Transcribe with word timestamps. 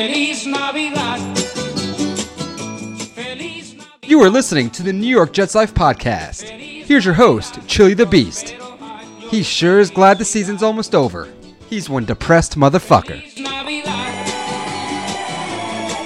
Feliz 0.00 0.46
Navidad. 0.46 1.20
Feliz 3.08 3.74
Navidad. 3.74 4.08
You 4.10 4.22
are 4.22 4.30
listening 4.30 4.70
to 4.70 4.82
the 4.82 4.94
New 4.94 5.06
York 5.06 5.34
Jets 5.34 5.54
Life 5.54 5.74
podcast. 5.74 6.48
Here's 6.48 7.04
your 7.04 7.12
host, 7.12 7.58
Chili 7.66 7.92
the 7.92 8.06
Beast. 8.06 8.56
He 9.18 9.42
sure 9.42 9.78
is 9.78 9.90
glad 9.90 10.16
the 10.16 10.24
season's 10.24 10.62
almost 10.62 10.94
over. 10.94 11.28
He's 11.68 11.90
one 11.90 12.06
depressed 12.06 12.56
motherfucker. 12.58 13.20
Feliz 13.20 13.40
Navidad. 13.40 14.26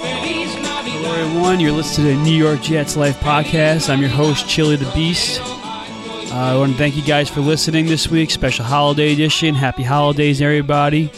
Feliz 0.01 0.53
Hello, 0.55 1.13
everyone. 1.15 1.61
You're 1.61 1.71
listening 1.71 2.07
to 2.07 2.17
the 2.17 2.23
New 2.25 2.35
York 2.35 2.61
Jets 2.61 2.97
Life 2.97 3.17
podcast. 3.21 3.89
I'm 3.89 4.01
your 4.01 4.09
host, 4.09 4.45
Chili 4.45 4.75
the 4.75 4.91
Beast. 4.91 5.39
Uh, 5.41 6.31
I 6.33 6.57
want 6.57 6.73
to 6.73 6.77
thank 6.77 6.97
you 6.97 7.03
guys 7.03 7.29
for 7.29 7.39
listening 7.39 7.85
this 7.85 8.09
week. 8.09 8.29
Special 8.29 8.65
holiday 8.65 9.13
edition. 9.13 9.55
Happy 9.55 9.83
holidays, 9.83 10.41
everybody. 10.41 11.09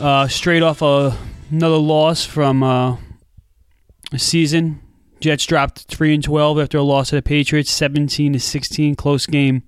Uh, 0.00 0.26
straight 0.26 0.62
off 0.62 0.80
a, 0.80 1.14
another 1.50 1.76
loss 1.76 2.24
from 2.24 2.62
uh, 2.62 2.96
a 4.12 4.18
season. 4.18 4.80
Jets 5.20 5.46
dropped 5.46 5.84
three 5.84 6.14
and 6.14 6.22
twelve 6.22 6.58
after 6.58 6.78
a 6.78 6.82
loss 6.82 7.10
to 7.10 7.16
the 7.16 7.22
Patriots, 7.22 7.70
seventeen 7.70 8.32
to 8.34 8.40
sixteen, 8.40 8.94
close 8.94 9.26
game. 9.26 9.62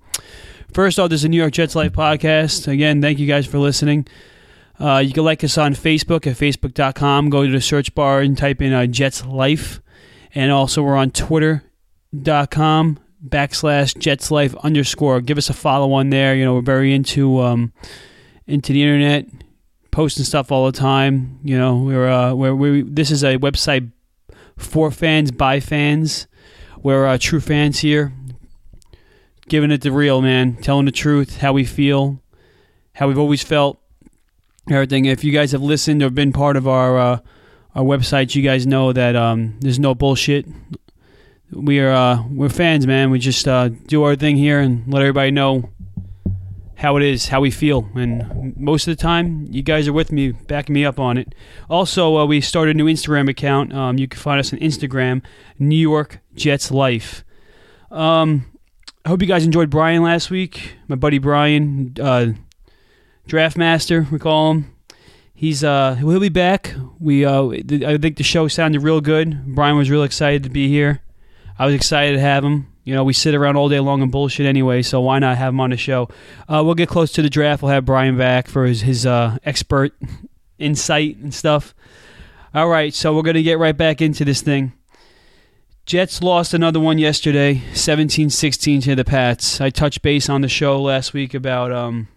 First 0.73 0.99
off, 0.99 1.09
this 1.09 1.21
is 1.21 1.25
a 1.25 1.29
New 1.29 1.37
York 1.37 1.53
Jets 1.53 1.75
Life 1.75 1.93
podcast. 1.93 2.67
Again, 2.67 3.01
thank 3.01 3.17
you 3.17 3.27
guys 3.27 3.47
for 3.47 3.57
listening. 3.57 4.07
Uh, 4.79 4.99
you 4.99 5.11
can 5.11 5.25
like 5.25 5.43
us 5.43 5.57
on 5.57 5.73
Facebook 5.73 6.27
at 6.27 6.37
facebook.com. 6.37 7.29
Go 7.29 7.45
to 7.45 7.51
the 7.51 7.59
search 7.59 7.93
bar 7.95 8.21
and 8.21 8.37
type 8.37 8.61
in 8.61 8.71
uh, 8.71 8.85
Jets 8.85 9.25
Life. 9.25 9.81
And 10.35 10.51
also, 10.51 10.83
we're 10.83 10.95
on 10.95 11.09
twitter.com 11.11 12.99
backslash 13.27 13.97
Jets 13.97 14.31
Life 14.31 14.55
underscore. 14.57 15.21
Give 15.21 15.37
us 15.37 15.49
a 15.49 15.53
follow 15.53 15.91
on 15.93 16.11
there. 16.11 16.35
You 16.35 16.45
know, 16.45 16.53
we're 16.53 16.61
very 16.61 16.93
into 16.93 17.41
um, 17.41 17.73
into 18.45 18.71
the 18.71 18.83
internet, 18.83 19.25
posting 19.91 20.25
stuff 20.25 20.51
all 20.51 20.65
the 20.65 20.77
time. 20.77 21.39
You 21.43 21.57
know, 21.57 21.77
we're, 21.77 22.09
uh, 22.09 22.33
we're, 22.33 22.55
we 22.55 22.81
this 22.83 23.11
is 23.11 23.23
a 23.23 23.37
website 23.37 23.91
for 24.57 24.91
fans, 24.91 25.31
by 25.31 25.59
fans. 25.59 26.27
We're 26.81 27.05
uh, 27.05 27.17
true 27.19 27.39
fans 27.39 27.79
here. 27.79 28.13
Giving 29.47 29.71
it 29.71 29.81
the 29.81 29.91
real, 29.91 30.21
man. 30.21 30.55
Telling 30.57 30.85
the 30.85 30.91
truth, 30.91 31.37
how 31.37 31.53
we 31.53 31.65
feel, 31.65 32.21
how 32.93 33.07
we've 33.07 33.17
always 33.17 33.43
felt 33.43 33.79
everything. 34.69 35.05
If 35.05 35.23
you 35.23 35.31
guys 35.31 35.51
have 35.51 35.61
listened 35.61 36.03
or 36.03 36.09
been 36.09 36.31
part 36.31 36.55
of 36.55 36.67
our 36.67 36.97
uh, 36.97 37.19
our 37.75 37.83
website, 37.83 38.35
you 38.35 38.43
guys 38.43 38.67
know 38.67 38.93
that 38.93 39.15
um, 39.15 39.57
there's 39.59 39.79
no 39.79 39.95
bullshit. 39.95 40.45
We 41.51 41.79
are 41.79 41.91
uh, 41.91 42.23
we're 42.29 42.49
fans, 42.49 42.85
man. 42.85 43.09
We 43.09 43.19
just 43.19 43.47
uh, 43.47 43.69
do 43.69 44.03
our 44.03 44.15
thing 44.15 44.37
here 44.37 44.59
and 44.59 44.91
let 44.91 45.01
everybody 45.01 45.31
know 45.31 45.69
how 46.79 46.95
it 46.95 47.03
is, 47.03 47.27
how 47.27 47.41
we 47.41 47.51
feel, 47.51 47.89
and 47.93 48.55
most 48.57 48.87
of 48.87 48.95
the 48.95 49.01
time, 49.01 49.45
you 49.49 49.61
guys 49.61 49.87
are 49.87 49.93
with 49.93 50.13
me, 50.13 50.31
backing 50.31 50.73
me 50.73 50.85
up 50.85 50.97
on 50.97 51.17
it. 51.17 51.35
Also, 51.69 52.17
uh, 52.17 52.25
we 52.25 52.39
started 52.39 52.75
a 52.75 52.77
new 52.77 52.85
Instagram 52.85 53.29
account. 53.29 53.73
Um, 53.73 53.97
you 53.97 54.07
can 54.07 54.19
find 54.19 54.39
us 54.39 54.53
on 54.53 54.59
Instagram, 54.59 55.21
New 55.59 55.75
York 55.75 56.19
Jets 56.35 56.71
Life. 56.71 57.25
Um, 57.91 58.45
I 59.03 59.09
hope 59.09 59.21
you 59.21 59.27
guys 59.27 59.43
enjoyed 59.43 59.69
Brian 59.69 60.03
last 60.03 60.29
week. 60.29 60.75
My 60.87 60.95
buddy 60.95 61.17
Brian, 61.17 61.95
uh, 61.99 62.27
draft 63.27 63.57
master, 63.57 64.07
we 64.09 64.17
call 64.17 64.51
him. 64.51 64.75
He's 65.33 65.63
uh 65.63 65.95
he'll 65.95 66.19
be 66.19 66.27
back. 66.27 66.75
We 66.99 67.23
uh 67.23 67.49
I 67.49 67.97
think 67.97 68.17
the 68.17 68.23
show 68.23 68.49
sounded 68.49 68.83
real 68.83 68.99
good. 68.99 69.55
Brian 69.55 69.77
was 69.77 69.89
real 69.89 70.03
excited 70.03 70.43
to 70.43 70.49
be 70.49 70.67
here. 70.67 71.01
I 71.57 71.65
was 71.65 71.75
excited 71.75 72.13
to 72.13 72.19
have 72.19 72.43
him. 72.43 72.67
You 72.89 72.95
know, 72.95 73.03
we 73.03 73.13
sit 73.13 73.35
around 73.35 73.55
all 73.55 73.69
day 73.69 73.79
long 73.79 74.01
and 74.01 74.11
bullshit 74.11 74.47
anyway, 74.47 74.81
so 74.81 74.99
why 74.99 75.19
not 75.19 75.37
have 75.37 75.53
him 75.53 75.59
on 75.59 75.69
the 75.69 75.77
show? 75.77 76.09
Uh, 76.47 76.63
we'll 76.65 76.73
get 76.73 76.89
close 76.89 77.11
to 77.11 77.21
the 77.21 77.29
draft. 77.29 77.61
We'll 77.61 77.71
have 77.71 77.85
Brian 77.85 78.17
back 78.17 78.47
for 78.47 78.65
his 78.65 78.81
his 78.81 79.05
uh, 79.05 79.37
expert 79.43 79.93
insight 80.57 81.17
and 81.17 81.31
stuff. 81.31 81.75
All 82.51 82.67
right, 82.67 82.91
so 82.91 83.15
we're 83.15 83.21
gonna 83.21 83.43
get 83.43 83.59
right 83.59 83.77
back 83.77 84.01
into 84.01 84.25
this 84.25 84.41
thing. 84.41 84.73
Jets 85.85 86.23
lost 86.23 86.55
another 86.55 86.79
one 86.79 86.97
yesterday, 86.97 87.61
17-16 87.73 88.81
to 88.85 88.95
the 88.95 89.05
Pats. 89.05 89.61
I 89.61 89.69
touched 89.69 90.01
base 90.01 90.27
on 90.27 90.41
the 90.41 90.49
show 90.49 90.81
last 90.81 91.13
week 91.13 91.35
about 91.35 91.71
um 91.71 92.07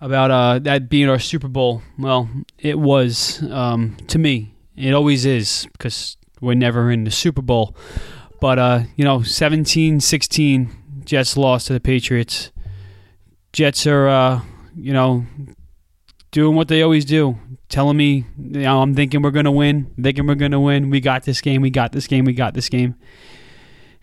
about 0.00 0.32
uh, 0.32 0.58
that 0.58 0.88
being 0.88 1.08
our 1.08 1.20
Super 1.20 1.46
Bowl. 1.46 1.82
Well, 1.96 2.28
it 2.58 2.76
was 2.76 3.40
um, 3.52 3.96
to 4.08 4.18
me. 4.18 4.52
It 4.76 4.94
always 4.94 5.24
is 5.24 5.68
because 5.74 6.16
we're 6.40 6.54
never 6.54 6.90
in 6.90 7.04
the 7.04 7.12
Super 7.12 7.42
Bowl. 7.42 7.76
But 8.42 8.58
uh, 8.58 8.82
you 8.96 9.04
know, 9.04 9.20
17-16, 9.20 11.04
Jets 11.04 11.36
lost 11.36 11.68
to 11.68 11.74
the 11.74 11.80
Patriots. 11.80 12.50
Jets 13.52 13.86
are 13.86 14.08
uh, 14.08 14.40
you 14.74 14.92
know 14.92 15.24
doing 16.32 16.56
what 16.56 16.66
they 16.66 16.82
always 16.82 17.04
do, 17.04 17.38
telling 17.68 17.96
me, 17.96 18.24
you 18.36 18.62
know, 18.62 18.82
I'm 18.82 18.96
thinking 18.96 19.22
we're 19.22 19.30
gonna 19.30 19.52
win, 19.52 19.94
thinking 20.02 20.26
we're 20.26 20.34
gonna 20.34 20.58
win. 20.60 20.90
We 20.90 20.98
got 20.98 21.22
this 21.22 21.40
game. 21.40 21.62
We 21.62 21.70
got 21.70 21.92
this 21.92 22.08
game. 22.08 22.24
We 22.24 22.32
got 22.32 22.54
this 22.54 22.68
game. 22.68 22.96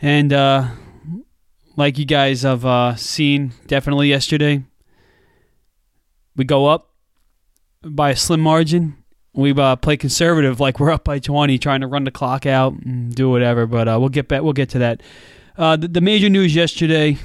And 0.01 0.31
uh, 0.31 0.69
like 1.75 1.97
you 1.97 2.05
guys 2.05 2.43
have 2.43 2.65
uh, 2.65 2.95
seen, 2.95 3.51
definitely 3.67 4.07
yesterday, 4.07 4.63
we 6.37 6.45
go 6.45 6.67
up 6.67 6.93
by 7.83 8.11
a 8.11 8.15
slim 8.15 8.39
margin. 8.39 8.98
We 9.33 9.51
uh, 9.51 9.75
play 9.75 9.95
conservative, 9.95 10.59
like 10.59 10.79
we're 10.79 10.91
up 10.91 11.03
by 11.03 11.19
20, 11.19 11.57
trying 11.59 11.81
to 11.81 11.87
run 11.87 12.03
the 12.03 12.11
clock 12.11 12.45
out 12.45 12.73
and 12.73 13.13
do 13.13 13.29
whatever. 13.29 13.67
But 13.67 13.87
uh, 13.87 13.97
we'll 13.99 14.09
get 14.09 14.27
back. 14.27 14.41
We'll 14.41 14.53
get 14.53 14.69
to 14.69 14.79
that. 14.79 15.01
Uh, 15.57 15.75
the, 15.75 15.87
the 15.87 16.01
major 16.01 16.29
news 16.29 16.55
yesterday 16.55 17.17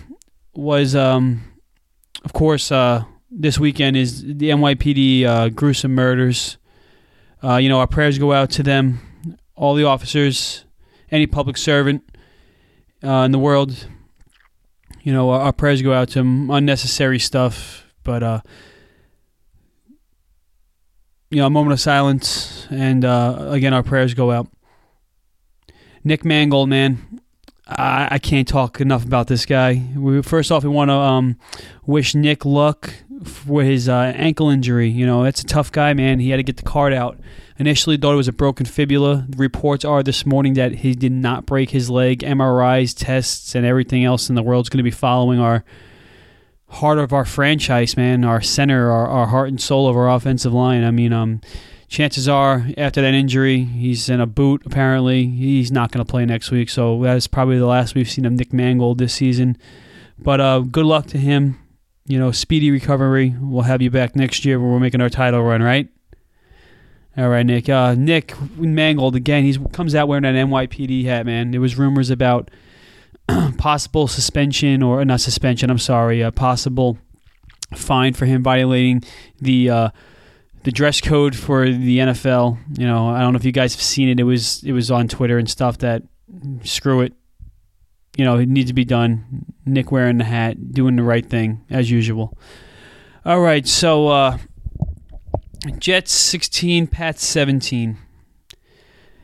was, 0.55 0.95
um, 0.95 1.43
of 2.25 2.33
course, 2.33 2.71
uh, 2.71 3.05
this 3.31 3.59
weekend 3.59 3.97
is 3.97 4.23
the 4.23 4.51
NYPD 4.51 5.25
uh, 5.25 5.49
gruesome 5.49 5.95
murders. 5.95 6.59
Uh, 7.43 7.57
you 7.57 7.69
know, 7.69 7.81
our 7.81 7.87
prayers 7.87 8.19
go 8.19 8.33
out 8.33 8.51
to 8.51 8.63
them, 8.63 9.01
all 9.57 9.75
the 9.75 9.85
officers, 9.85 10.65
any 11.11 11.27
public 11.27 11.57
servant 11.57 12.03
in 13.03 13.33
the 13.33 13.39
world. 13.39 13.87
You 15.03 15.13
know, 15.13 15.31
our, 15.31 15.41
our 15.41 15.53
prayers 15.53 15.83
go 15.83 15.93
out 15.93 16.09
to 16.11 16.21
them. 16.21 16.51
Unnecessary 16.51 17.19
stuff, 17.19 17.87
but 18.03 18.43
you 21.35 21.41
know, 21.41 21.47
a 21.47 21.51
moment 21.51 21.73
of 21.73 21.81
silence, 21.81 22.69
and 22.71 23.05
uh, 23.05 23.49
again, 23.51 23.75
our 23.75 23.83
prayers 23.83 24.15
go 24.15 24.31
out. 24.31 24.47
Nick 26.05 26.25
Mangold, 26.25 26.69
man, 26.69 27.21
I, 27.67 28.07
I 28.13 28.19
can't 28.19 28.47
talk 28.47 28.81
enough 28.81 29.05
about 29.05 29.27
this 29.27 29.45
guy. 29.45 29.85
We, 29.97 30.23
first 30.23 30.53
off, 30.53 30.63
we 30.63 30.71
want 30.71 30.91
to 30.91 30.95
um, 30.95 31.37
wish 31.87 32.15
Nick 32.15 32.45
luck 32.45 32.95
for 33.25 33.65
his 33.65 33.89
uh, 33.89 34.13
ankle 34.15 34.49
injury. 34.49 34.89
You 34.89 35.07
know, 35.07 35.25
it's 35.25 35.41
a 35.41 35.47
tough 35.47 35.73
guy, 35.73 35.93
man. 35.93 36.21
He 36.21 36.31
had 36.31 36.37
to 36.37 36.45
get 36.45 36.57
the 36.57 36.63
card 36.63 36.93
out. 36.93 37.19
Initially, 37.59 37.97
thought 37.97 38.13
it 38.13 38.17
was 38.17 38.29
a 38.29 38.33
broken 38.33 38.65
fibula. 38.65 39.27
Reports 39.37 39.85
are 39.85 40.05
this 40.05 40.25
morning 40.25 40.55
that 40.55 40.73
he 40.77 40.95
did 40.95 41.11
not 41.11 41.47
break 41.47 41.71
his 41.71 41.91
leg. 41.91 42.21
MRIs, 42.21 42.95
tests, 42.97 43.57
and 43.57 43.67
everything 43.67 44.05
else 44.05 44.29
in 44.29 44.37
the 44.37 44.43
world 44.43 44.67
is 44.67 44.69
going 44.69 44.79
to 44.79 44.85
be 44.85 44.93
following 44.93 45.41
our 45.41 45.65
heart 46.75 46.99
of 46.99 47.13
our 47.13 47.25
franchise, 47.25 47.97
man, 47.97 48.25
our 48.25 48.41
center, 48.41 48.91
our, 48.91 49.07
our 49.07 49.27
heart 49.27 49.49
and 49.49 49.61
soul 49.61 49.89
of 49.89 49.97
our 49.97 50.11
offensive 50.11 50.53
line. 50.53 50.85
I 50.85 50.91
mean, 50.91 51.13
um, 51.13 51.41
chances 51.89 52.29
are 52.29 52.67
after 52.77 53.01
that 53.01 53.15
injury, 53.15 53.65
he's 53.65 54.09
in 54.09 54.21
a 54.21 54.27
boot. 54.27 54.63
Apparently, 54.67 55.27
he's 55.27 55.71
not 55.71 55.93
going 55.93 56.05
to 56.05 56.11
play 56.11 56.25
next 56.27 56.51
week. 56.51 56.69
So 56.69 57.03
that's 57.03 57.27
probably 57.27 57.59
the 57.59 57.67
last 57.67 57.95
we've 57.95 58.11
seen 58.11 58.25
of 58.25 58.33
Nick 58.33 58.53
Mangold 58.53 58.99
this 58.99 59.15
season. 59.15 59.57
But 60.19 60.41
uh, 60.41 60.61
good 60.61 60.87
luck 60.87 61.07
to 61.09 61.19
him. 61.19 61.59
You 62.07 62.19
know, 62.19 62.33
speedy 62.33 62.71
recovery. 62.71 63.35
We'll 63.41 63.63
have 63.63 63.81
you 63.81 63.91
back 63.91 64.15
next 64.15 64.45
year 64.45 64.61
when 64.61 64.71
we're 64.71 64.81
making 64.81 65.01
our 65.01 65.09
title 65.09 65.43
run, 65.43 65.63
right? 65.63 65.89
All 67.17 67.29
right, 67.29 67.47
Nick. 67.47 67.69
Uh, 67.69 67.95
Nick 67.95 68.35
Mangold 68.57 69.15
again. 69.15 69.45
He 69.45 69.57
comes 69.73 69.95
out 69.95 70.09
wearing 70.09 70.25
an 70.25 70.35
NYPD 70.35 71.05
hat, 71.05 71.25
man. 71.25 71.53
There 71.53 71.61
was 71.61 71.79
rumors 71.79 72.11
about 72.11 72.51
possible 73.59 74.07
suspension 74.07 74.83
or 74.83 75.05
not 75.05 75.21
suspension. 75.21 75.71
I'm 75.71 75.79
sorry, 75.79 76.21
a 76.21 76.33
possible 76.33 76.99
fine 77.75 78.15
for 78.15 78.27
him 78.27 78.43
violating 78.43 79.03
the 79.41 79.71
uh, 79.71 79.89
the 80.65 80.73
dress 80.73 81.01
code 81.01 81.37
for 81.37 81.69
the 81.69 81.99
NFL. 81.99 82.59
You 82.79 82.87
know, 82.87 83.09
I 83.09 83.21
don't 83.21 83.33
know 83.33 83.39
if 83.39 83.45
you 83.45 83.53
guys 83.53 83.75
have 83.75 83.83
seen 83.83 84.09
it. 84.09 84.21
It 84.21 84.25
was 84.25 84.63
it 84.65 84.73
was 84.73 84.91
on 84.91 85.09
Twitter 85.09 85.39
and 85.39 85.49
stuff. 85.49 85.79
That 85.79 86.03
screw 86.63 87.01
it. 87.03 87.13
You 88.17 88.25
know, 88.25 88.39
it 88.39 88.49
needs 88.49 88.71
to 88.71 88.75
be 88.75 88.85
done. 88.85 89.47
Nick 89.67 89.91
wearing 89.91 90.19
the 90.19 90.25
hat, 90.25 90.73
doing 90.73 90.97
the 90.97 91.03
right 91.03 91.29
thing 91.29 91.65
as 91.71 91.91
usual. 91.91 92.37
All 93.25 93.41
right, 93.41 93.67
so 93.67 94.09
uh, 94.09 94.39
Jets 95.79 96.13
16, 96.13 96.87
Pats 96.89 97.25
17. 97.25 97.97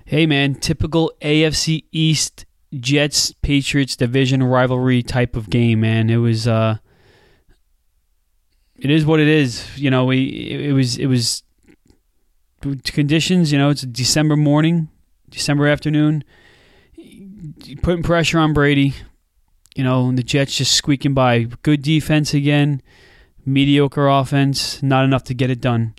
Hey 0.07 0.27
man, 0.27 0.55
typical 0.55 1.13
AFC 1.21 1.85
East 1.93 2.47
Jets 2.79 3.33
Patriots 3.43 3.97
division 3.97 4.43
rivalry 4.43 5.03
type 5.03 5.35
of 5.37 5.51
game, 5.51 5.81
man. 5.81 6.11
It 6.11 6.19
was 6.19 6.47
uh 6.47 6.77
it 8.77 8.91
is 8.91 9.05
what 9.05 9.21
it 9.21 9.29
is. 9.29 9.67
You 9.77 9.91
know, 9.91 10.05
we 10.05 10.25
it 10.69 10.73
was 10.73 10.97
it 10.97 11.07
was 11.07 11.43
conditions, 12.85 13.53
you 13.53 13.59
know, 13.59 13.71
it's 13.71 13.83
a 13.83 13.87
December 13.87 14.37
morning, 14.37 14.89
December 15.29 15.67
afternoon. 15.67 16.25
Putting 17.83 18.03
pressure 18.03 18.39
on 18.39 18.53
Brady. 18.53 18.95
You 19.77 19.85
know, 19.85 20.09
and 20.09 20.19
the 20.19 20.23
Jets 20.23 20.57
just 20.57 20.75
squeaking 20.75 21.15
by. 21.15 21.45
Good 21.63 21.83
defense 21.83 22.35
again, 22.35 22.83
mediocre 23.47 24.09
offense, 24.09 24.83
not 24.83 25.05
enough 25.05 25.23
to 25.25 25.35
get 25.35 25.49
it 25.49 25.61
done. 25.61 25.95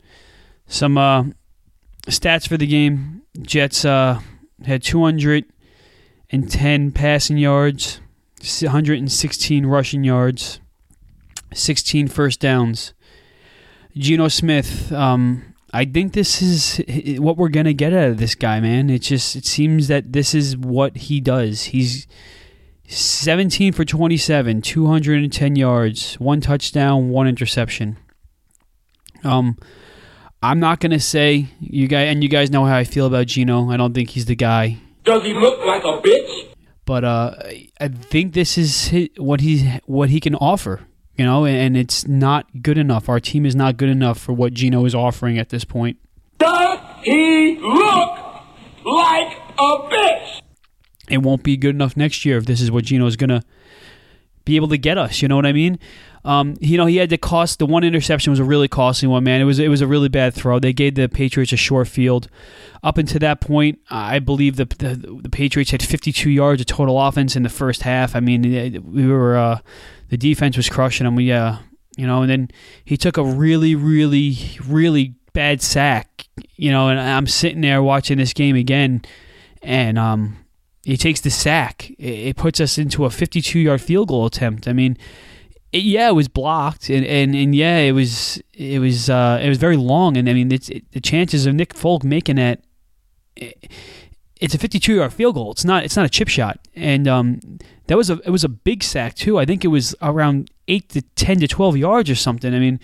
Some 0.68 0.98
uh 0.98 1.24
stats 2.08 2.48
for 2.48 2.58
the 2.58 2.68
game: 2.68 3.24
Jets 3.42 3.86
uh, 3.86 4.20
had 4.66 4.84
210 6.32 6.92
passing 6.92 7.38
yards, 7.38 8.00
116 8.40 9.66
rushing 9.66 10.04
yards, 10.06 10.62
16 11.54 12.08
first 12.08 12.40
downs. 12.40 12.94
Geno 13.98 14.30
Smith. 14.30 14.94
Um, 14.94 15.54
I 15.74 15.84
think 15.84 16.14
this 16.14 16.42
is 16.42 16.82
what 17.20 17.36
we're 17.36 17.50
gonna 17.50 17.74
get 17.74 17.92
out 17.92 18.10
of 18.10 18.18
this 18.18 18.36
guy, 18.36 18.62
man. 18.62 18.90
It 18.90 19.00
just 19.00 19.36
it 19.36 19.46
seems 19.46 19.90
that 19.90 20.14
this 20.14 20.34
is 20.34 20.56
what 20.56 20.96
he 20.96 21.20
does. 21.20 21.64
He's 21.66 22.08
17 22.88 23.74
for 23.74 23.84
27, 23.84 24.62
210 24.62 25.56
yards, 25.58 26.14
one 26.16 26.40
touchdown, 26.40 27.10
one 27.10 27.28
interception. 27.28 27.98
Um, 29.26 29.58
I'm 30.42 30.62
not 30.62 30.80
gonna 30.80 31.00
say 31.00 31.48
you 31.60 31.90
guys, 31.90 32.10
and 32.10 32.24
you 32.24 32.30
guys 32.30 32.50
know 32.50 32.64
how 32.64 32.78
I 32.78 32.86
feel 32.86 33.06
about 33.06 33.28
Geno. 33.28 33.70
I 33.70 33.76
don't 33.76 33.94
think 33.94 34.12
he's 34.12 34.26
the 34.26 34.36
guy. 34.36 34.78
Does 35.04 35.24
he 35.24 35.34
look 35.34 35.66
like 35.66 35.84
a 35.84 36.00
bitch? 36.02 36.48
But 36.86 37.04
uh, 37.04 37.36
I 37.80 37.88
think 37.88 38.34
this 38.34 38.58
is 38.58 38.90
what 39.18 39.42
he 39.42 39.80
what 39.86 40.10
he 40.10 40.20
can 40.20 40.36
offer. 40.36 40.82
You 41.16 41.26
know, 41.26 41.46
and 41.46 41.78
it's 41.78 42.08
not 42.08 42.64
good 42.64 42.78
enough. 42.78 43.10
Our 43.10 43.20
team 43.20 43.46
is 43.46 43.56
not 43.56 43.78
good 43.78 43.90
enough 43.90 44.18
for 44.18 44.34
what 44.34 44.54
Geno 44.54 44.86
is 44.86 44.96
offering 44.96 45.38
at 45.38 45.50
this 45.50 45.64
point. 45.64 45.98
Does 46.38 46.80
he 47.04 47.58
look 47.60 48.18
like 48.86 49.38
a 49.60 49.78
bitch? 49.90 50.42
it 51.12 51.22
won't 51.22 51.44
be 51.44 51.58
good 51.58 51.76
enough 51.76 51.98
next 51.98 52.24
year 52.26 52.38
if 52.38 52.46
this 52.46 52.62
is 52.62 52.72
what 52.72 52.86
Geno 52.86 53.06
is 53.06 53.18
going 53.18 53.30
to 53.30 53.42
be 54.46 54.56
able 54.56 54.70
to 54.70 54.78
get 54.78 54.98
us. 54.98 55.22
You 55.22 55.28
know 55.28 55.36
what 55.36 55.46
I 55.46 55.52
mean? 55.52 55.78
Um, 56.24 56.56
you 56.60 56.78
know, 56.78 56.86
he 56.86 56.98
had 56.98 57.10
to 57.10 57.18
cost 57.18 57.60
the 57.60 57.66
one 57.66 57.84
interception 57.84 58.32
was 58.32 58.40
a 58.40 58.44
really 58.44 58.68
costly 58.68 59.08
one, 59.08 59.24
man. 59.24 59.42
It 59.42 59.46
was 59.46 59.60
it 59.60 59.70
was 59.70 59.82
a 59.82 59.88
really 59.88 60.10
bad 60.10 60.34
throw. 60.34 60.60
They 60.60 60.74
gave 60.74 60.96
the 60.96 61.10
Patriots 61.10 61.52
a 61.52 61.58
short 61.58 61.88
field. 61.88 62.28
Up 62.84 62.98
until 62.98 63.20
that 63.20 63.42
point, 63.42 63.80
I 63.90 64.20
believe 64.20 64.56
the 64.56 64.66
the, 64.66 65.20
the 65.24 65.30
Patriots 65.30 65.72
had 65.72 65.82
52 65.82 66.30
yards 66.30 66.62
of 66.62 66.68
total 66.68 67.00
offense 67.02 67.36
in 67.36 67.44
the 67.44 67.50
first 67.50 67.84
half. 67.84 68.16
I 68.16 68.20
mean, 68.20 68.44
we 68.92 69.08
were 69.08 69.36
uh, 69.36 69.60
the 70.10 70.18
defense 70.18 70.58
was 70.58 70.70
crushing 70.70 71.06
them. 71.06 71.16
We 71.16 71.32
uh, 71.32 71.58
you 71.98 72.06
know, 72.08 72.22
and 72.22 72.30
then 72.30 72.52
he 72.86 72.98
took 72.98 73.18
a 73.18 73.24
really, 73.24 73.76
really, 73.76 74.38
really 74.68 75.16
bad 75.34 75.62
sack. 75.62 76.28
You 76.56 76.72
know, 76.72 76.90
and 76.90 77.00
I'm 77.00 77.28
sitting 77.28 77.62
there 77.62 77.82
watching 77.82 78.18
this 78.18 78.34
game 78.34 78.56
again, 78.56 79.02
and 79.62 79.98
um, 79.98 80.38
he 80.84 80.98
takes 80.98 81.22
the 81.22 81.30
sack. 81.30 81.92
It 81.98 82.36
puts 82.36 82.60
us 82.60 82.78
into 82.78 83.06
a 83.06 83.10
52 83.10 83.60
yard 83.60 83.82
field 83.82 84.10
goal 84.10 84.26
attempt. 84.26 84.68
I 84.68 84.74
mean, 84.74 84.98
it, 85.72 85.84
yeah, 85.84 86.10
it 86.10 86.14
was 86.14 86.28
blocked, 86.28 86.90
and, 86.90 87.06
and, 87.06 87.34
and 87.36 87.56
yeah, 87.56 87.78
it 87.78 87.94
was 87.94 88.42
it 88.54 88.80
was 88.80 89.10
uh, 89.10 89.40
it 89.42 89.50
was 89.50 89.58
very 89.58 89.78
long, 89.78 90.18
and 90.18 90.30
I 90.30 90.34
mean, 90.34 90.52
it's, 90.52 90.70
it, 90.70 90.92
the 90.92 91.02
chances 91.02 91.46
of 91.46 91.56
Nick 91.56 91.74
Folk 91.74 92.04
making 92.04 92.38
that. 92.38 92.62
It, 93.36 93.72
it's 94.40 94.56
a 94.56 94.58
52 94.58 94.96
yard 94.96 95.14
field 95.14 95.36
goal. 95.36 95.52
It's 95.52 95.64
not. 95.64 95.84
It's 95.84 95.96
not 95.96 96.06
a 96.06 96.10
chip 96.10 96.28
shot, 96.28 96.60
and 96.76 97.08
um, 97.08 97.40
that 97.88 97.96
was 97.96 98.10
a. 98.10 98.20
It 98.26 98.32
was 98.32 98.44
a 98.44 98.50
big 98.50 98.84
sack 98.84 99.16
too. 99.16 99.38
I 99.38 99.46
think 99.46 99.64
it 99.64 99.70
was 99.70 99.96
around 100.02 100.50
eight 100.68 100.90
to 100.90 101.02
10 101.02 101.42
to 101.42 101.48
12 101.48 101.78
yards 101.78 102.10
or 102.10 102.16
something. 102.16 102.54
I 102.54 102.60
mean, 102.60 102.80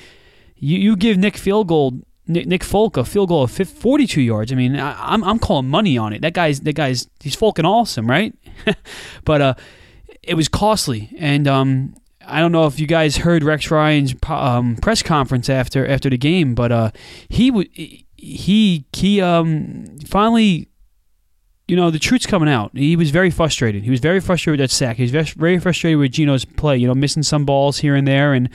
you, 0.55 0.77
you 0.77 0.95
give 0.95 1.17
Nick 1.17 1.35
field 1.35 1.67
goal 1.67 2.01
Nick, 2.27 2.45
Nick 2.47 2.63
Folk 2.63 2.97
a 2.97 3.05
field 3.05 3.29
goal 3.29 3.43
of 3.43 3.51
50, 3.51 3.79
42 3.79 4.21
yards. 4.21 4.51
I 4.51 4.55
mean, 4.55 4.77
I, 4.77 5.13
am 5.13 5.23
I'm 5.23 5.39
calling 5.39 5.67
money 5.67 5.97
on 5.97 6.13
it. 6.13 6.21
That 6.21 6.33
guy's 6.33 6.59
that 6.61 6.73
guy's 6.73 7.07
he's 7.21 7.35
fucking 7.35 7.65
awesome, 7.65 8.07
right? 8.07 8.35
but 9.25 9.41
uh, 9.41 9.53
it 10.21 10.35
was 10.35 10.47
costly, 10.47 11.09
and 11.17 11.47
um, 11.47 11.95
I 12.27 12.39
don't 12.39 12.51
know 12.51 12.67
if 12.67 12.79
you 12.79 12.87
guys 12.87 13.17
heard 13.17 13.43
Rex 13.43 13.71
Ryan's 13.71 14.13
um, 14.27 14.75
press 14.77 15.01
conference 15.01 15.49
after 15.49 15.87
after 15.87 16.09
the 16.09 16.17
game, 16.17 16.55
but 16.55 16.71
uh, 16.71 16.91
he 17.29 18.05
he 18.15 18.85
he 18.93 19.21
um 19.21 19.97
finally 20.05 20.69
you 21.67 21.75
know, 21.75 21.91
the 21.91 21.99
truth's 21.99 22.25
coming 22.25 22.47
out. 22.47 22.71
He 22.73 22.95
was 22.95 23.11
very 23.11 23.29
frustrated. 23.29 23.83
He 23.83 23.89
was 23.89 23.99
very 23.99 24.21
frustrated 24.21 24.61
with 24.61 24.69
that 24.69 24.73
sack. 24.73 24.95
He 24.95 25.03
was 25.03 25.11
very 25.11 25.59
frustrated 25.59 25.99
with 25.99 26.13
Geno's 26.13 26.45
play. 26.45 26.77
You 26.77 26.87
know, 26.87 26.95
missing 26.95 27.23
some 27.23 27.43
balls 27.43 27.79
here 27.79 27.93
and 27.93 28.07
there, 28.07 28.33
and 28.33 28.49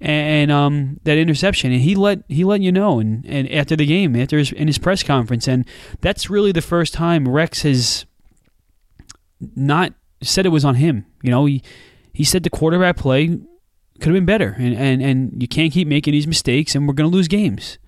and 0.00 0.52
um, 0.52 1.00
that 1.04 1.16
interception. 1.16 1.72
And 1.72 1.80
he 1.80 1.94
let 1.94 2.24
he 2.28 2.44
let 2.44 2.60
you 2.60 2.70
know. 2.70 3.00
And, 3.00 3.24
and 3.26 3.50
after 3.50 3.74
the 3.74 3.86
game, 3.86 4.14
after 4.16 4.36
his 4.36 4.52
in 4.52 4.66
his 4.66 4.76
press 4.76 5.02
conference, 5.02 5.48
and 5.48 5.66
that's 6.02 6.28
really 6.28 6.52
the 6.52 6.60
first 6.60 6.92
time 6.92 7.26
Rex 7.26 7.62
has 7.62 8.04
not 9.56 9.94
said 10.22 10.44
it 10.44 10.50
was 10.50 10.64
on 10.64 10.74
him. 10.74 11.06
You 11.22 11.30
know, 11.30 11.46
he 11.46 11.62
he 12.18 12.24
said 12.24 12.42
the 12.42 12.50
quarterback 12.50 12.96
play 12.96 13.28
could 13.28 14.08
have 14.08 14.12
been 14.12 14.26
better, 14.26 14.56
and 14.58 14.74
and 14.74 15.00
and 15.00 15.40
you 15.40 15.46
can't 15.46 15.72
keep 15.72 15.86
making 15.86 16.10
these 16.10 16.26
mistakes, 16.26 16.74
and 16.74 16.88
we're 16.88 16.94
going 16.94 17.08
to 17.08 17.16
lose 17.16 17.28
games. 17.28 17.78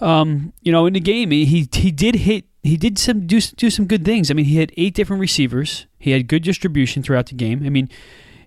Um, 0.00 0.52
you 0.62 0.70
know, 0.70 0.86
in 0.86 0.92
the 0.92 1.00
game, 1.00 1.32
he 1.32 1.68
he 1.72 1.90
did 1.90 2.14
hit 2.14 2.44
he 2.62 2.76
did 2.76 3.00
some 3.00 3.26
do 3.26 3.40
do 3.40 3.70
some 3.70 3.86
good 3.86 4.04
things. 4.04 4.30
I 4.30 4.34
mean, 4.34 4.44
he 4.44 4.58
had 4.58 4.72
eight 4.76 4.94
different 4.94 5.20
receivers. 5.20 5.86
He 5.98 6.12
had 6.12 6.28
good 6.28 6.44
distribution 6.44 7.02
throughout 7.02 7.26
the 7.26 7.34
game. 7.34 7.66
I 7.66 7.70
mean, 7.70 7.88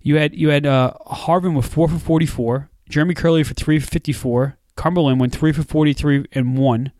you 0.02 0.16
had 0.16 0.34
you 0.34 0.48
had 0.52 0.66
uh, 0.66 0.94
Harvin 1.06 1.54
with 1.54 1.66
four 1.66 1.90
for 1.90 2.00
forty 2.00 2.26
four, 2.26 2.70
Jeremy 2.88 3.14
Kerley 3.14 3.46
for 3.46 3.56
three 3.56 3.78
for 3.78 3.88
fifty 3.88 4.14
four, 4.14 4.58
Cumberland 4.78 5.20
went 5.20 5.36
three 5.36 5.52
for 5.52 5.64
forty 5.64 5.92
three 5.92 6.26
and 6.32 6.58
one. 6.58 6.94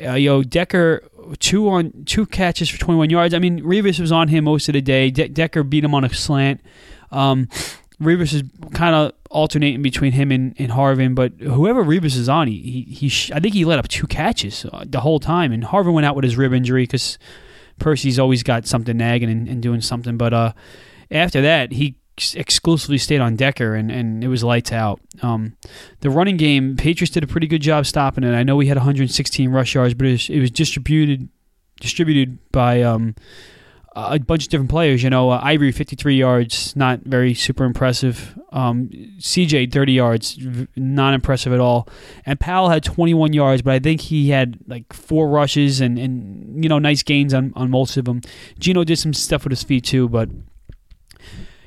Uh, 0.00 0.12
yo, 0.12 0.44
Decker 0.44 1.02
two 1.38 1.68
on 1.68 2.04
two 2.04 2.26
catches 2.26 2.68
for 2.68 2.78
twenty 2.78 2.98
one 2.98 3.10
yards. 3.10 3.34
I 3.34 3.38
mean, 3.38 3.62
Revis 3.62 3.98
was 3.98 4.12
on 4.12 4.28
him 4.28 4.44
most 4.44 4.68
of 4.68 4.74
the 4.74 4.80
day. 4.80 5.10
De- 5.10 5.28
Decker 5.28 5.62
beat 5.62 5.84
him 5.84 5.94
on 5.94 6.04
a 6.04 6.12
slant. 6.12 6.60
Um, 7.10 7.48
Revis 8.00 8.34
is 8.34 8.42
kind 8.72 8.94
of 8.94 9.12
alternating 9.30 9.82
between 9.82 10.12
him 10.12 10.30
and, 10.30 10.54
and 10.58 10.70
Harvin, 10.70 11.14
but 11.14 11.32
whoever 11.40 11.82
Revis 11.82 12.16
is 12.16 12.28
on, 12.28 12.46
he, 12.46 12.84
he, 12.90 13.08
he 13.08 13.32
I 13.32 13.40
think 13.40 13.54
he 13.54 13.64
let 13.64 13.78
up 13.78 13.88
two 13.88 14.06
catches 14.06 14.66
uh, 14.66 14.84
the 14.86 15.00
whole 15.00 15.18
time, 15.18 15.50
and 15.50 15.64
Harvin 15.64 15.94
went 15.94 16.04
out 16.04 16.14
with 16.14 16.24
his 16.24 16.36
rib 16.36 16.52
injury 16.52 16.82
because 16.82 17.18
Percy's 17.78 18.18
always 18.18 18.42
got 18.42 18.66
something 18.66 18.96
nagging 18.96 19.30
and, 19.30 19.48
and 19.48 19.62
doing 19.62 19.80
something. 19.80 20.16
But 20.18 20.34
uh, 20.34 20.52
after 21.10 21.40
that, 21.42 21.72
he 21.72 21.96
exclusively 22.34 22.98
stayed 22.98 23.20
on 23.20 23.36
Decker, 23.36 23.74
and, 23.74 23.90
and 23.90 24.24
it 24.24 24.28
was 24.28 24.42
lights 24.42 24.72
out. 24.72 25.00
Um, 25.22 25.56
the 26.00 26.10
running 26.10 26.36
game, 26.36 26.76
Patriots 26.76 27.12
did 27.12 27.22
a 27.22 27.26
pretty 27.26 27.46
good 27.46 27.62
job 27.62 27.86
stopping 27.86 28.24
it. 28.24 28.34
I 28.34 28.42
know 28.42 28.56
we 28.56 28.66
had 28.66 28.76
116 28.76 29.50
rush 29.50 29.74
yards, 29.74 29.94
but 29.94 30.06
it 30.06 30.12
was, 30.12 30.30
it 30.30 30.40
was 30.40 30.50
distributed 30.50 31.28
distributed 31.80 32.38
by 32.52 32.80
um, 32.82 33.14
a 33.94 34.18
bunch 34.18 34.44
of 34.44 34.50
different 34.50 34.70
players. 34.70 35.02
You 35.02 35.10
know, 35.10 35.30
uh, 35.30 35.40
Ivory 35.42 35.72
53 35.72 36.16
yards, 36.16 36.76
not 36.76 37.00
very 37.00 37.34
super 37.34 37.64
impressive. 37.64 38.38
Um, 38.52 38.88
CJ 39.18 39.72
30 39.72 39.92
yards, 39.92 40.38
not 40.76 41.14
impressive 41.14 41.52
at 41.52 41.60
all. 41.60 41.88
And 42.24 42.38
Powell 42.38 42.68
had 42.68 42.84
21 42.84 43.32
yards, 43.32 43.62
but 43.62 43.74
I 43.74 43.78
think 43.78 44.02
he 44.02 44.30
had 44.30 44.58
like 44.66 44.92
four 44.92 45.28
rushes 45.28 45.80
and, 45.80 45.98
and 45.98 46.62
you 46.62 46.68
know 46.68 46.78
nice 46.78 47.02
gains 47.02 47.34
on 47.34 47.52
on 47.56 47.70
most 47.70 47.96
of 47.96 48.04
them. 48.04 48.20
Geno 48.58 48.84
did 48.84 48.98
some 48.98 49.14
stuff 49.14 49.44
with 49.44 49.52
his 49.52 49.62
feet 49.62 49.84
too, 49.84 50.08
but. 50.08 50.28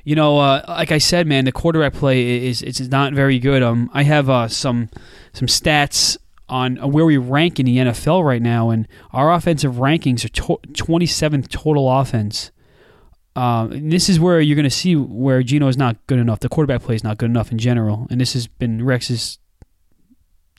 You 0.04 0.16
know, 0.16 0.38
uh, 0.38 0.64
like 0.68 0.92
I 0.92 0.98
said, 0.98 1.26
man, 1.26 1.44
the 1.44 1.52
quarterback 1.52 1.94
play 1.94 2.46
is 2.46 2.62
it's 2.62 2.80
not 2.80 3.12
very 3.12 3.38
good. 3.38 3.62
Um, 3.62 3.90
I 3.92 4.02
have 4.02 4.30
uh, 4.30 4.48
some 4.48 4.88
some 5.32 5.48
stats 5.48 6.16
on 6.48 6.76
where 6.76 7.04
we 7.04 7.16
rank 7.16 7.60
in 7.60 7.66
the 7.66 7.76
NFL 7.76 8.24
right 8.24 8.42
now, 8.42 8.70
and 8.70 8.88
our 9.12 9.32
offensive 9.32 9.74
rankings 9.74 10.24
are 10.24 10.28
27th 10.28 11.48
total 11.48 11.90
offense. 11.90 12.50
Uh, 13.36 13.68
this 13.70 14.08
is 14.08 14.18
where 14.18 14.40
you're 14.40 14.56
going 14.56 14.64
to 14.64 14.70
see 14.70 14.96
where 14.96 15.42
Geno 15.42 15.68
is 15.68 15.76
not 15.76 15.96
good 16.08 16.18
enough. 16.18 16.40
The 16.40 16.48
quarterback 16.48 16.82
play 16.82 16.96
is 16.96 17.04
not 17.04 17.18
good 17.18 17.30
enough 17.30 17.52
in 17.52 17.58
general, 17.58 18.08
and 18.10 18.20
this 18.20 18.32
has 18.32 18.48
been 18.48 18.84
Rex's, 18.84 19.38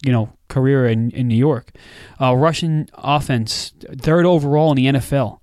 you 0.03 0.11
know, 0.11 0.31
career 0.47 0.87
in, 0.87 1.11
in 1.11 1.27
New 1.27 1.35
York. 1.35 1.71
Uh, 2.19 2.35
rushing 2.35 2.89
offense, 2.93 3.73
third 3.97 4.25
overall 4.25 4.71
in 4.71 4.77
the 4.77 4.85
NFL. 4.85 5.39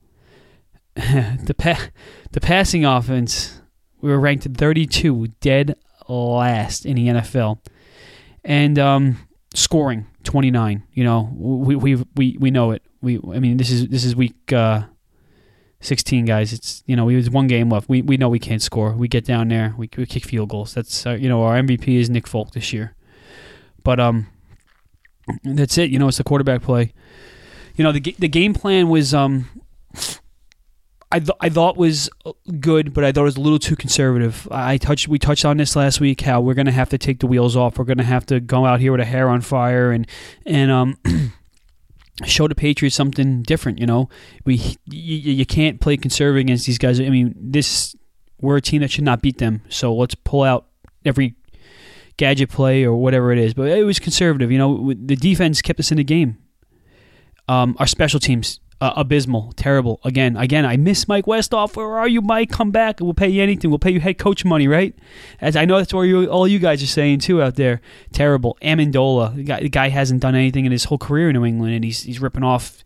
the 0.95 1.55
pa- 1.57 1.91
the 2.33 2.41
passing 2.41 2.85
offense, 2.85 3.58
we 4.01 4.11
were 4.11 4.21
ranked 4.21 4.45
32, 4.45 5.29
dead 5.41 5.77
last 6.09 6.87
in 6.87 6.97
the 6.97 7.09
NFL, 7.09 7.59
and 8.45 8.79
um, 8.79 9.29
scoring 9.55 10.07
29. 10.25 10.83
You 10.93 11.05
know, 11.05 11.31
we 11.37 11.77
we 11.77 12.05
we 12.15 12.37
we 12.39 12.51
know 12.51 12.71
it. 12.73 12.83
We 13.01 13.19
I 13.19 13.39
mean, 13.39 13.57
this 13.57 13.71
is 13.71 13.89
this 13.89 14.05
is 14.05 14.17
week 14.17 14.53
uh, 14.53 14.83
16, 15.81 16.25
guys. 16.25 16.53
It's 16.53 16.83
you 16.87 16.97
know, 16.97 17.05
we 17.05 17.15
have 17.15 17.33
one 17.33 17.47
game 17.47 17.71
left. 17.71 17.89
We 17.89 18.03
we 18.03 18.17
know 18.17 18.29
we 18.29 18.39
can't 18.39 18.63
score. 18.63 18.93
We 18.93 19.09
get 19.09 19.25
down 19.25 19.49
there, 19.49 19.75
we, 19.77 19.89
we 19.97 20.07
kick 20.07 20.25
field 20.25 20.49
goals. 20.49 20.75
That's 20.75 21.07
uh, 21.07 21.13
you 21.13 21.29
know, 21.29 21.43
our 21.43 21.61
MVP 21.61 21.89
is 21.89 22.11
Nick 22.11 22.27
Folk 22.27 22.53
this 22.53 22.73
year. 22.73 22.95
But 23.83 24.01
um, 24.01 24.27
that's 25.45 25.79
it. 25.79 25.91
You 25.91 25.99
know, 25.99 26.09
it's 26.09 26.19
the 26.19 26.25
quarterback 26.25 26.63
play. 26.63 26.93
You 27.77 27.85
know, 27.85 27.93
the 27.93 28.01
the 28.19 28.29
game 28.29 28.55
plan 28.55 28.89
was 28.89 29.15
um 29.15 29.49
I, 31.11 31.21
th- 31.21 31.31
I 31.41 31.49
thought 31.49 31.77
was 31.77 32.11
uh, 32.27 32.33
good, 32.61 32.93
but 32.93 33.03
I 33.03 33.13
thought 33.13 33.23
it 33.23 33.25
was 33.25 33.37
a 33.37 33.41
little 33.41 33.59
too 33.59 33.77
conservative. 33.77 34.47
I 34.51 34.77
touched 34.77 35.09
we 35.09 35.19
touched 35.19 35.45
on 35.45 35.57
this 35.57 35.75
last 35.75 36.01
week 36.01 36.21
how 36.21 36.41
we're 36.41 36.55
gonna 36.55 36.71
have 36.71 36.91
to 36.91 36.99
take 36.99 37.21
the 37.21 37.27
wheels 37.27 37.57
off. 37.57 37.79
We're 37.79 37.87
gonna 37.87 38.03
have 38.03 38.27
to 38.27 38.41
go 38.41 38.67
out 38.67 38.81
here 38.81 38.93
with 38.93 39.01
a 39.01 39.07
hair 39.07 39.29
on 39.29 39.41
fire 39.41 39.91
and 39.91 40.07
and 40.45 40.71
um 40.71 40.99
show 42.27 42.47
the 42.47 42.55
Patriots 42.55 42.95
something 42.95 43.43
different. 43.43 43.79
You 43.79 43.87
know, 43.87 44.11
we 44.45 44.57
you, 44.85 45.33
you 45.33 45.47
can't 45.47 45.81
play 45.81 45.97
conservative 45.97 46.41
against 46.41 46.67
these 46.67 46.79
guys. 46.79 47.01
I 47.01 47.09
mean, 47.09 47.35
this 47.39 47.97
we're 48.41 48.59
a 48.59 48.63
team 48.63 48.83
that 48.83 48.91
should 48.91 49.05
not 49.05 49.23
beat 49.23 49.39
them. 49.39 49.63
So 49.71 49.95
let's 49.95 50.15
pull 50.15 50.43
out 50.43 50.67
every 51.07 51.37
gadget 52.19 52.51
play 52.51 52.85
or 52.85 52.95
whatever 52.95 53.33
it 53.33 53.39
is. 53.39 53.55
But 53.55 53.69
it 53.69 53.85
was 53.85 53.99
conservative. 53.99 54.53
You 54.53 54.59
know, 54.59 54.93
the 54.93 55.17
defense 55.17 55.63
kept 55.63 55.81
us 55.81 55.91
in 55.91 55.97
the 55.97 56.05
game. 56.05 56.37
Um, 57.49 57.77
our 57.79 57.87
special 57.87 58.21
teams 58.21 58.61
uh, 58.81 58.93
abysmal, 58.97 59.53
terrible. 59.57 60.01
Again, 60.05 60.37
again, 60.37 60.65
I 60.65 60.77
miss 60.77 61.09
Mike 61.09 61.27
Westhoff. 61.27 61.77
Where 61.77 61.99
are 61.99 62.07
you, 62.07 62.21
Mike? 62.21 62.51
Come 62.51 62.71
back. 62.71 63.01
We'll 63.01 63.15
pay 63.15 63.29
you 63.29 63.43
anything. 63.43 63.71
We'll 63.71 63.79
pay 63.79 63.91
you 63.91 64.01
head 64.01 64.19
coach 64.19 64.45
money, 64.45 64.69
right? 64.69 64.95
As 65.41 65.57
I 65.57 65.65
know 65.65 65.79
that's 65.79 65.93
what 65.93 66.03
you, 66.03 66.27
all 66.27 66.47
you 66.47 66.61
guys 66.61 66.83
are 66.83 66.87
saying 66.87 67.21
too 67.21 67.43
out 67.43 67.57
there. 67.57 67.81
Terrible. 68.13 68.57
Amendola, 68.63 69.35
the 69.35 69.43
guy, 69.43 69.61
the 69.61 69.69
guy 69.69 69.89
hasn't 69.89 70.21
done 70.21 70.37
anything 70.37 70.65
in 70.65 70.71
his 70.71 70.85
whole 70.85 70.99
career 70.99 71.31
in 71.31 71.35
New 71.35 71.45
England, 71.45 71.75
and 71.75 71.85
he's 71.85 72.03
he's 72.03 72.21
ripping 72.21 72.45
off 72.45 72.85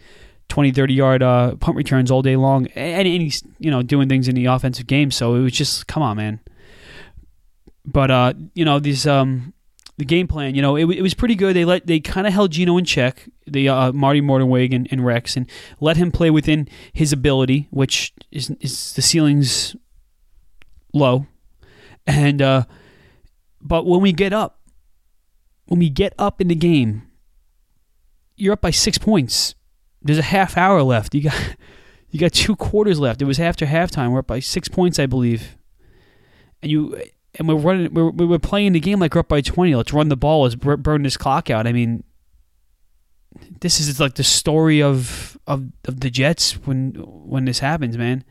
20, 0.49 0.73
30 0.73 0.95
yard 0.95 1.23
uh, 1.23 1.57
punt 1.57 1.77
returns 1.77 2.11
all 2.11 2.23
day 2.23 2.37
long, 2.37 2.67
and, 2.69 3.07
and 3.07 3.23
he's 3.23 3.43
you 3.59 3.71
know 3.71 3.83
doing 3.83 4.09
things 4.09 4.29
in 4.29 4.35
the 4.35 4.47
offensive 4.47 4.87
game. 4.87 5.11
So 5.11 5.35
it 5.35 5.41
was 5.41 5.53
just 5.53 5.87
come 5.87 6.03
on, 6.03 6.17
man. 6.17 6.41
But 7.85 8.11
uh, 8.11 8.33
you 8.55 8.65
know 8.65 8.79
these 8.79 9.07
um 9.07 9.53
the 9.99 10.05
game 10.05 10.27
plan, 10.27 10.55
you 10.55 10.63
know, 10.63 10.77
it, 10.77 10.85
it 10.91 11.03
was 11.03 11.15
pretty 11.15 11.35
good. 11.35 11.55
They 11.55 11.65
let 11.65 11.87
they 11.87 12.01
kind 12.01 12.27
of 12.27 12.33
held 12.33 12.53
Geno 12.53 12.77
in 12.79 12.85
check, 12.85 13.29
the 13.47 13.69
uh, 13.69 13.93
Marty 13.93 14.21
Mornhinweg 14.21 14.75
and, 14.75 14.89
and 14.91 15.05
Rex, 15.05 15.37
and 15.37 15.49
let 15.81 15.97
him 15.97 16.11
play 16.11 16.31
within 16.31 16.69
his 16.93 17.13
ability, 17.13 17.69
which 17.71 18.13
is, 18.31 18.51
is 18.61 18.95
the 18.95 19.03
ceiling's 19.03 19.77
low. 20.95 21.27
And 22.07 22.41
uh, 22.41 22.65
but 23.61 23.87
when 23.87 24.01
we 24.01 24.13
get 24.13 24.33
up, 24.33 24.61
when 25.67 25.79
we 25.79 25.91
get 25.91 26.15
up 26.19 26.41
in 26.41 26.49
the 26.49 26.55
game, 26.55 27.03
you're 28.37 28.55
up 28.55 28.61
by 28.61 28.71
six 28.71 28.99
points. 28.99 29.55
There's 30.01 30.19
a 30.19 30.23
half 30.23 30.57
hour 30.57 30.83
left. 30.83 31.15
You 31.15 31.25
got 31.25 31.57
you 32.11 32.19
got 32.19 32.33
two 32.33 32.57
quarters 32.57 32.99
left. 32.99 33.21
It 33.21 33.27
was 33.27 33.39
after 33.39 33.67
halftime. 33.67 34.11
We're 34.11 34.21
up 34.21 34.27
by 34.27 34.41
six 34.41 34.69
points, 34.69 34.99
I 34.99 35.07
believe. 35.07 35.57
And 36.63 36.71
you 36.71 37.01
and 37.39 37.49
we're 37.49 37.55
running, 37.57 37.95
we're, 37.95 38.11
we're 38.11 38.39
playing 38.39 38.73
the 38.73 38.81
game 38.81 39.01
like 39.01 39.15
we're 39.15 39.21
up 39.21 39.29
by 39.29 39.41
20. 39.41 39.75
Let's 39.75 39.93
run 39.93 40.09
the 40.09 40.17
ball. 40.17 40.43
Let's 40.43 40.55
burn 40.55 41.03
this 41.03 41.17
clock 41.17 41.51
out. 41.51 41.67
I 41.67 41.73
mean, 41.73 42.05
this 43.61 43.81
is 43.81 43.99
like 44.01 44.15
the 44.15 44.25
story 44.25 44.83
of, 44.83 45.39
of, 45.47 45.71
of 45.87 46.01
the 46.01 46.11
Jets 46.11 46.53
when 46.67 46.93
when 46.93 47.45
this 47.47 47.61
happens, 47.61 47.97
man. 47.97 48.25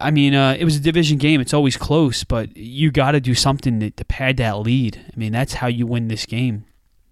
I 0.00 0.10
mean, 0.10 0.34
uh, 0.34 0.56
it 0.58 0.64
was 0.64 0.76
a 0.76 0.80
division 0.80 1.18
game. 1.18 1.40
It's 1.40 1.52
always 1.52 1.76
close, 1.76 2.24
but 2.24 2.56
you 2.56 2.90
got 2.90 3.12
to 3.12 3.20
do 3.20 3.34
something 3.34 3.80
to, 3.80 3.90
to 3.90 4.04
pad 4.04 4.38
that 4.38 4.58
lead. 4.60 5.04
I 5.12 5.18
mean, 5.18 5.32
that's 5.32 5.54
how 5.54 5.66
you 5.66 5.86
win 5.86 6.08
this 6.08 6.24
game. 6.24 6.64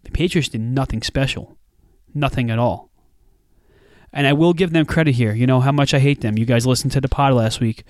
The 0.05 0.11
Patriots 0.11 0.49
did 0.49 0.63
nothing 0.63 1.03
special, 1.03 1.57
nothing 2.15 2.51
at 2.51 2.59
all. 2.59 2.91
And 4.13 4.27
I 4.27 4.33
will 4.33 4.53
give 4.53 4.73
them 4.73 4.87
credit 4.87 5.15
here. 5.15 5.35
You 5.35 5.47
know 5.47 5.61
how 5.61 5.73
much 5.73 5.95
I 5.95 5.99
hate 5.99 6.21
them. 6.21 6.39
You 6.39 6.45
guys 6.45 6.67
listened 6.67 6.93
to 6.93 7.01
the 7.01 7.09
pod 7.09 7.35
last 7.35 7.61
week. 7.61 7.85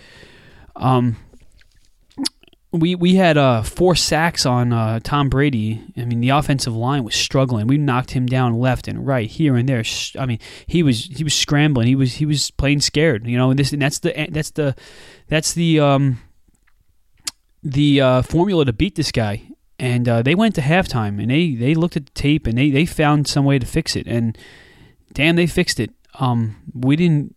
Um, 0.76 1.16
we 2.72 2.94
we 2.94 3.16
had 3.16 3.36
uh, 3.36 3.62
four 3.62 3.94
sacks 3.94 4.46
on 4.46 4.72
uh, 4.72 4.98
Tom 5.00 5.28
Brady. 5.28 5.82
I 5.96 6.06
mean, 6.06 6.20
the 6.20 6.30
offensive 6.30 6.74
line 6.74 7.04
was 7.04 7.14
struggling. 7.14 7.66
We 7.66 7.76
knocked 7.76 8.12
him 8.12 8.26
down 8.26 8.58
left 8.58 8.88
and 8.88 9.06
right, 9.06 9.30
here 9.30 9.56
and 9.56 9.68
there. 9.68 9.84
I 10.18 10.26
mean, 10.26 10.38
he 10.66 10.82
was 10.82 11.04
he 11.04 11.22
was 11.22 11.34
scrambling. 11.34 11.86
He 11.86 11.94
was 11.94 12.14
he 12.14 12.26
was 12.26 12.50
playing 12.50 12.80
scared. 12.80 13.26
You 13.26 13.36
know, 13.36 13.50
and 13.50 13.58
this 13.58 13.72
and 13.72 13.82
that's 13.82 13.98
the 13.98 14.28
that's 14.30 14.50
the 14.50 14.74
that's 15.28 15.52
the 15.52 15.80
um 15.80 16.20
the 17.62 18.00
uh, 18.00 18.22
formula 18.22 18.64
to 18.64 18.72
beat 18.72 18.94
this 18.94 19.12
guy. 19.12 19.42
And 19.78 20.08
uh, 20.08 20.22
they 20.22 20.34
went 20.34 20.54
to 20.54 20.60
halftime 20.60 21.20
and 21.20 21.30
they 21.30 21.54
they 21.54 21.74
looked 21.74 21.96
at 21.96 22.06
the 22.06 22.12
tape 22.12 22.46
and 22.46 22.56
they 22.56 22.70
they 22.70 22.86
found 22.86 23.28
some 23.28 23.44
way 23.44 23.58
to 23.58 23.66
fix 23.66 23.96
it. 23.96 24.06
And 24.06 24.38
damn, 25.12 25.36
they 25.36 25.46
fixed 25.46 25.78
it. 25.78 25.90
Um, 26.18 26.56
we 26.74 26.96
didn't 26.96 27.36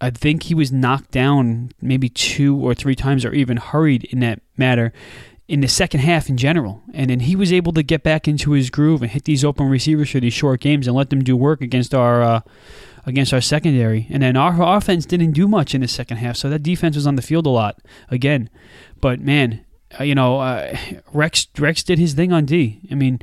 I 0.00 0.10
think 0.10 0.44
he 0.44 0.54
was 0.54 0.72
knocked 0.72 1.10
down 1.10 1.72
maybe 1.80 2.08
two 2.08 2.56
or 2.56 2.74
three 2.74 2.94
times 2.94 3.24
or 3.24 3.32
even 3.32 3.58
hurried 3.58 4.04
in 4.04 4.20
that 4.20 4.40
matter 4.56 4.92
in 5.50 5.60
the 5.60 5.68
second 5.68 5.98
half 5.98 6.28
in 6.28 6.36
general. 6.36 6.80
And 6.94 7.10
then 7.10 7.20
he 7.20 7.34
was 7.34 7.52
able 7.52 7.72
to 7.72 7.82
get 7.82 8.02
back 8.04 8.28
into 8.28 8.52
his 8.52 8.70
groove 8.70 9.02
and 9.02 9.10
hit 9.10 9.24
these 9.24 9.44
open 9.44 9.68
receivers 9.68 10.10
for 10.10 10.20
these 10.20 10.32
short 10.32 10.60
games 10.60 10.86
and 10.86 10.96
let 10.96 11.10
them 11.10 11.24
do 11.24 11.36
work 11.36 11.60
against 11.60 11.92
our 11.92 12.22
uh, 12.22 12.40
against 13.04 13.32
our 13.32 13.40
secondary. 13.40 14.06
And 14.10 14.22
then 14.22 14.36
our 14.36 14.76
offense 14.76 15.06
didn't 15.06 15.32
do 15.32 15.48
much 15.48 15.74
in 15.74 15.80
the 15.80 15.88
second 15.88 16.18
half, 16.18 16.36
so 16.36 16.48
that 16.50 16.62
defense 16.62 16.94
was 16.94 17.06
on 17.06 17.16
the 17.16 17.22
field 17.22 17.46
a 17.46 17.50
lot 17.50 17.78
again. 18.10 18.48
But 19.00 19.20
man, 19.20 19.64
uh, 19.98 20.04
you 20.04 20.14
know, 20.14 20.38
uh, 20.38 20.76
Rex 21.12 21.48
Rex 21.58 21.82
did 21.82 21.98
his 21.98 22.14
thing 22.14 22.32
on 22.32 22.46
D. 22.46 22.80
I 22.90 22.94
mean. 22.94 23.20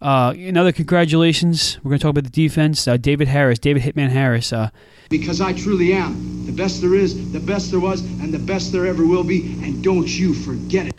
Uh, 0.00 0.32
another 0.36 0.72
congratulations. 0.72 1.78
We're 1.82 1.90
going 1.90 1.98
to 1.98 2.02
talk 2.02 2.10
about 2.10 2.24
the 2.24 2.30
defense. 2.30 2.88
Uh, 2.88 2.96
David 2.96 3.28
Harris, 3.28 3.58
David 3.58 3.82
Hitman 3.82 4.08
Harris, 4.08 4.52
uh, 4.52 4.70
because 5.10 5.40
I 5.40 5.52
truly 5.52 5.92
am 5.92 6.46
the 6.46 6.52
best 6.52 6.80
there 6.80 6.94
is, 6.94 7.32
the 7.32 7.40
best 7.40 7.70
there 7.70 7.80
was, 7.80 8.00
and 8.00 8.32
the 8.32 8.38
best 8.38 8.72
there 8.72 8.86
ever 8.86 9.04
will 9.04 9.24
be. 9.24 9.52
And 9.62 9.84
don't 9.84 10.08
you 10.08 10.32
forget 10.32 10.86
it. 10.86 10.94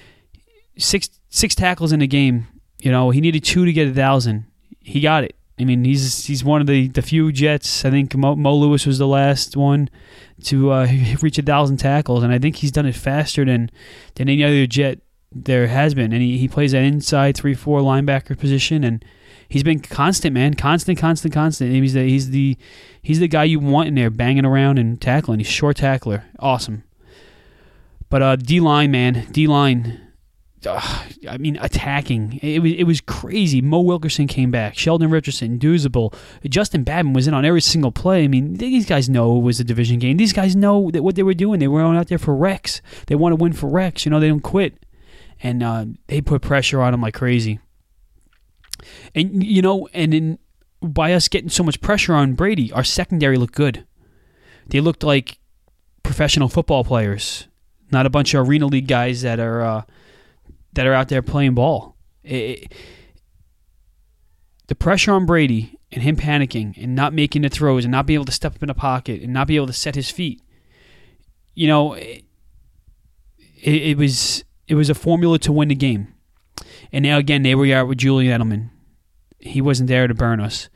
Six 0.78 1.10
six 1.30 1.56
tackles 1.56 1.92
in 1.92 2.00
the 2.00 2.08
game. 2.08 2.48
You 2.78 2.92
know, 2.92 3.10
he 3.10 3.22
needed 3.22 3.44
two 3.44 3.66
to 3.66 3.74
get 3.74 3.88
a 3.88 3.94
thousand. 3.94 4.46
He 4.82 5.02
got 5.02 5.24
it. 5.24 5.36
I 5.60 5.64
mean, 5.64 5.84
he's 5.84 6.26
he's 6.26 6.44
one 6.44 6.62
of 6.62 6.68
the, 6.68 6.88
the 6.88 7.02
few 7.02 7.32
Jets. 7.32 7.86
I 7.86 7.90
think 7.90 8.16
Mo, 8.16 8.36
Mo 8.36 8.56
Lewis 8.56 8.86
was 8.86 8.98
the 8.98 9.08
last 9.08 9.58
one 9.58 9.90
to 10.46 10.72
uh, 10.72 10.88
reach 11.22 11.38
a 11.38 11.44
thousand 11.44 11.78
tackles, 11.78 12.24
and 12.24 12.32
I 12.32 12.40
think 12.40 12.58
he's 12.58 12.72
done 12.72 12.86
it 12.86 12.96
faster 12.96 13.46
than 13.46 13.72
than 14.16 14.30
any 14.30 14.44
other 14.44 14.68
Jet 14.68 15.00
there 15.32 15.68
has 15.68 15.94
been. 15.94 16.12
And 16.12 16.22
he, 16.22 16.38
he 16.38 16.48
plays 16.48 16.72
that 16.74 16.84
inside 16.84 17.36
three 17.38 17.54
four 17.54 17.80
linebacker 17.80 18.38
position, 18.38 18.84
and 18.84 19.04
he's 19.48 19.64
been 19.64 19.80
constant, 19.80 20.34
man, 20.34 20.54
constant, 20.56 20.98
constant, 20.98 21.34
constant. 21.34 21.72
He's 21.72 21.94
the 21.94 22.08
he's 22.08 22.30
the 22.30 22.58
he's 23.02 23.20
the 23.20 23.28
guy 23.28 23.46
you 23.46 23.60
want 23.60 23.88
in 23.88 23.96
there, 23.96 24.10
banging 24.10 24.46
around 24.46 24.80
and 24.80 25.00
tackling. 25.00 25.40
He's 25.40 25.48
short 25.48 25.78
tackler, 25.78 26.26
awesome. 26.40 26.84
But 28.10 28.22
uh, 28.22 28.36
D 28.36 28.60
line, 28.60 28.92
man, 28.92 29.28
D 29.32 29.48
line. 29.48 30.08
I 30.64 31.38
mean, 31.40 31.58
attacking. 31.60 32.40
It 32.44 32.60
was 32.60 32.74
it 32.74 32.84
was 32.84 33.02
crazy. 33.02 33.62
Mo 33.62 33.80
Wilkerson 33.80 34.28
came 34.28 34.52
back. 34.52 34.78
Sheldon 34.78 35.10
Richardson, 35.10 35.58
Douzable, 35.58 36.14
Justin 36.48 36.84
Badman 36.84 37.14
was 37.14 37.28
in 37.28 37.34
on 37.34 37.46
every 37.46 37.62
single 37.62 37.92
play. 37.92 38.24
I 38.24 38.28
mean, 38.28 38.56
these 38.56 38.86
guys 38.86 39.10
know 39.10 39.38
it 39.38 39.42
was 39.42 39.60
a 39.60 39.64
division 39.64 39.98
game. 39.98 40.18
These 40.18 40.34
guys 40.34 40.56
know 40.56 40.92
that 40.92 41.02
what 41.02 41.16
they 41.16 41.24
were 41.24 41.34
doing. 41.34 41.60
They 41.60 41.68
were 41.68 41.82
out 41.82 42.10
there 42.10 42.20
for 42.20 42.36
Rex. 42.36 42.82
They 43.08 43.16
want 43.16 43.32
to 43.32 43.38
win 43.38 43.54
for 43.54 43.70
Rex. 43.70 44.06
You 44.06 44.12
know, 44.12 44.20
they 44.20 44.28
don't 44.28 44.42
quit, 44.42 44.81
and 45.42 45.64
uh, 45.64 45.86
they 46.08 46.22
put 46.22 46.42
pressure 46.42 46.82
on 46.82 46.94
him 46.94 47.02
like 47.02 47.14
crazy. 47.14 47.60
And 49.14 49.44
you 49.44 49.62
know, 49.62 49.88
and 49.94 50.14
in 50.14 50.40
by 50.82 51.14
us 51.14 51.28
getting 51.28 51.50
so 51.50 51.64
much 51.64 51.82
pressure 51.82 52.14
on 52.14 52.34
Brady, 52.34 52.72
our 52.72 52.84
secondary 52.84 53.38
looked 53.38 53.56
good. 53.56 53.86
They 54.68 54.80
looked 54.80 55.04
like 55.04 55.40
professional 56.04 56.50
football 56.50 56.84
players, 56.84 57.48
not 57.92 58.06
a 58.06 58.10
bunch 58.10 58.34
of 58.34 58.48
arena 58.48 58.66
league 58.68 58.88
guys 58.88 59.22
that 59.22 59.40
are 59.40 59.62
uh, 59.62 59.82
that 60.74 60.88
are 60.88 60.94
out 60.94 61.10
there 61.10 61.22
playing 61.22 61.56
ball. 61.56 61.96
It, 62.24 62.74
the 64.68 64.76
pressure 64.76 65.12
on 65.12 65.26
Brady 65.26 65.78
and 65.92 66.02
him 66.02 66.16
panicking 66.16 66.82
and 66.82 66.96
not 66.96 67.14
making 67.14 67.42
the 67.42 67.50
throws 67.50 67.84
and 67.84 67.92
not 67.92 68.06
being 68.06 68.16
able 68.16 68.26
to 68.26 68.32
step 68.32 68.56
up 68.56 68.64
in 68.64 68.70
a 68.70 68.74
pocket 68.74 69.22
and 69.22 69.34
not 69.34 69.48
be 69.48 69.58
able 69.58 69.68
to 69.68 69.74
set 69.74 69.96
his 69.96 70.10
feet. 70.10 70.42
You 71.54 71.68
know, 71.68 71.94
it, 71.94 72.24
it 73.62 73.98
was 73.98 74.46
it 74.72 74.76
was 74.76 74.90
a 74.90 74.96
formula 74.96 75.38
to 75.38 75.52
win 75.52 75.68
the 75.68 75.76
game. 75.76 76.14
And 76.94 77.04
now 77.04 77.18
again, 77.18 77.44
there 77.44 77.58
we 77.58 77.74
are 77.74 77.86
with 77.86 77.98
Julian 77.98 78.40
Edelman. 78.40 78.70
He 79.38 79.60
wasn't 79.60 79.90
there 79.90 80.08
to 80.08 80.14
burn 80.14 80.40
us. 80.40 80.70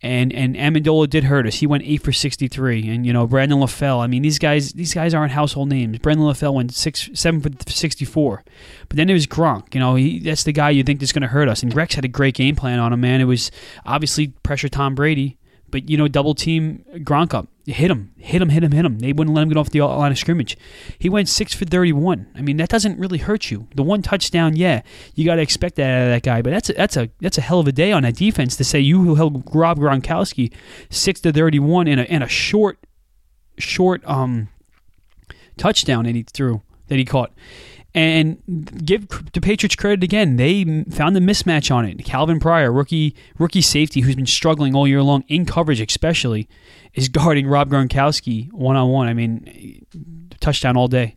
And 0.00 0.32
and 0.32 0.56
Amendola 0.56 1.10
did 1.10 1.24
hurt 1.24 1.46
us. 1.46 1.56
He 1.56 1.66
went 1.66 1.82
eight 1.84 2.02
for 2.02 2.10
sixty 2.10 2.48
three. 2.48 2.88
And 2.88 3.04
you 3.04 3.12
know, 3.12 3.26
Brandon 3.26 3.58
LaFell. 3.58 4.02
I 4.02 4.06
mean, 4.06 4.22
these 4.22 4.38
guys 4.38 4.72
these 4.72 4.94
guys 4.94 5.12
aren't 5.12 5.32
household 5.32 5.68
names. 5.68 5.98
Brandon 5.98 6.24
LaFell 6.24 6.54
went 6.54 6.72
six 6.72 7.10
seven 7.12 7.42
for 7.42 7.50
sixty 7.70 8.06
four. 8.06 8.44
But 8.88 8.96
then 8.96 9.08
there 9.08 9.14
was 9.14 9.26
Gronk. 9.26 9.74
You 9.74 9.80
know, 9.80 9.94
he 9.94 10.20
that's 10.20 10.44
the 10.44 10.52
guy 10.52 10.70
you 10.70 10.82
think 10.82 11.02
is 11.02 11.12
going 11.12 11.20
to 11.20 11.28
hurt 11.28 11.48
us. 11.48 11.62
And 11.62 11.74
Rex 11.76 11.96
had 11.96 12.06
a 12.06 12.08
great 12.08 12.34
game 12.34 12.56
plan 12.56 12.78
on 12.78 12.94
him. 12.94 13.02
Man, 13.02 13.20
it 13.20 13.24
was 13.24 13.50
obviously 13.84 14.28
pressure 14.42 14.70
Tom 14.70 14.94
Brady 14.94 15.36
but 15.70 15.88
you 15.90 15.96
know, 15.96 16.08
double 16.08 16.34
team 16.34 16.84
Gronk 16.98 17.34
up, 17.34 17.48
hit 17.66 17.90
him, 17.90 18.12
hit 18.16 18.40
him, 18.40 18.48
hit 18.50 18.62
him, 18.62 18.72
hit 18.72 18.84
him. 18.84 18.98
They 18.98 19.12
wouldn't 19.12 19.34
let 19.34 19.42
him 19.42 19.48
get 19.48 19.58
off 19.58 19.70
the 19.70 19.80
line 19.80 20.12
of 20.12 20.18
scrimmage. 20.18 20.56
He 20.98 21.08
went 21.08 21.28
six 21.28 21.52
for 21.52 21.64
thirty-one. 21.64 22.28
I 22.34 22.42
mean, 22.42 22.56
that 22.58 22.68
doesn't 22.68 22.98
really 22.98 23.18
hurt 23.18 23.50
you. 23.50 23.68
The 23.74 23.82
one 23.82 24.02
touchdown, 24.02 24.56
yeah, 24.56 24.82
you 25.14 25.24
got 25.24 25.36
to 25.36 25.42
expect 25.42 25.76
that 25.76 25.90
out 25.90 26.02
of 26.02 26.08
that 26.08 26.22
guy. 26.22 26.42
But 26.42 26.50
that's 26.50 26.70
a, 26.70 26.72
that's 26.74 26.96
a 26.96 27.10
that's 27.20 27.38
a 27.38 27.40
hell 27.40 27.60
of 27.60 27.66
a 27.66 27.72
day 27.72 27.92
on 27.92 28.04
that 28.04 28.16
defense 28.16 28.56
to 28.56 28.64
say 28.64 28.78
you 28.80 29.14
held 29.14 29.54
Rob 29.54 29.78
Gronkowski 29.78 30.52
six 30.90 31.20
to 31.22 31.32
thirty-one 31.32 31.88
in 31.88 31.98
a 31.98 32.04
in 32.04 32.22
a 32.22 32.28
short 32.28 32.78
short 33.58 34.04
um 34.06 34.48
touchdown 35.56 36.04
that 36.04 36.14
he 36.14 36.22
threw 36.22 36.62
that 36.88 36.98
he 36.98 37.04
caught. 37.04 37.32
And 37.96 38.38
give 38.84 39.06
the 39.32 39.40
Patriots 39.40 39.76
credit 39.76 40.02
again. 40.02 40.34
They 40.34 40.64
found 40.90 41.14
the 41.14 41.20
mismatch 41.20 41.72
on 41.72 41.84
it. 41.84 42.04
Calvin 42.04 42.40
Pryor, 42.40 42.72
rookie 42.72 43.14
rookie 43.38 43.60
safety, 43.60 44.00
who's 44.00 44.16
been 44.16 44.26
struggling 44.26 44.74
all 44.74 44.88
year 44.88 45.02
long 45.02 45.22
in 45.28 45.46
coverage, 45.46 45.80
especially, 45.80 46.48
is 46.94 47.08
guarding 47.10 47.46
Rob 47.46 47.70
Gronkowski 47.70 48.52
one 48.52 48.74
on 48.74 48.88
one. 48.88 49.06
I 49.06 49.14
mean, 49.14 49.86
touchdown 50.40 50.76
all 50.76 50.88
day. 50.88 51.16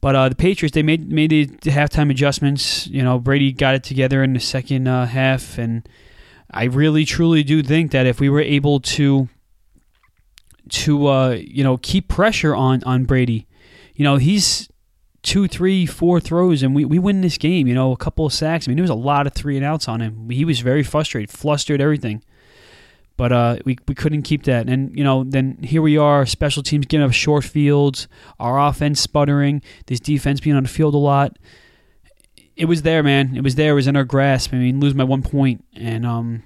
But 0.00 0.16
uh, 0.16 0.28
the 0.30 0.34
Patriots, 0.34 0.74
they 0.74 0.82
made 0.82 1.10
made 1.10 1.30
the 1.60 1.70
halftime 1.70 2.10
adjustments. 2.10 2.86
You 2.86 3.02
know, 3.02 3.18
Brady 3.18 3.52
got 3.52 3.74
it 3.74 3.84
together 3.84 4.22
in 4.22 4.32
the 4.32 4.40
second 4.40 4.88
uh, 4.88 5.04
half, 5.04 5.58
and 5.58 5.86
I 6.50 6.64
really 6.64 7.04
truly 7.04 7.42
do 7.42 7.62
think 7.62 7.90
that 7.90 8.06
if 8.06 8.20
we 8.20 8.30
were 8.30 8.40
able 8.40 8.80
to 8.80 9.28
to 10.70 11.06
uh, 11.06 11.30
you 11.38 11.62
know 11.62 11.76
keep 11.76 12.08
pressure 12.08 12.54
on 12.54 12.82
on 12.84 13.04
Brady, 13.04 13.46
you 13.94 14.04
know 14.04 14.16
he's 14.16 14.70
two, 15.22 15.46
three, 15.48 15.86
four 15.86 16.20
throws, 16.20 16.62
and 16.62 16.74
we, 16.74 16.84
we 16.84 16.98
win 16.98 17.20
this 17.20 17.38
game. 17.38 17.66
You 17.66 17.74
know, 17.74 17.92
a 17.92 17.96
couple 17.96 18.26
of 18.26 18.32
sacks. 18.32 18.66
I 18.66 18.70
mean, 18.70 18.76
there 18.76 18.82
was 18.82 18.90
a 18.90 18.94
lot 18.94 19.26
of 19.26 19.32
three 19.32 19.56
and 19.56 19.64
outs 19.64 19.88
on 19.88 20.00
him. 20.00 20.30
He 20.30 20.44
was 20.44 20.60
very 20.60 20.82
frustrated, 20.82 21.30
flustered, 21.30 21.80
everything. 21.80 22.22
But 23.16 23.32
uh, 23.32 23.56
we 23.66 23.76
we 23.86 23.94
couldn't 23.94 24.22
keep 24.22 24.44
that, 24.44 24.66
and 24.66 24.96
you 24.96 25.04
know, 25.04 25.24
then 25.24 25.58
here 25.62 25.82
we 25.82 25.98
are, 25.98 26.24
special 26.24 26.62
teams 26.62 26.86
getting 26.86 27.04
up 27.04 27.12
short 27.12 27.44
fields, 27.44 28.08
our 28.38 28.58
offense 28.58 28.98
sputtering, 28.98 29.60
this 29.86 30.00
defense 30.00 30.40
being 30.40 30.56
on 30.56 30.62
the 30.62 30.70
field 30.70 30.94
a 30.94 30.98
lot. 30.98 31.38
It 32.56 32.64
was 32.64 32.80
there, 32.80 33.02
man. 33.02 33.36
It 33.36 33.44
was 33.44 33.56
there. 33.56 33.72
It 33.72 33.74
was 33.74 33.86
in 33.86 33.96
our 33.96 34.04
grasp. 34.04 34.54
I 34.54 34.56
mean, 34.56 34.80
lose 34.80 34.94
my 34.94 35.04
one 35.04 35.22
point, 35.22 35.62
and 35.76 36.06
um, 36.06 36.44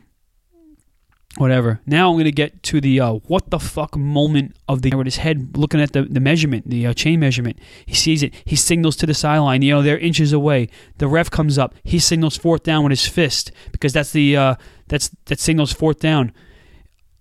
whatever. 1.37 1.81
Now 1.87 2.11
I'm 2.11 2.15
going 2.15 2.25
to 2.25 2.33
get 2.33 2.63
to 2.65 2.81
the 2.81 3.01
uh, 3.01 3.15
what 3.27 3.51
the 3.51 3.59
fuck 3.59 3.97
moment 3.97 4.57
of 4.69 4.83
the 4.83 4.95
with 4.95 5.07
his 5.07 5.17
head 5.17 5.57
looking 5.57 5.81
at 5.81 5.93
the, 5.93 6.03
the 6.03 6.21
measurement, 6.21 6.69
the 6.69 6.87
uh, 6.87 6.95
chain 6.95 7.21
measurement. 7.21 7.59
He 7.87 7.95
sees 7.95 8.23
it. 8.23 8.35
He 8.45 8.57
signals 8.57 8.97
to 8.97 9.07
the 9.07 9.15
sideline. 9.15 9.63
You 9.63 9.75
know, 9.75 9.83
they're 9.83 9.99
inches 9.99 10.33
away. 10.33 10.69
The 10.99 11.09
ref 11.09 11.31
comes 11.31 11.59
up. 11.59 11.75
He 11.83 11.99
signals 11.99 12.37
fourth 12.37 12.63
down 12.63 12.85
with 12.85 12.91
his 12.91 13.07
fist 13.07 13.53
because 13.73 13.93
that's 13.93 14.13
the 14.13 14.37
uh, 14.37 14.55
that's 14.89 15.11
that 15.27 15.41
signals 15.41 15.73
fourth 15.73 16.01
down. 16.01 16.33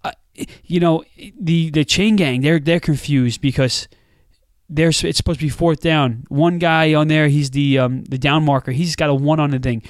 Uh, 0.03 0.11
you 0.65 0.79
know, 0.79 1.03
the 1.39 1.69
the 1.71 1.85
chain 1.85 2.15
gang 2.15 2.41
they're 2.41 2.59
they're 2.59 2.79
confused 2.79 3.41
because. 3.41 3.87
There's, 4.69 5.03
it's 5.03 5.17
supposed 5.17 5.39
to 5.39 5.45
be 5.45 5.49
fourth 5.49 5.81
down. 5.81 6.23
One 6.29 6.57
guy 6.57 6.95
on 6.95 7.07
there, 7.07 7.27
he's 7.27 7.51
the 7.51 7.77
um, 7.77 8.05
the 8.05 8.17
down 8.17 8.43
marker. 8.43 8.71
He's 8.71 8.95
got 8.95 9.09
a 9.09 9.13
one 9.13 9.39
on 9.39 9.51
the 9.51 9.59
thing. 9.59 9.83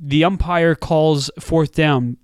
The 0.00 0.24
umpire 0.24 0.74
calls 0.74 1.30
fourth 1.38 1.72
down 1.72 2.16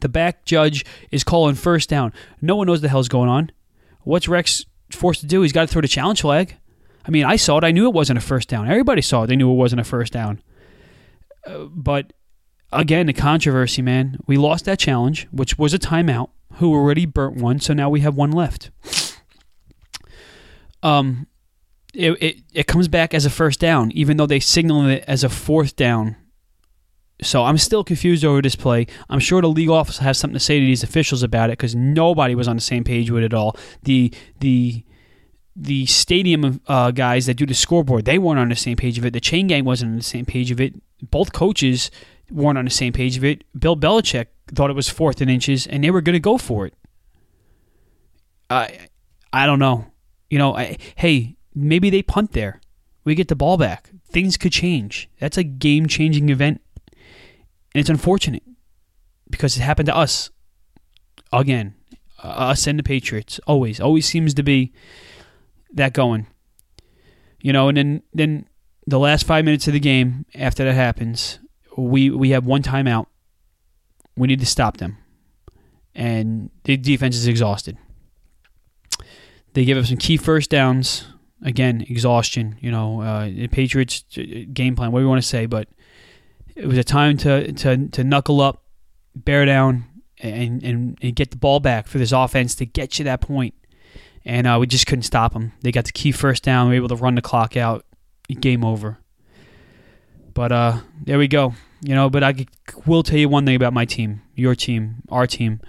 the 0.00 0.08
back 0.08 0.44
judge 0.44 0.84
is 1.10 1.24
calling 1.24 1.54
first 1.54 1.88
down. 1.88 2.12
No 2.40 2.56
one 2.56 2.66
knows 2.66 2.80
the 2.80 2.88
hell's 2.88 3.08
going 3.08 3.28
on. 3.28 3.50
What's 4.02 4.28
Rex 4.28 4.66
forced 4.90 5.20
to 5.20 5.26
do? 5.26 5.42
He's 5.42 5.52
got 5.52 5.62
to 5.62 5.66
throw 5.66 5.82
the 5.82 5.88
challenge 5.88 6.20
flag. 6.20 6.56
I 7.06 7.10
mean, 7.10 7.24
I 7.24 7.36
saw 7.36 7.58
it. 7.58 7.64
I 7.64 7.70
knew 7.70 7.86
it 7.86 7.94
wasn't 7.94 8.18
a 8.18 8.22
first 8.22 8.48
down. 8.48 8.68
Everybody 8.68 9.02
saw 9.02 9.24
it. 9.24 9.26
They 9.26 9.36
knew 9.36 9.50
it 9.50 9.56
wasn't 9.56 9.80
a 9.80 9.84
first 9.84 10.12
down. 10.12 10.42
Uh, 11.46 11.64
but 11.64 12.12
again, 12.72 13.06
the 13.06 13.12
controversy, 13.12 13.82
man. 13.82 14.18
We 14.26 14.36
lost 14.36 14.64
that 14.64 14.78
challenge, 14.78 15.28
which 15.30 15.58
was 15.58 15.74
a 15.74 15.78
timeout. 15.78 16.30
Who 16.58 16.72
already 16.72 17.04
burnt 17.04 17.36
one, 17.36 17.58
so 17.58 17.74
now 17.74 17.90
we 17.90 18.00
have 18.00 18.14
one 18.14 18.30
left. 18.30 18.70
Um, 20.84 21.26
it, 21.92 22.12
it 22.22 22.36
it 22.52 22.66
comes 22.68 22.86
back 22.86 23.12
as 23.12 23.26
a 23.26 23.30
first 23.30 23.58
down, 23.58 23.90
even 23.90 24.18
though 24.18 24.26
they 24.26 24.38
signaled 24.38 24.86
it 24.86 25.04
as 25.08 25.24
a 25.24 25.28
fourth 25.28 25.74
down 25.74 26.14
so 27.22 27.44
I'm 27.44 27.58
still 27.58 27.84
confused 27.84 28.24
over 28.24 28.42
this 28.42 28.56
play. 28.56 28.86
I'm 29.08 29.20
sure 29.20 29.40
the 29.40 29.48
league 29.48 29.70
office 29.70 29.98
has 29.98 30.18
something 30.18 30.34
to 30.34 30.40
say 30.40 30.58
to 30.58 30.66
these 30.66 30.82
officials 30.82 31.22
about 31.22 31.50
it 31.50 31.58
because 31.58 31.74
nobody 31.74 32.34
was 32.34 32.48
on 32.48 32.56
the 32.56 32.62
same 32.62 32.84
page 32.84 33.10
with 33.10 33.22
it 33.22 33.32
all. 33.32 33.56
The 33.82 34.12
the 34.40 34.84
the 35.56 35.86
stadium 35.86 36.60
uh, 36.66 36.90
guys 36.90 37.26
that 37.26 37.34
do 37.34 37.46
the 37.46 37.54
scoreboard 37.54 38.04
they 38.04 38.18
weren't 38.18 38.40
on 38.40 38.48
the 38.48 38.56
same 38.56 38.76
page 38.76 38.98
of 38.98 39.04
it. 39.04 39.12
The 39.12 39.20
chain 39.20 39.46
gang 39.46 39.64
wasn't 39.64 39.92
on 39.92 39.96
the 39.96 40.02
same 40.02 40.26
page 40.26 40.50
of 40.50 40.60
it. 40.60 40.74
Both 41.02 41.32
coaches 41.32 41.90
weren't 42.30 42.58
on 42.58 42.64
the 42.64 42.70
same 42.70 42.92
page 42.92 43.16
of 43.16 43.24
it. 43.24 43.44
Bill 43.58 43.76
Belichick 43.76 44.26
thought 44.48 44.70
it 44.70 44.74
was 44.76 44.88
fourth 44.88 45.20
and 45.20 45.30
inches, 45.30 45.66
and 45.66 45.84
they 45.84 45.90
were 45.90 46.00
going 46.00 46.14
to 46.14 46.20
go 46.20 46.36
for 46.38 46.66
it. 46.66 46.74
I 48.50 48.88
I 49.32 49.46
don't 49.46 49.58
know. 49.60 49.86
You 50.30 50.38
know, 50.38 50.56
I, 50.56 50.78
hey, 50.96 51.36
maybe 51.54 51.90
they 51.90 52.02
punt 52.02 52.32
there. 52.32 52.60
We 53.04 53.14
get 53.14 53.28
the 53.28 53.36
ball 53.36 53.56
back. 53.56 53.90
Things 54.08 54.36
could 54.36 54.52
change. 54.52 55.08
That's 55.20 55.36
a 55.36 55.44
game 55.44 55.86
changing 55.86 56.28
event 56.28 56.60
and 57.74 57.80
it's 57.80 57.90
unfortunate 57.90 58.44
because 59.28 59.56
it 59.56 59.60
happened 59.60 59.86
to 59.86 59.96
us 59.96 60.30
again. 61.32 61.74
Uh, 62.22 62.28
us 62.28 62.66
and 62.66 62.78
the 62.78 62.82
Patriots 62.82 63.40
always, 63.46 63.80
always 63.80 64.06
seems 64.06 64.32
to 64.34 64.42
be 64.42 64.72
that 65.72 65.92
going. 65.92 66.26
You 67.40 67.52
know, 67.52 67.68
and 67.68 67.76
then 67.76 68.02
then 68.12 68.46
the 68.86 68.98
last 68.98 69.26
five 69.26 69.44
minutes 69.44 69.66
of 69.66 69.72
the 69.72 69.80
game 69.80 70.24
after 70.34 70.64
that 70.64 70.74
happens, 70.74 71.40
we 71.76 72.10
we 72.10 72.30
have 72.30 72.46
one 72.46 72.62
timeout. 72.62 73.06
We 74.16 74.28
need 74.28 74.40
to 74.40 74.46
stop 74.46 74.76
them, 74.76 74.96
and 75.94 76.50
the 76.62 76.76
defense 76.76 77.16
is 77.16 77.26
exhausted. 77.26 77.76
They 79.52 79.64
give 79.64 79.76
up 79.76 79.84
some 79.84 79.98
key 79.98 80.16
first 80.16 80.50
downs. 80.50 81.06
Again, 81.42 81.84
exhaustion. 81.88 82.56
You 82.60 82.70
know, 82.70 83.02
uh, 83.02 83.26
the 83.26 83.48
Patriots 83.48 84.04
uh, 84.16 84.22
game 84.52 84.76
plan, 84.76 84.92
whatever 84.92 85.04
you 85.04 85.10
want 85.10 85.22
to 85.22 85.28
say, 85.28 85.44
but 85.44 85.68
it 86.56 86.66
was 86.66 86.78
a 86.78 86.84
time 86.84 87.16
to 87.18 87.52
to 87.52 87.88
to 87.88 88.04
knuckle 88.04 88.40
up, 88.40 88.62
bear 89.14 89.44
down, 89.44 89.84
and 90.18 90.62
and, 90.62 90.98
and 91.00 91.16
get 91.16 91.30
the 91.30 91.36
ball 91.36 91.60
back 91.60 91.86
for 91.86 91.98
this 91.98 92.12
offense 92.12 92.54
to 92.56 92.66
get 92.66 92.98
you 92.98 93.04
that 93.04 93.20
point. 93.20 93.54
And 94.24 94.46
uh, 94.46 94.56
we 94.58 94.66
just 94.66 94.86
couldn't 94.86 95.02
stop 95.02 95.34
them. 95.34 95.52
They 95.60 95.70
got 95.70 95.84
the 95.84 95.92
key 95.92 96.10
first 96.10 96.42
down. 96.42 96.68
We 96.68 96.74
were 96.80 96.86
able 96.86 96.96
to 96.96 97.02
run 97.02 97.14
the 97.14 97.22
clock 97.22 97.56
out. 97.56 97.84
Game 98.40 98.64
over. 98.64 98.98
But 100.32 100.50
uh, 100.50 100.78
there 101.02 101.18
we 101.18 101.28
go. 101.28 101.54
You 101.82 101.94
know, 101.94 102.08
but 102.08 102.24
I 102.24 102.46
will 102.86 103.02
tell 103.02 103.18
you 103.18 103.28
one 103.28 103.44
thing 103.44 103.54
about 103.54 103.74
my 103.74 103.84
team, 103.84 104.22
your 104.34 104.54
team, 104.54 105.02
our 105.10 105.26
team. 105.26 105.60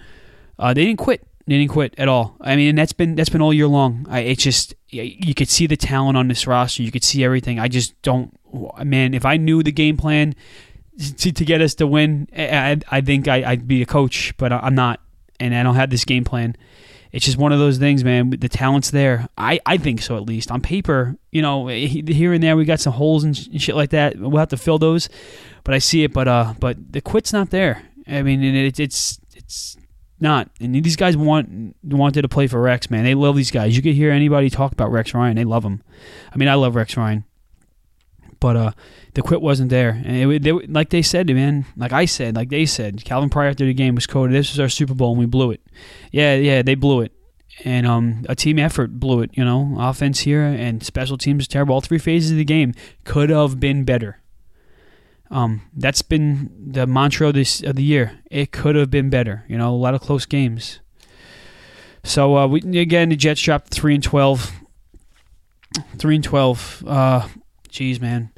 Uh, 0.58 0.72
they 0.72 0.86
didn't 0.86 0.98
quit. 0.98 1.22
They 1.46 1.58
didn't 1.58 1.70
quit 1.70 1.94
at 1.98 2.08
all. 2.08 2.36
I 2.40 2.56
mean, 2.56 2.74
that's 2.74 2.94
been 2.94 3.14
that's 3.14 3.28
been 3.28 3.42
all 3.42 3.52
year 3.52 3.68
long. 3.68 4.06
I, 4.08 4.20
it's 4.20 4.42
just 4.42 4.74
you 4.88 5.34
could 5.34 5.48
see 5.48 5.66
the 5.66 5.76
talent 5.76 6.16
on 6.16 6.28
this 6.28 6.46
roster. 6.46 6.82
You 6.82 6.90
could 6.90 7.04
see 7.04 7.22
everything. 7.22 7.60
I 7.60 7.68
just 7.68 8.00
don't. 8.02 8.36
Man, 8.82 9.12
if 9.12 9.26
I 9.26 9.36
knew 9.36 9.62
the 9.62 9.72
game 9.72 9.96
plan 9.96 10.34
to, 10.98 11.32
to 11.32 11.44
get 11.44 11.60
us 11.60 11.74
to 11.76 11.86
win, 11.86 12.28
I, 12.36 12.78
I 12.90 13.00
think 13.00 13.28
I, 13.28 13.50
would 13.50 13.68
be 13.68 13.82
a 13.82 13.86
coach, 13.86 14.34
but 14.36 14.52
I'm 14.52 14.74
not, 14.74 15.00
and 15.38 15.54
I 15.54 15.62
don't 15.62 15.74
have 15.74 15.90
this 15.90 16.04
game 16.04 16.24
plan. 16.24 16.56
It's 17.12 17.24
just 17.24 17.38
one 17.38 17.52
of 17.52 17.58
those 17.58 17.78
things, 17.78 18.04
man. 18.04 18.30
The 18.30 18.48
talent's 18.48 18.90
there. 18.90 19.28
I, 19.38 19.60
I 19.64 19.78
think 19.78 20.02
so, 20.02 20.16
at 20.16 20.24
least 20.24 20.50
on 20.50 20.60
paper. 20.60 21.16
You 21.30 21.40
know, 21.40 21.66
here 21.68 22.32
and 22.32 22.42
there 22.42 22.56
we 22.56 22.64
got 22.64 22.80
some 22.80 22.92
holes 22.92 23.24
and 23.24 23.34
shit 23.60 23.74
like 23.74 23.90
that. 23.90 24.18
We'll 24.18 24.38
have 24.38 24.48
to 24.48 24.56
fill 24.56 24.78
those, 24.78 25.08
but 25.64 25.74
I 25.74 25.78
see 25.78 26.04
it. 26.04 26.12
But 26.12 26.28
uh, 26.28 26.54
but 26.58 26.92
the 26.92 27.00
quit's 27.00 27.32
not 27.32 27.50
there. 27.50 27.82
I 28.06 28.22
mean, 28.22 28.42
it, 28.42 28.78
it's 28.78 29.18
it's 29.34 29.76
not. 30.20 30.50
And 30.60 30.74
these 30.74 30.96
guys 30.96 31.16
want 31.16 31.76
wanted 31.82 32.22
to 32.22 32.28
play 32.28 32.48
for 32.48 32.60
Rex, 32.60 32.90
man. 32.90 33.04
They 33.04 33.14
love 33.14 33.36
these 33.36 33.50
guys. 33.50 33.76
You 33.76 33.82
could 33.82 33.94
hear 33.94 34.10
anybody 34.10 34.50
talk 34.50 34.72
about 34.72 34.90
Rex 34.90 35.14
Ryan. 35.14 35.36
They 35.36 35.44
love 35.44 35.64
him. 35.64 35.82
I 36.32 36.36
mean, 36.36 36.48
I 36.48 36.54
love 36.54 36.74
Rex 36.74 36.96
Ryan. 36.96 37.24
But 38.38 38.56
uh, 38.56 38.70
the 39.14 39.22
quit 39.22 39.40
wasn't 39.40 39.70
there, 39.70 39.90
and 40.04 40.32
it, 40.32 40.42
they, 40.42 40.52
like 40.52 40.90
they 40.90 41.02
said, 41.02 41.28
man, 41.28 41.64
like 41.76 41.92
I 41.92 42.04
said, 42.04 42.36
like 42.36 42.50
they 42.50 42.66
said, 42.66 43.04
Calvin 43.04 43.30
Pryor 43.30 43.48
after 43.48 43.64
the 43.64 43.74
game 43.74 43.94
was 43.94 44.06
quoted, 44.06 44.34
"This 44.34 44.52
was 44.52 44.60
our 44.60 44.68
Super 44.68 44.94
Bowl, 44.94 45.12
and 45.12 45.18
we 45.18 45.26
blew 45.26 45.50
it." 45.50 45.60
Yeah, 46.12 46.34
yeah, 46.34 46.62
they 46.62 46.74
blew 46.74 47.00
it, 47.00 47.12
and 47.64 47.86
um, 47.86 48.26
a 48.28 48.34
team 48.34 48.58
effort 48.58 49.00
blew 49.00 49.22
it. 49.22 49.30
You 49.32 49.44
know, 49.44 49.76
offense 49.78 50.20
here 50.20 50.42
and 50.42 50.84
special 50.84 51.16
teams 51.16 51.48
terrible. 51.48 51.74
All 51.74 51.80
three 51.80 51.98
phases 51.98 52.32
of 52.32 52.36
the 52.36 52.44
game 52.44 52.74
could 53.04 53.30
have 53.30 53.58
been 53.58 53.84
better. 53.84 54.20
Um, 55.30 55.62
that's 55.74 56.02
been 56.02 56.50
the 56.72 56.86
mantra 56.86 57.32
this 57.32 57.62
of 57.62 57.76
the 57.76 57.82
year. 57.82 58.20
It 58.30 58.52
could 58.52 58.76
have 58.76 58.90
been 58.90 59.10
better. 59.10 59.44
You 59.48 59.58
know, 59.58 59.70
a 59.70 59.76
lot 59.76 59.94
of 59.94 60.00
close 60.00 60.26
games. 60.26 60.80
So 62.04 62.36
uh, 62.36 62.46
we 62.46 62.60
again 62.78 63.08
the 63.08 63.16
Jets 63.16 63.40
dropped 63.40 63.72
three 63.72 63.94
and 63.94 64.04
twelve. 64.04 64.52
Three 65.98 66.14
and 66.14 66.24
twelve. 66.24 66.84
Uh, 66.86 67.26
Jeez, 67.68 68.00
man. 68.00 68.30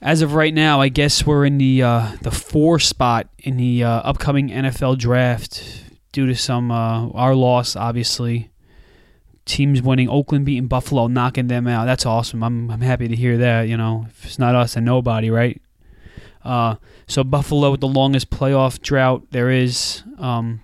As 0.00 0.20
of 0.20 0.34
right 0.34 0.52
now, 0.52 0.80
I 0.80 0.88
guess 0.88 1.24
we're 1.24 1.44
in 1.44 1.58
the 1.58 1.82
uh, 1.82 2.16
the 2.22 2.30
four 2.30 2.78
spot 2.78 3.28
in 3.38 3.56
the 3.56 3.84
uh, 3.84 4.00
upcoming 4.00 4.48
NFL 4.48 4.98
draft 4.98 5.84
due 6.10 6.26
to 6.26 6.34
some 6.34 6.70
uh, 6.70 7.08
our 7.10 7.34
loss, 7.34 7.76
obviously. 7.76 8.50
Teams 9.44 9.82
winning, 9.82 10.08
Oakland 10.08 10.44
beating 10.44 10.68
Buffalo, 10.68 11.08
knocking 11.08 11.48
them 11.48 11.66
out. 11.66 11.84
That's 11.84 12.06
awesome. 12.06 12.42
I'm 12.42 12.70
I'm 12.70 12.80
happy 12.80 13.08
to 13.08 13.16
hear 13.16 13.38
that. 13.38 13.68
You 13.68 13.76
know, 13.76 14.06
if 14.08 14.24
it's 14.24 14.38
not 14.38 14.54
us, 14.54 14.76
and 14.76 14.86
nobody, 14.86 15.30
right? 15.30 15.60
Uh, 16.44 16.76
so 17.06 17.22
Buffalo 17.22 17.70
with 17.70 17.80
the 17.80 17.88
longest 17.88 18.30
playoff 18.30 18.80
drought 18.80 19.26
there 19.30 19.50
is. 19.50 20.02
Um, 20.18 20.62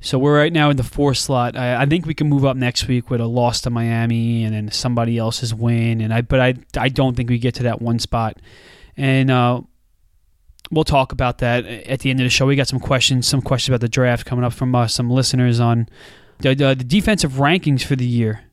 so 0.00 0.18
we're 0.18 0.36
right 0.36 0.52
now 0.52 0.70
in 0.70 0.76
the 0.76 0.82
four 0.82 1.14
slot. 1.14 1.56
I, 1.56 1.82
I, 1.82 1.86
think 1.86 2.06
we 2.06 2.14
can 2.14 2.28
move 2.28 2.44
up 2.46 2.56
next 2.56 2.88
week 2.88 3.10
with 3.10 3.20
a 3.20 3.26
loss 3.26 3.60
to 3.62 3.70
Miami 3.70 4.44
and 4.44 4.54
then 4.54 4.70
somebody 4.70 5.18
else's 5.18 5.54
win. 5.54 6.00
And 6.00 6.12
I, 6.12 6.22
but 6.22 6.40
I, 6.40 6.54
I 6.78 6.88
don't 6.88 7.14
think 7.14 7.28
we 7.28 7.38
get 7.38 7.54
to 7.56 7.64
that 7.64 7.82
one 7.82 7.98
spot. 7.98 8.38
And 8.96 9.30
uh, 9.30 9.60
we'll 10.70 10.84
talk 10.84 11.12
about 11.12 11.38
that 11.38 11.66
at 11.66 12.00
the 12.00 12.10
end 12.10 12.20
of 12.20 12.24
the 12.24 12.30
show. 12.30 12.46
We 12.46 12.56
got 12.56 12.68
some 12.68 12.80
questions, 12.80 13.26
some 13.26 13.42
questions 13.42 13.74
about 13.74 13.82
the 13.82 13.90
draft 13.90 14.24
coming 14.24 14.44
up 14.44 14.54
from 14.54 14.74
uh, 14.74 14.86
some 14.86 15.10
listeners 15.10 15.60
on 15.60 15.86
the, 16.38 16.54
the, 16.54 16.74
the, 16.74 16.84
defensive 16.84 17.32
rankings 17.32 17.82
for 17.82 17.94
the 17.94 18.06
year. 18.06 18.44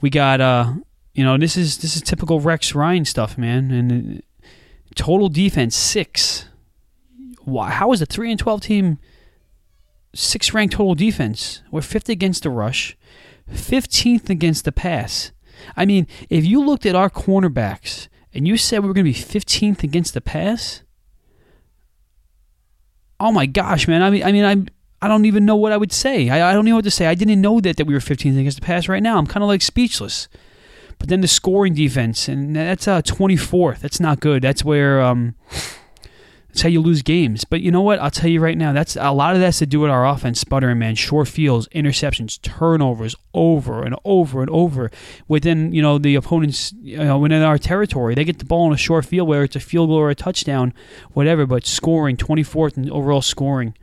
We 0.00 0.08
got, 0.08 0.40
uh, 0.40 0.72
you 1.12 1.22
know, 1.22 1.36
this 1.36 1.58
is 1.58 1.78
this 1.78 1.96
is 1.96 2.02
typical 2.02 2.40
Rex 2.40 2.74
Ryan 2.74 3.04
stuff, 3.04 3.36
man. 3.36 3.70
And 3.70 4.22
total 4.94 5.28
defense 5.28 5.76
six. 5.76 6.46
How 7.46 7.92
is 7.92 8.00
a 8.00 8.06
three 8.06 8.30
and 8.30 8.40
twelve 8.40 8.62
team? 8.62 8.98
Six 10.14 10.52
ranked 10.52 10.74
total 10.74 10.94
defense. 10.94 11.62
We're 11.70 11.82
fifth 11.82 12.08
against 12.08 12.42
the 12.42 12.50
rush, 12.50 12.96
15th 13.50 14.30
against 14.30 14.64
the 14.64 14.72
pass. 14.72 15.32
I 15.76 15.84
mean, 15.84 16.06
if 16.28 16.44
you 16.44 16.64
looked 16.64 16.86
at 16.86 16.94
our 16.94 17.10
cornerbacks 17.10 18.08
and 18.34 18.46
you 18.46 18.56
said 18.56 18.80
we 18.80 18.88
were 18.88 18.94
going 18.94 19.06
to 19.06 19.12
be 19.12 19.18
15th 19.18 19.82
against 19.82 20.14
the 20.14 20.20
pass, 20.20 20.82
oh 23.20 23.32
my 23.32 23.46
gosh, 23.46 23.86
man. 23.86 24.02
I 24.02 24.10
mean, 24.10 24.22
I 24.22 24.32
mean, 24.32 24.44
I'm. 24.44 24.68
I 25.00 25.08
don't 25.08 25.24
even 25.24 25.44
know 25.44 25.56
what 25.56 25.72
I 25.72 25.76
would 25.76 25.90
say. 25.90 26.28
I, 26.28 26.50
I 26.50 26.52
don't 26.52 26.64
know 26.64 26.76
what 26.76 26.84
to 26.84 26.90
say. 26.90 27.06
I 27.06 27.16
didn't 27.16 27.40
know 27.40 27.58
that, 27.58 27.76
that 27.76 27.88
we 27.88 27.94
were 27.94 27.98
15th 27.98 28.38
against 28.38 28.60
the 28.60 28.64
pass 28.64 28.86
right 28.86 29.02
now. 29.02 29.18
I'm 29.18 29.26
kind 29.26 29.42
of 29.42 29.48
like 29.48 29.60
speechless. 29.60 30.28
But 30.96 31.08
then 31.08 31.22
the 31.22 31.26
scoring 31.26 31.74
defense, 31.74 32.28
and 32.28 32.54
that's 32.54 32.86
uh, 32.86 33.02
24th. 33.02 33.80
That's 33.80 33.98
not 33.98 34.20
good. 34.20 34.42
That's 34.42 34.64
where 34.64 35.00
um, 35.02 35.34
That's 36.52 36.62
how 36.62 36.68
you 36.68 36.82
lose 36.82 37.00
games. 37.00 37.44
But 37.44 37.62
you 37.62 37.70
know 37.70 37.80
what? 37.80 37.98
I'll 37.98 38.10
tell 38.10 38.28
you 38.28 38.38
right 38.38 38.58
now. 38.58 38.74
That's 38.74 38.94
a 38.96 39.10
lot 39.10 39.34
of 39.34 39.40
that's 39.40 39.60
to 39.60 39.66
do 39.66 39.80
with 39.80 39.90
our 39.90 40.06
offense 40.06 40.38
sputtering, 40.38 40.78
man. 40.78 40.96
Short 40.96 41.26
fields, 41.28 41.66
interceptions, 41.68 42.40
turnovers, 42.42 43.16
over 43.32 43.82
and 43.82 43.96
over 44.04 44.42
and 44.42 44.50
over 44.50 44.90
within 45.28 45.72
you 45.72 45.80
know 45.80 45.96
the 45.96 46.14
opponent's 46.14 46.74
you 46.82 46.98
know 46.98 47.18
within 47.18 47.42
our 47.42 47.56
territory. 47.56 48.14
They 48.14 48.24
get 48.24 48.38
the 48.38 48.44
ball 48.44 48.66
in 48.66 48.74
a 48.74 48.76
short 48.76 49.06
field, 49.06 49.28
whether 49.28 49.44
it's 49.44 49.56
a 49.56 49.60
field 49.60 49.88
goal 49.88 49.96
or 49.96 50.10
a 50.10 50.14
touchdown, 50.14 50.74
whatever. 51.12 51.46
But 51.46 51.64
scoring, 51.64 52.18
twenty 52.18 52.42
fourth 52.42 52.76
in 52.76 52.90
overall 52.90 53.22
scoring. 53.22 53.74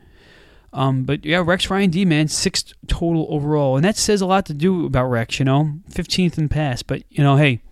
Um, 0.72 1.02
but 1.02 1.24
yeah, 1.24 1.42
Rex 1.44 1.68
Ryan 1.68 1.90
D 1.90 2.04
man, 2.04 2.28
sixth 2.28 2.74
total 2.86 3.26
overall, 3.30 3.74
and 3.74 3.84
that 3.84 3.96
says 3.96 4.20
a 4.20 4.26
lot 4.26 4.46
to 4.46 4.54
do 4.54 4.86
about 4.86 5.06
Rex. 5.06 5.40
You 5.40 5.44
know, 5.44 5.72
fifteenth 5.88 6.38
in 6.38 6.48
pass. 6.48 6.84
But 6.84 7.02
you 7.10 7.24
know, 7.24 7.34
hey 7.34 7.62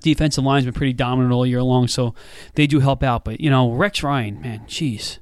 defensive 0.00 0.44
line's 0.44 0.64
been 0.64 0.74
pretty 0.74 0.92
dominant 0.92 1.32
all 1.32 1.46
year 1.46 1.62
long, 1.62 1.88
so 1.88 2.14
they 2.54 2.66
do 2.66 2.80
help 2.80 3.02
out. 3.02 3.24
But 3.24 3.40
you 3.40 3.50
know, 3.50 3.70
Rex 3.72 4.02
Ryan, 4.02 4.40
man, 4.40 4.60
jeez, 4.66 5.18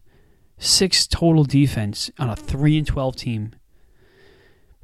six 0.59 1.07
total 1.07 1.45
defense 1.45 2.11
on 2.19 2.31
a 2.31 2.37
three 2.37 2.79
and 2.79 2.87
twelve 2.87 3.17
team. 3.17 3.55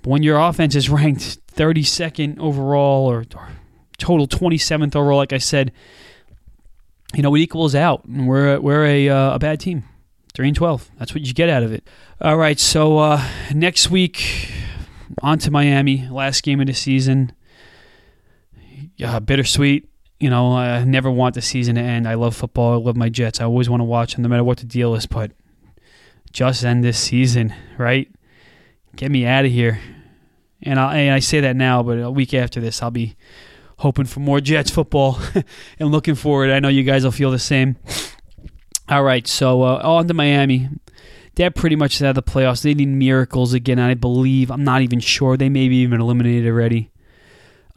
But 0.03 0.11
when 0.11 0.23
your 0.23 0.39
offense 0.39 0.75
is 0.75 0.89
ranked 0.91 1.39
thirty 1.49 1.83
second 1.83 2.39
overall 2.39 3.07
or, 3.07 3.25
or 3.35 3.49
total 3.99 4.27
twenty 4.27 4.59
seventh 4.59 4.95
overall, 4.95 5.19
like 5.19 5.33
I 5.33 5.39
said, 5.39 5.73
you 7.15 7.23
know 7.23 7.35
it 7.35 7.41
equals 7.41 7.75
out, 7.75 8.05
and 8.05 8.29
we're 8.29 8.61
we're 8.61 8.85
a 8.85 9.09
uh, 9.09 9.35
a 9.35 9.39
bad 9.39 9.61
team. 9.61 9.85
Three 10.35 10.49
and 10.49 10.57
twelve. 10.57 10.89
That's 10.99 11.15
what 11.15 11.27
you 11.27 11.35
get 11.35 11.49
out 11.49 11.63
of 11.63 11.73
it. 11.73 11.89
All 12.21 12.37
right, 12.37 12.61
so 12.61 12.99
uh, 12.99 13.27
next 13.53 13.91
week 13.91 14.51
on 15.23 15.39
to 15.41 15.51
Miami, 15.51 16.07
last 16.09 16.43
game 16.43 16.61
of 16.61 16.67
the 16.67 16.75
season 16.75 17.33
uh, 19.03 19.21
bittersweet. 19.21 19.89
You 20.21 20.31
know, 20.31 20.57
I 20.57 20.83
never 20.85 21.11
want 21.11 21.37
the 21.37 21.43
season 21.43 21.77
to 21.77 21.81
end. 21.81 22.09
I 22.09 22.15
love 22.15 22.35
football. 22.35 22.73
I 22.73 22.77
love 22.77 22.97
my 22.97 23.09
Jets. 23.09 23.41
I 23.41 23.45
always 23.45 23.71
want 23.71 23.81
to 23.81 23.85
watch 23.85 24.15
them, 24.15 24.23
no 24.23 24.29
matter 24.29 24.43
what 24.43 24.59
the 24.59 24.67
deal 24.67 24.95
is. 24.95 25.07
But 25.07 25.31
just 26.33 26.65
end 26.65 26.83
this 26.83 26.99
season, 26.99 27.55
right? 27.79 28.11
Get 28.97 29.11
me 29.11 29.27
out 29.27 29.45
of 29.45 29.53
here. 29.53 29.81
And 30.63 30.81
I, 30.81 30.97
and 30.97 31.15
I 31.15 31.21
say 31.21 31.41
that 31.41 31.55
now, 31.55 31.85
but 31.85 31.99
a 31.99 32.11
week 32.11 32.35
after 32.35 32.61
this, 32.61 32.83
I'll 32.83 32.91
be 32.91 33.17
hoping 33.79 34.07
for 34.07 34.21
more 34.21 34.41
Jets 34.41 34.71
football 34.71 35.21
and 35.79 35.93
looking 35.93 36.17
forward. 36.17 36.51
I 36.51 36.59
know 36.59 36.69
you 36.69 36.83
guys 36.83 37.05
will 37.05 37.13
feel 37.13 37.31
the 37.31 37.39
same. 37.39 37.77
All 38.89 39.03
right, 39.05 39.27
so 39.27 39.63
uh, 39.63 39.81
on 39.85 40.09
to 40.09 40.15
Miami. 40.15 40.69
They're 41.37 41.51
pretty 41.53 41.77
much 41.77 42.03
out 42.03 42.09
of 42.09 42.15
the 42.17 42.23
playoffs. 42.23 42.63
They 42.63 42.75
need 42.75 42.89
miracles 42.89 43.53
again. 43.53 43.79
I 43.79 43.95
believe. 43.95 44.51
I'm 44.51 44.65
not 44.65 44.83
even 44.83 44.99
sure. 44.99 45.37
They 45.37 45.49
may 45.49 45.69
be 45.69 45.77
even 45.77 46.01
eliminated 46.01 46.49
already. 46.49 46.91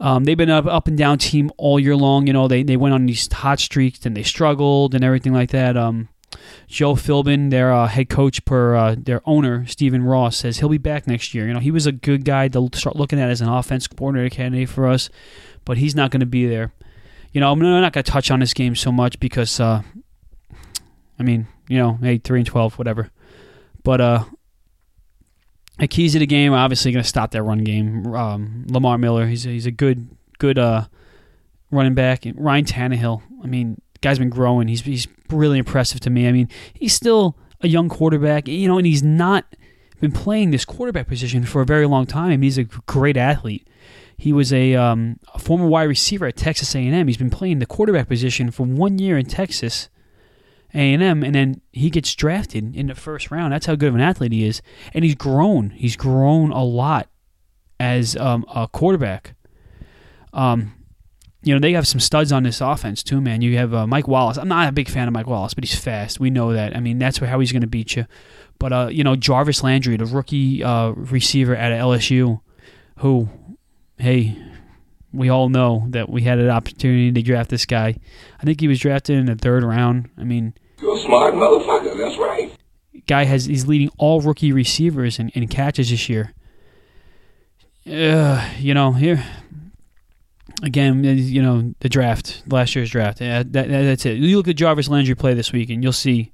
Um, 0.02 0.24
they've 0.24 0.36
been 0.36 0.50
up 0.50 0.66
up 0.66 0.88
and 0.88 0.98
down 0.98 1.18
team 1.18 1.52
all 1.56 1.78
year 1.78 1.94
long. 1.94 2.26
You 2.26 2.32
know, 2.32 2.48
they 2.48 2.64
they 2.64 2.76
went 2.76 2.92
on 2.92 3.06
these 3.06 3.32
hot 3.32 3.60
streaks 3.60 4.04
and 4.04 4.16
they 4.16 4.24
struggled 4.24 4.96
and 4.96 5.04
everything 5.04 5.32
like 5.32 5.50
that. 5.50 5.76
Um, 5.76 6.08
Joe 6.66 6.94
Philbin, 6.94 7.50
their 7.50 7.72
uh, 7.72 7.86
head 7.86 8.08
coach 8.08 8.44
per 8.44 8.74
uh, 8.74 8.96
their 8.98 9.22
owner 9.24 9.64
Stephen 9.66 10.02
Ross 10.02 10.38
says 10.38 10.58
he'll 10.58 10.68
be 10.68 10.76
back 10.76 11.06
next 11.06 11.34
year. 11.34 11.46
You 11.46 11.54
know, 11.54 11.60
he 11.60 11.70
was 11.70 11.86
a 11.86 11.92
good 11.92 12.24
guy 12.24 12.48
to 12.48 12.68
start 12.74 12.96
looking 12.96 13.20
at 13.20 13.30
as 13.30 13.40
an 13.40 13.48
offense 13.48 13.86
coordinator 13.86 14.34
candidate 14.34 14.68
for 14.68 14.88
us, 14.88 15.08
but 15.64 15.78
he's 15.78 15.94
not 15.94 16.10
going 16.10 16.20
to 16.20 16.26
be 16.26 16.46
there. 16.46 16.72
You 17.32 17.40
know, 17.40 17.52
I'm 17.52 17.60
not 17.60 17.92
going 17.92 18.02
to 18.04 18.10
touch 18.10 18.30
on 18.30 18.40
this 18.40 18.54
game 18.54 18.74
so 18.74 18.90
much 18.90 19.20
because, 19.20 19.60
uh, 19.60 19.82
I 21.18 21.22
mean, 21.22 21.46
you 21.68 21.78
know, 21.78 21.98
hey, 22.02 22.18
three 22.18 22.40
and 22.40 22.46
twelve, 22.46 22.76
whatever. 22.76 23.10
But 23.84 24.00
uh, 24.00 24.24
the 25.78 25.88
keys 25.88 26.14
of 26.14 26.20
the 26.20 26.26
game 26.26 26.52
obviously 26.52 26.92
going 26.92 27.02
to 27.02 27.08
stop 27.08 27.30
that 27.32 27.42
run 27.42 27.64
game. 27.64 28.06
Um, 28.14 28.66
Lamar 28.68 28.98
Miller, 28.98 29.26
he's 29.26 29.44
he's 29.44 29.66
a 29.66 29.70
good 29.70 30.08
good 30.38 30.58
uh, 30.58 30.84
running 31.70 31.94
back. 31.94 32.26
And 32.26 32.38
Ryan 32.38 32.64
Tannehill, 32.64 33.22
I 33.42 33.46
mean, 33.46 33.80
guy's 34.00 34.18
been 34.18 34.30
growing. 34.30 34.68
He's 34.68 34.82
he's 34.82 35.08
really 35.30 35.58
impressive 35.58 36.00
to 36.00 36.10
me. 36.10 36.28
I 36.28 36.32
mean, 36.32 36.48
he's 36.74 36.94
still 36.94 37.36
a 37.62 37.68
young 37.68 37.88
quarterback, 37.88 38.48
you 38.48 38.68
know, 38.68 38.78
and 38.78 38.86
he's 38.86 39.02
not 39.02 39.46
been 40.00 40.12
playing 40.12 40.50
this 40.50 40.64
quarterback 40.64 41.06
position 41.06 41.44
for 41.44 41.62
a 41.62 41.66
very 41.66 41.86
long 41.86 42.06
time. 42.06 42.42
He's 42.42 42.58
a 42.58 42.64
great 42.64 43.16
athlete. 43.16 43.66
He 44.16 44.32
was 44.32 44.52
a, 44.52 44.74
um, 44.74 45.18
a 45.32 45.38
former 45.38 45.66
wide 45.66 45.84
receiver 45.84 46.26
at 46.26 46.36
Texas 46.36 46.74
A&M. 46.74 47.06
He's 47.06 47.16
been 47.16 47.30
playing 47.30 47.60
the 47.60 47.66
quarterback 47.66 48.08
position 48.08 48.50
for 48.50 48.64
one 48.64 48.98
year 48.98 49.16
in 49.16 49.26
Texas 49.26 49.88
a&M, 50.74 51.22
and 51.22 51.34
then 51.34 51.60
he 51.72 51.90
gets 51.90 52.14
drafted 52.14 52.74
in 52.74 52.86
the 52.86 52.94
first 52.94 53.30
round. 53.30 53.52
That's 53.52 53.66
how 53.66 53.74
good 53.74 53.90
of 53.90 53.94
an 53.94 54.00
athlete 54.00 54.32
he 54.32 54.44
is, 54.44 54.62
and 54.94 55.04
he's 55.04 55.14
grown. 55.14 55.70
He's 55.70 55.96
grown 55.96 56.50
a 56.50 56.64
lot 56.64 57.08
as 57.78 58.16
um, 58.16 58.44
a 58.54 58.68
quarterback. 58.68 59.34
Um, 60.32 60.72
you 61.42 61.52
know 61.52 61.60
they 61.60 61.72
have 61.72 61.88
some 61.88 62.00
studs 62.00 62.30
on 62.30 62.44
this 62.44 62.60
offense 62.60 63.02
too, 63.02 63.20
man. 63.20 63.42
You 63.42 63.56
have 63.58 63.74
uh, 63.74 63.86
Mike 63.86 64.06
Wallace. 64.06 64.38
I'm 64.38 64.48
not 64.48 64.68
a 64.68 64.72
big 64.72 64.88
fan 64.88 65.08
of 65.08 65.14
Mike 65.14 65.26
Wallace, 65.26 65.54
but 65.54 65.64
he's 65.64 65.78
fast. 65.78 66.20
We 66.20 66.30
know 66.30 66.52
that. 66.52 66.76
I 66.76 66.80
mean, 66.80 66.98
that's 66.98 67.18
how 67.18 67.40
he's 67.40 67.52
going 67.52 67.62
to 67.62 67.68
beat 67.68 67.96
you. 67.96 68.06
But 68.58 68.72
uh, 68.72 68.88
you 68.92 69.02
know 69.02 69.16
Jarvis 69.16 69.62
Landry, 69.62 69.96
the 69.96 70.06
rookie 70.06 70.62
uh, 70.62 70.90
receiver 70.90 71.56
at 71.56 71.72
LSU, 71.72 72.40
who, 72.98 73.28
hey, 73.98 74.38
we 75.12 75.28
all 75.28 75.48
know 75.48 75.86
that 75.90 76.08
we 76.08 76.22
had 76.22 76.38
an 76.38 76.48
opportunity 76.48 77.10
to 77.10 77.22
draft 77.22 77.50
this 77.50 77.66
guy. 77.66 77.96
I 78.40 78.44
think 78.44 78.60
he 78.60 78.68
was 78.68 78.78
drafted 78.78 79.18
in 79.18 79.26
the 79.26 79.34
third 79.34 79.64
round. 79.64 80.10
I 80.16 80.22
mean, 80.24 80.54
you're 80.82 80.96
a 80.96 81.00
smart 81.00 81.34
motherfucker. 81.34 81.96
That's 81.96 82.18
right. 82.18 82.52
Guy 83.06 83.24
has 83.24 83.46
he's 83.46 83.66
leading 83.66 83.90
all 83.98 84.20
rookie 84.20 84.52
receivers 84.52 85.18
in, 85.18 85.30
in 85.30 85.48
catches 85.48 85.90
this 85.90 86.08
year. 86.08 86.34
Uh, 87.86 88.48
you 88.58 88.74
know 88.74 88.92
here 88.92 89.24
again, 90.62 91.02
you 91.04 91.42
know 91.42 91.74
the 91.80 91.88
draft, 91.88 92.42
last 92.46 92.74
year's 92.74 92.90
draft. 92.90 93.20
Yeah, 93.20 93.42
that, 93.42 93.68
that, 93.68 93.68
that's 93.68 94.06
it. 94.06 94.18
You 94.18 94.36
look 94.36 94.48
at 94.48 94.56
Jarvis 94.56 94.88
Landry 94.88 95.14
play 95.14 95.34
this 95.34 95.52
week, 95.52 95.70
and 95.70 95.82
you'll 95.82 95.92
see 95.92 96.32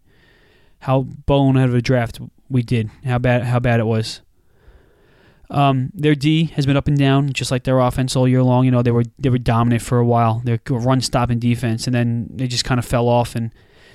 how 0.80 1.02
bonehead 1.02 1.68
of 1.68 1.74
a 1.74 1.82
draft 1.82 2.20
we 2.48 2.62
did. 2.62 2.90
How 3.04 3.18
bad 3.18 3.44
how 3.44 3.58
bad 3.58 3.80
it 3.80 3.86
was. 3.86 4.20
Um, 5.50 5.90
their 5.94 6.14
D 6.14 6.44
has 6.56 6.66
been 6.66 6.76
up 6.76 6.88
and 6.88 6.98
down, 6.98 7.32
just 7.32 7.50
like 7.50 7.64
their 7.64 7.78
offense 7.80 8.14
all 8.14 8.28
year 8.28 8.42
long. 8.42 8.64
You 8.64 8.70
know 8.70 8.82
they 8.82 8.90
were 8.90 9.04
they 9.18 9.30
were 9.30 9.38
dominant 9.38 9.82
for 9.82 9.98
a 9.98 10.04
while. 10.04 10.42
Their 10.44 10.60
run 10.68 11.00
stopping 11.00 11.38
defense, 11.38 11.86
and 11.86 11.94
then 11.94 12.28
they 12.30 12.46
just 12.46 12.64
kind 12.64 12.78
of 12.78 12.84
fell 12.84 13.08
off 13.08 13.34
and 13.34 13.52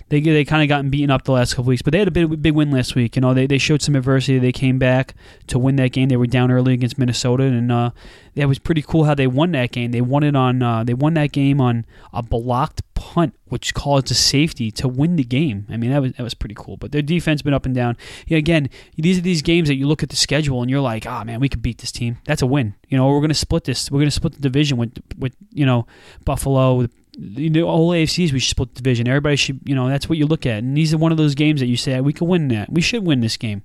they 0.10 0.20
they 0.20 0.46
kind 0.46 0.62
of 0.63 0.70
gotten 0.70 0.89
beaten 0.89 1.10
up 1.10 1.24
the 1.24 1.32
last 1.32 1.54
couple 1.56 1.70
weeks, 1.70 1.82
but 1.82 1.92
they 1.92 2.00
had 2.00 2.08
a 2.08 2.12
big 2.12 2.42
big 2.42 2.54
win 2.54 2.72
last 2.72 2.96
week. 2.96 3.16
You 3.16 3.22
know, 3.22 3.34
they 3.34 3.48
they 3.48 3.58
showed 3.58 3.82
some 3.82 3.96
adversity. 3.96 4.39
They 4.39 4.52
came 4.52 4.80
back 4.80 5.16
to 5.48 5.60
win 5.60 5.76
that 5.78 5.92
game. 5.92 6.10
They 6.10 6.18
were 6.18 6.28
down 6.28 6.52
early 6.52 6.74
against 6.74 6.98
Minnesota, 6.98 7.44
and 7.44 7.72
uh, 7.72 7.92
that 8.36 8.48
was 8.48 8.60
pretty 8.60 8.82
cool 8.82 9.06
how 9.06 9.16
they 9.16 9.28
won 9.28 9.52
that 9.52 9.72
game. 9.72 9.92
They 9.92 10.02
won 10.02 10.24
it 10.24 10.36
on 10.36 10.62
uh, 10.62 10.84
they 10.84 10.94
won 10.94 11.13
that 11.16 11.32
game 11.32 11.60
on 11.62 11.86
a 12.12 12.22
blocked 12.22 12.82
punt, 12.94 13.36
which 13.46 13.74
caused 13.74 14.10
a 14.12 14.13
safety 14.13 14.72
to 14.72 14.88
win 14.88 15.16
the 15.16 15.24
game. 15.24 15.68
I 15.70 15.78
mean, 15.78 15.92
that 15.92 16.02
was 16.02 16.13
that 16.13 16.24
was 16.24 16.34
pretty 16.34 16.56
cool. 16.56 16.78
But 16.78 16.92
their 16.92 17.02
defense 17.02 17.42
been 17.42 17.54
up 17.54 17.66
and 17.66 17.76
down. 17.76 17.98
Yeah, 18.28 18.38
again, 18.38 18.70
these 18.96 19.18
are 19.18 19.22
these 19.22 19.42
games 19.42 19.68
that 19.68 19.76
you 19.76 19.88
look 19.88 20.04
at 20.04 20.10
the 20.10 20.16
schedule 20.16 20.62
and 20.62 20.70
you're 20.70 20.82
like, 20.82 21.06
ah, 21.06 21.22
oh, 21.22 21.26
man, 21.26 21.39
we 21.39 21.50
could 21.50 21.62
beat 21.62 21.80
this 21.80 21.92
team. 21.92 22.18
That's 22.26 22.42
a 22.42 22.48
win. 22.48 22.76
You 22.89 22.98
know, 22.98 23.08
we're 23.08 23.20
going 23.20 23.30
to 23.30 23.36
split 23.36 23.66
this. 23.66 23.92
We're 23.92 24.00
going 24.00 24.08
to 24.08 24.12
split 24.12 24.34
the 24.34 24.42
division 24.42 24.78
with 24.78 24.98
with 25.18 25.36
you 25.52 25.66
know 25.66 25.86
Buffalo, 26.26 26.88
you 27.17 27.49
know, 27.49 27.63
all 27.67 27.89
AFCs 27.89 28.32
we 28.32 28.39
should 28.39 28.49
split 28.49 28.76
the 28.76 28.82
division. 28.82 29.08
Everybody 29.08 29.36
should, 29.36 29.60
you 29.65 29.76
know, 29.76 29.88
that's 29.88 30.10
what 30.10 30.17
you 30.17 30.26
look 30.26 30.45
at. 30.45 30.63
And 30.63 30.76
these 30.76 30.93
are 30.93 30.97
one 30.97 31.12
of 31.12 31.17
those 31.17 31.36
games 31.36 31.60
that 31.60 31.67
you 31.67 31.78
say 31.78 31.99
we 32.02 32.13
can 32.13 32.28
win 32.28 32.47
that. 32.49 32.71
We 32.71 32.82
should 32.82 33.06
win 33.06 33.21
this 33.21 33.38
game. 33.38 33.63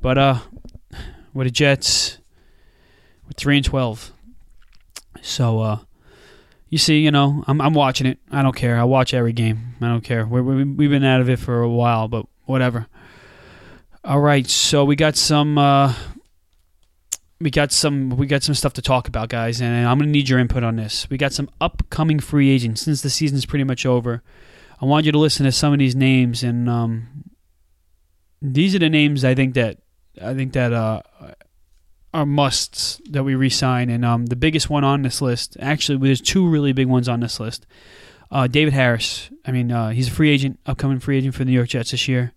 But 0.00 0.18
uh, 0.18 0.38
with 1.34 1.46
the 1.46 1.50
Jets, 1.50 2.18
we're 3.24 3.32
three 3.36 3.56
and 3.56 3.64
twelve. 3.64 4.12
So 5.22 5.60
uh, 5.60 5.78
you 6.68 6.78
see, 6.78 7.00
you 7.00 7.10
know, 7.10 7.44
I'm 7.46 7.60
I'm 7.60 7.74
watching 7.74 8.06
it. 8.06 8.18
I 8.30 8.42
don't 8.42 8.56
care. 8.56 8.78
I 8.78 8.84
watch 8.84 9.14
every 9.14 9.32
game. 9.32 9.74
I 9.80 9.88
don't 9.88 10.02
care. 10.02 10.26
we 10.26 10.40
we've 10.40 10.90
been 10.90 11.04
out 11.04 11.20
of 11.20 11.28
it 11.28 11.38
for 11.38 11.60
a 11.60 11.68
while, 11.68 12.08
but 12.08 12.26
whatever. 12.44 12.86
All 14.04 14.20
right, 14.20 14.46
so 14.46 14.84
we 14.84 14.94
got 14.94 15.16
some. 15.16 15.58
Uh, 15.58 15.92
we 17.40 17.50
got 17.50 17.72
some 17.72 18.10
we 18.10 18.26
got 18.26 18.42
some 18.42 18.54
stuff 18.54 18.72
to 18.74 18.82
talk 18.82 19.08
about, 19.08 19.28
guys, 19.28 19.60
and 19.60 19.86
I'm 19.86 19.98
gonna 19.98 20.10
need 20.10 20.28
your 20.28 20.38
input 20.38 20.64
on 20.64 20.76
this. 20.76 21.08
We 21.10 21.18
got 21.18 21.32
some 21.32 21.50
upcoming 21.60 22.20
free 22.20 22.50
agents 22.50 22.82
since 22.82 23.02
the 23.02 23.10
season's 23.10 23.46
pretty 23.46 23.64
much 23.64 23.84
over. 23.84 24.22
I 24.80 24.84
want 24.84 25.06
you 25.06 25.12
to 25.12 25.18
listen 25.18 25.44
to 25.44 25.52
some 25.52 25.72
of 25.72 25.78
these 25.78 25.96
names, 25.96 26.42
and 26.42 26.68
um, 26.68 27.24
these 28.40 28.74
are 28.74 28.78
the 28.78 28.90
names 28.90 29.24
I 29.24 29.34
think 29.34 29.54
that 29.54 29.78
I 30.22 30.34
think 30.34 30.52
that 30.54 30.72
uh, 30.72 31.02
are 32.14 32.26
musts 32.26 33.00
that 33.10 33.24
we 33.24 33.34
resign. 33.34 33.90
And 33.90 34.04
um, 34.04 34.26
the 34.26 34.36
biggest 34.36 34.70
one 34.70 34.84
on 34.84 35.02
this 35.02 35.20
list, 35.20 35.56
actually, 35.60 35.98
there's 35.98 36.20
two 36.20 36.48
really 36.48 36.72
big 36.72 36.86
ones 36.86 37.08
on 37.08 37.20
this 37.20 37.38
list. 37.38 37.66
Uh, 38.30 38.46
David 38.46 38.72
Harris. 38.72 39.30
I 39.44 39.52
mean, 39.52 39.70
uh, 39.70 39.90
he's 39.90 40.08
a 40.08 40.10
free 40.10 40.30
agent, 40.30 40.58
upcoming 40.66 40.98
free 40.98 41.18
agent 41.18 41.34
for 41.34 41.40
the 41.40 41.50
New 41.50 41.52
York 41.52 41.68
Jets 41.68 41.90
this 41.90 42.08
year. 42.08 42.32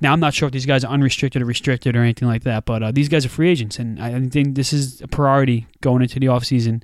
Now, 0.00 0.12
I'm 0.12 0.20
not 0.20 0.32
sure 0.32 0.46
if 0.46 0.52
these 0.52 0.66
guys 0.66 0.82
are 0.84 0.92
unrestricted 0.92 1.42
or 1.42 1.44
restricted 1.44 1.94
or 1.94 2.00
anything 2.02 2.26
like 2.26 2.44
that, 2.44 2.64
but 2.64 2.82
uh, 2.82 2.90
these 2.90 3.08
guys 3.08 3.26
are 3.26 3.28
free 3.28 3.50
agents, 3.50 3.78
and 3.78 4.00
I 4.00 4.18
think 4.28 4.54
this 4.54 4.72
is 4.72 5.02
a 5.02 5.08
priority 5.08 5.66
going 5.82 6.02
into 6.02 6.18
the 6.18 6.26
offseason 6.26 6.82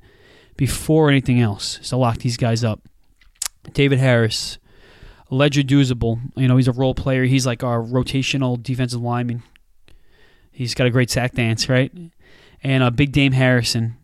before 0.55 1.09
anything 1.09 1.39
else 1.39 1.79
is 1.79 1.89
to 1.89 1.97
lock 1.97 2.17
these 2.19 2.37
guys 2.37 2.63
up. 2.63 2.81
David 3.73 3.99
Harris, 3.99 4.57
Leger 5.29 5.61
Douzable, 5.61 6.19
you 6.35 6.47
know, 6.47 6.57
he's 6.57 6.67
a 6.67 6.71
role 6.71 6.93
player. 6.93 7.25
He's 7.25 7.45
like 7.45 7.63
our 7.63 7.81
rotational 7.81 8.61
defensive 8.61 9.01
lineman. 9.01 9.43
He's 10.51 10.73
got 10.73 10.87
a 10.87 10.89
great 10.89 11.09
sack 11.09 11.33
dance, 11.33 11.69
right? 11.69 11.91
And 12.63 12.83
uh, 12.83 12.89
Big 12.89 13.11
Dame 13.11 13.33
Harrison, 13.33 13.97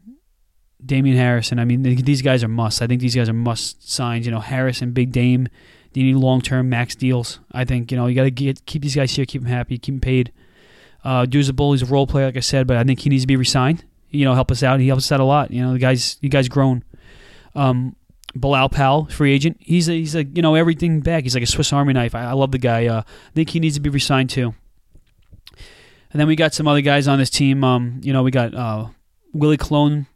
Damian 0.85 1.17
Harrison. 1.17 1.59
I 1.59 1.65
mean, 1.65 1.81
these 1.81 2.21
guys 2.21 2.43
are 2.43 2.47
must. 2.47 2.81
I 2.81 2.87
think 2.87 3.01
these 3.01 3.15
guys 3.15 3.29
are 3.29 3.33
must 3.33 3.89
signs. 3.89 4.25
You 4.25 4.31
know, 4.31 4.39
Harris 4.39 4.81
and 4.81 4.93
Big 4.93 5.11
Dame, 5.11 5.47
They 5.93 6.01
need 6.01 6.15
long 6.15 6.41
term 6.41 6.69
max 6.69 6.95
deals. 6.95 7.39
I 7.51 7.65
think 7.65 7.91
you 7.91 7.97
know 7.97 8.07
you 8.07 8.15
got 8.15 8.23
to 8.23 8.31
get 8.31 8.65
keep 8.65 8.81
these 8.81 8.95
guys 8.95 9.11
here, 9.11 9.25
keep 9.25 9.41
them 9.41 9.51
happy, 9.51 9.77
keep 9.77 9.95
them 9.95 10.01
paid. 10.01 10.31
Uh, 11.03 11.25
Douzable, 11.25 11.73
he's 11.73 11.81
a 11.81 11.85
role 11.85 12.07
player, 12.07 12.27
like 12.27 12.37
I 12.37 12.41
said, 12.41 12.65
but 12.65 12.77
I 12.77 12.83
think 12.83 12.99
he 12.99 13.09
needs 13.09 13.23
to 13.23 13.27
be 13.27 13.35
resigned. 13.35 13.83
You 14.09 14.25
know, 14.25 14.33
help 14.33 14.51
us 14.51 14.63
out. 14.63 14.79
He 14.79 14.87
helps 14.87 15.05
us 15.05 15.11
out 15.11 15.19
a 15.19 15.25
lot. 15.25 15.51
You 15.51 15.61
know, 15.61 15.73
the 15.73 15.79
guys, 15.79 16.17
you 16.21 16.29
guys 16.29 16.47
grown. 16.47 16.83
Um, 17.55 17.95
Bilal 18.35 19.05
free 19.09 19.33
agent. 19.33 19.57
He's 19.59 19.89
a, 19.89 19.93
he's 19.93 20.15
a 20.15 20.23
you 20.23 20.41
know 20.41 20.55
everything 20.55 21.01
back. 21.01 21.23
He's 21.23 21.35
like 21.35 21.43
a 21.43 21.47
Swiss 21.47 21.71
Army 21.71 21.93
knife. 21.93 22.15
I, 22.15 22.25
I 22.25 22.31
love 22.33 22.51
the 22.51 22.57
guy. 22.57 22.87
Uh, 22.87 23.01
I 23.01 23.31
think 23.33 23.49
he 23.49 23.59
needs 23.59 23.75
to 23.75 23.81
be 23.81 23.89
resigned 23.89 24.29
too. 24.29 24.55
And 26.11 26.19
then 26.19 26.27
we 26.27 26.35
got 26.35 26.53
some 26.53 26.67
other 26.67 26.81
guys 26.81 27.07
on 27.07 27.19
this 27.19 27.29
team. 27.29 27.63
Um, 27.63 27.99
you 28.03 28.13
know, 28.13 28.23
we 28.23 28.31
got 28.31 28.53
uh, 28.53 28.87
Willie 29.33 29.57
Colon. 29.57 30.07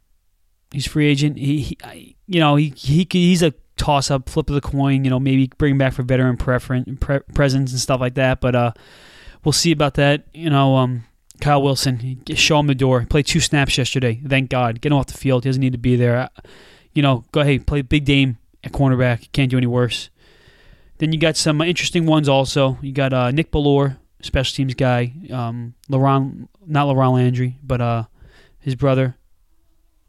He's 0.72 0.86
free 0.86 1.08
agent. 1.08 1.38
He, 1.38 1.76
he 1.84 2.16
you 2.26 2.40
know, 2.40 2.56
he, 2.56 2.72
he 2.76 3.06
he's 3.10 3.42
a 3.42 3.52
toss 3.78 4.10
up, 4.10 4.28
flip 4.28 4.50
of 4.50 4.54
the 4.54 4.60
coin. 4.60 5.04
You 5.04 5.10
know, 5.10 5.20
maybe 5.20 5.50
bring 5.58 5.78
back 5.78 5.94
for 5.94 6.02
veteran 6.02 6.36
preference, 6.36 6.88
pre- 7.00 7.20
presence 7.34 7.72
and 7.72 7.80
stuff 7.80 8.00
like 8.00 8.14
that. 8.14 8.40
But 8.40 8.54
uh, 8.54 8.72
we'll 9.44 9.52
see 9.52 9.72
about 9.72 9.94
that. 9.94 10.24
You 10.34 10.50
know, 10.50 10.76
um, 10.76 11.04
Kyle 11.40 11.62
Wilson, 11.62 12.22
show 12.34 12.58
him 12.58 12.66
the 12.66 12.74
door. 12.74 13.06
Played 13.08 13.26
two 13.26 13.40
snaps 13.40 13.78
yesterday. 13.78 14.20
Thank 14.26 14.50
God. 14.50 14.80
Get 14.80 14.92
him 14.92 14.98
off 14.98 15.06
the 15.06 15.14
field. 15.14 15.44
He 15.44 15.48
doesn't 15.48 15.60
need 15.60 15.72
to 15.72 15.78
be 15.78 15.96
there 15.96 16.28
you 16.98 17.02
know, 17.02 17.24
go 17.30 17.40
ahead, 17.40 17.64
play 17.64 17.82
big 17.82 18.04
game 18.04 18.38
at 18.64 18.72
cornerback. 18.72 19.30
Can't 19.32 19.50
do 19.50 19.56
any 19.56 19.68
worse. 19.68 20.10
Then 20.98 21.12
you 21.12 21.18
got 21.20 21.36
some 21.36 21.60
interesting 21.60 22.06
ones 22.06 22.28
also. 22.28 22.78
You 22.82 22.92
got 22.92 23.12
uh, 23.12 23.30
Nick 23.30 23.52
Bellore, 23.52 23.98
special 24.20 24.56
teams 24.56 24.74
guy. 24.74 25.12
Um, 25.30 25.74
Laron, 25.88 26.48
not 26.66 26.88
Laron 26.88 27.12
Landry, 27.14 27.56
but 27.62 27.80
uh, 27.80 28.04
his 28.58 28.74
brother, 28.74 29.16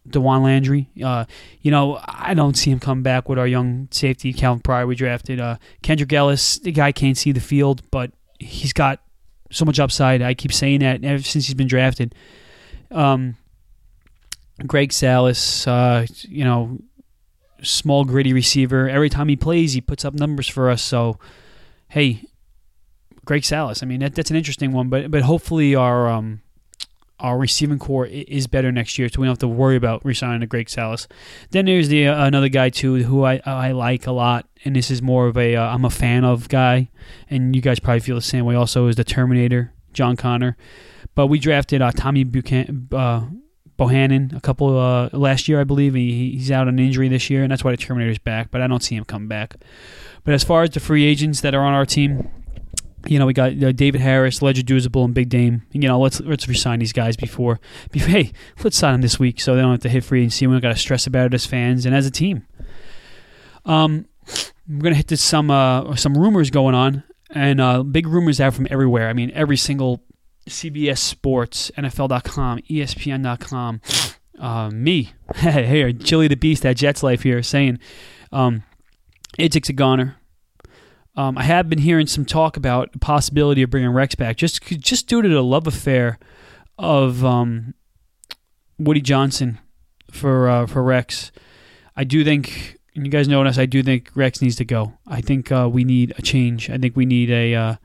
Dawan 0.07 0.43
Landry. 0.43 0.89
Uh, 1.03 1.25
you 1.61 1.71
know, 1.71 1.99
I 2.05 2.33
don't 2.33 2.57
see 2.57 2.71
him 2.71 2.79
come 2.79 3.03
back 3.03 3.29
with 3.29 3.39
our 3.39 3.47
young 3.47 3.87
safety, 3.91 4.33
Calvin 4.33 4.61
Pryor, 4.61 4.87
we 4.87 4.95
drafted. 4.95 5.39
Uh, 5.39 5.57
Kenrick 5.81 6.13
Ellis, 6.13 6.59
the 6.59 6.71
guy 6.71 6.91
can't 6.91 7.17
see 7.17 7.31
the 7.31 7.39
field, 7.39 7.81
but 7.91 8.11
he's 8.39 8.73
got 8.73 9.01
so 9.51 9.65
much 9.65 9.79
upside. 9.79 10.21
I 10.21 10.33
keep 10.33 10.53
saying 10.53 10.79
that 10.81 11.03
ever 11.03 11.23
since 11.23 11.47
he's 11.47 11.55
been 11.55 11.67
drafted. 11.67 12.15
Um, 12.91 13.35
Greg 14.65 14.91
Salas, 14.91 15.67
uh, 15.67 16.05
you 16.21 16.43
know, 16.43 16.79
small 17.61 18.05
gritty 18.05 18.33
receiver. 18.33 18.89
Every 18.89 19.09
time 19.09 19.29
he 19.29 19.35
plays, 19.35 19.73
he 19.73 19.81
puts 19.81 20.05
up 20.05 20.13
numbers 20.13 20.47
for 20.47 20.69
us. 20.69 20.81
So, 20.81 21.19
hey, 21.89 22.23
Greg 23.25 23.43
Salas. 23.43 23.83
I 23.83 23.85
mean, 23.85 23.99
that, 23.99 24.15
that's 24.15 24.31
an 24.31 24.37
interesting 24.37 24.71
one. 24.71 24.89
But 24.89 25.11
but 25.11 25.21
hopefully 25.21 25.75
our 25.75 26.09
um, 26.09 26.41
our 27.19 27.37
receiving 27.37 27.79
core 27.79 28.05
is 28.05 28.47
better 28.47 28.71
next 28.71 28.97
year, 28.97 29.09
so 29.09 29.19
we 29.19 29.25
don't 29.25 29.33
have 29.33 29.39
to 29.39 29.47
worry 29.47 29.75
about 29.75 30.03
resigning 30.05 30.41
a 30.41 30.47
Greg 30.47 30.69
Salas. 30.69 31.07
Then 31.51 31.65
there's 31.65 31.89
the 31.89 32.07
uh, 32.07 32.25
another 32.25 32.49
guy 32.49 32.69
too 32.69 33.03
who 33.03 33.23
I 33.23 33.41
I 33.45 33.71
like 33.71 34.07
a 34.07 34.11
lot, 34.11 34.47
and 34.63 34.75
this 34.75 34.89
is 34.89 35.01
more 35.01 35.27
of 35.27 35.37
a 35.37 35.55
uh, 35.55 35.77
a 35.77 35.89
fan 35.89 36.23
of 36.23 36.49
guy, 36.49 36.89
and 37.29 37.55
you 37.55 37.61
guys 37.61 37.79
probably 37.79 38.01
feel 38.01 38.15
the 38.15 38.21
same 38.21 38.45
way. 38.45 38.55
Also, 38.55 38.87
is 38.87 38.95
the 38.95 39.03
Terminator 39.03 39.73
John 39.93 40.15
Conner, 40.15 40.57
but 41.15 41.27
we 41.27 41.39
drafted 41.39 41.81
uh, 41.81 41.91
Tommy 41.91 42.23
Buchanan. 42.23 42.87
Uh, 42.91 43.27
Bohanon 43.77 44.33
a 44.35 44.41
couple 44.41 44.77
uh, 44.77 45.07
last 45.13 45.47
year, 45.47 45.61
I 45.61 45.63
believe. 45.63 45.93
He, 45.93 46.31
he's 46.31 46.51
out 46.51 46.67
on 46.67 46.77
injury 46.77 47.07
this 47.07 47.29
year, 47.29 47.43
and 47.43 47.51
that's 47.51 47.63
why 47.63 47.71
the 47.71 47.77
Terminator's 47.77 48.19
back. 48.19 48.51
But 48.51 48.59
I 48.61 48.67
don't 48.67 48.83
see 48.83 48.95
him 48.95 49.05
come 49.05 49.29
back. 49.29 49.55
But 50.25 50.33
as 50.33 50.43
far 50.43 50.63
as 50.63 50.71
the 50.71 50.81
free 50.81 51.05
agents 51.05 51.39
that 51.41 51.55
are 51.55 51.61
on 51.61 51.73
our 51.73 51.85
team, 51.85 52.27
you 53.07 53.19
know, 53.19 53.25
we 53.25 53.33
got 53.33 53.57
David 53.75 54.01
Harris, 54.01 54.41
Leger 54.41 54.61
Douzable, 54.61 55.05
and 55.05 55.13
Big 55.13 55.29
Dame. 55.29 55.63
You 55.71 55.81
know, 55.81 55.99
let's 55.99 56.19
let's 56.21 56.47
resign 56.47 56.79
these 56.79 56.93
guys 56.93 57.15
before, 57.15 57.59
before. 57.91 58.09
Hey, 58.09 58.31
let's 58.63 58.77
sign 58.77 58.93
them 58.93 59.01
this 59.01 59.19
week 59.19 59.39
so 59.39 59.55
they 59.55 59.61
don't 59.61 59.71
have 59.71 59.81
to 59.81 59.89
hit 59.89 60.03
free 60.03 60.21
agency. 60.21 60.47
We 60.47 60.53
don't 60.53 60.61
got 60.61 60.69
to 60.69 60.77
stress 60.77 61.07
about 61.07 61.27
it 61.27 61.33
as 61.33 61.45
fans 61.45 61.85
and 61.85 61.95
as 61.95 62.05
a 62.05 62.11
team. 62.11 62.45
Um, 63.65 64.05
we're 64.67 64.81
gonna 64.81 64.95
hit 64.95 65.07
this 65.07 65.21
some 65.21 65.49
uh, 65.49 65.95
some 65.95 66.17
rumors 66.17 66.49
going 66.49 66.75
on, 66.75 67.03
and 67.31 67.59
uh, 67.61 67.83
big 67.83 68.07
rumors 68.07 68.39
out 68.39 68.53
from 68.53 68.67
everywhere. 68.69 69.09
I 69.09 69.13
mean, 69.13 69.31
every 69.33 69.57
single 69.57 70.03
CBS 70.47 70.99
Sports, 70.99 71.71
NFL.com, 71.77 72.59
ESPN.com, 72.69 73.81
uh, 74.39 74.69
me, 74.71 75.13
hey, 75.35 75.65
hey, 75.65 75.93
Chili 75.93 76.27
the 76.27 76.35
Beast 76.35 76.65
at 76.65 76.77
Jets 76.77 77.03
Life 77.03 77.23
here 77.23 77.41
saying 77.41 77.79
um, 78.31 78.63
Idzik's 79.37 79.69
a 79.69 79.73
goner. 79.73 80.18
Um, 81.19 81.37
I 81.37 81.43
have 81.43 81.67
been 81.67 81.79
hearing 81.79 82.07
some 82.07 82.23
talk 82.23 82.55
about 82.55 82.93
the 82.93 82.97
possibility 82.97 83.61
of 83.61 83.69
bringing 83.69 83.89
Rex 83.89 84.15
back, 84.15 84.37
just 84.37 84.63
just 84.63 85.05
due 85.07 85.21
to 85.21 85.27
the 85.27 85.43
love 85.43 85.67
affair 85.67 86.17
of 86.77 87.25
um, 87.25 87.73
Woody 88.77 89.01
Johnson 89.01 89.59
for 90.09 90.47
uh, 90.47 90.65
for 90.65 90.81
Rex. 90.81 91.33
I 91.93 92.05
do 92.05 92.23
think, 92.23 92.79
and 92.95 93.05
you 93.05 93.11
guys 93.11 93.27
know 93.27 93.43
us. 93.43 93.57
I 93.57 93.65
do 93.65 93.83
think 93.83 94.11
Rex 94.15 94.41
needs 94.41 94.55
to 94.55 94.63
go. 94.63 94.93
I 95.07 95.19
think 95.19 95.51
uh, 95.51 95.69
we 95.69 95.83
need 95.83 96.13
a 96.17 96.21
change. 96.21 96.69
I 96.69 96.77
think 96.77 96.95
we 96.95 97.05
need 97.05 97.29
a, 97.29 97.53
uh, 97.53 97.75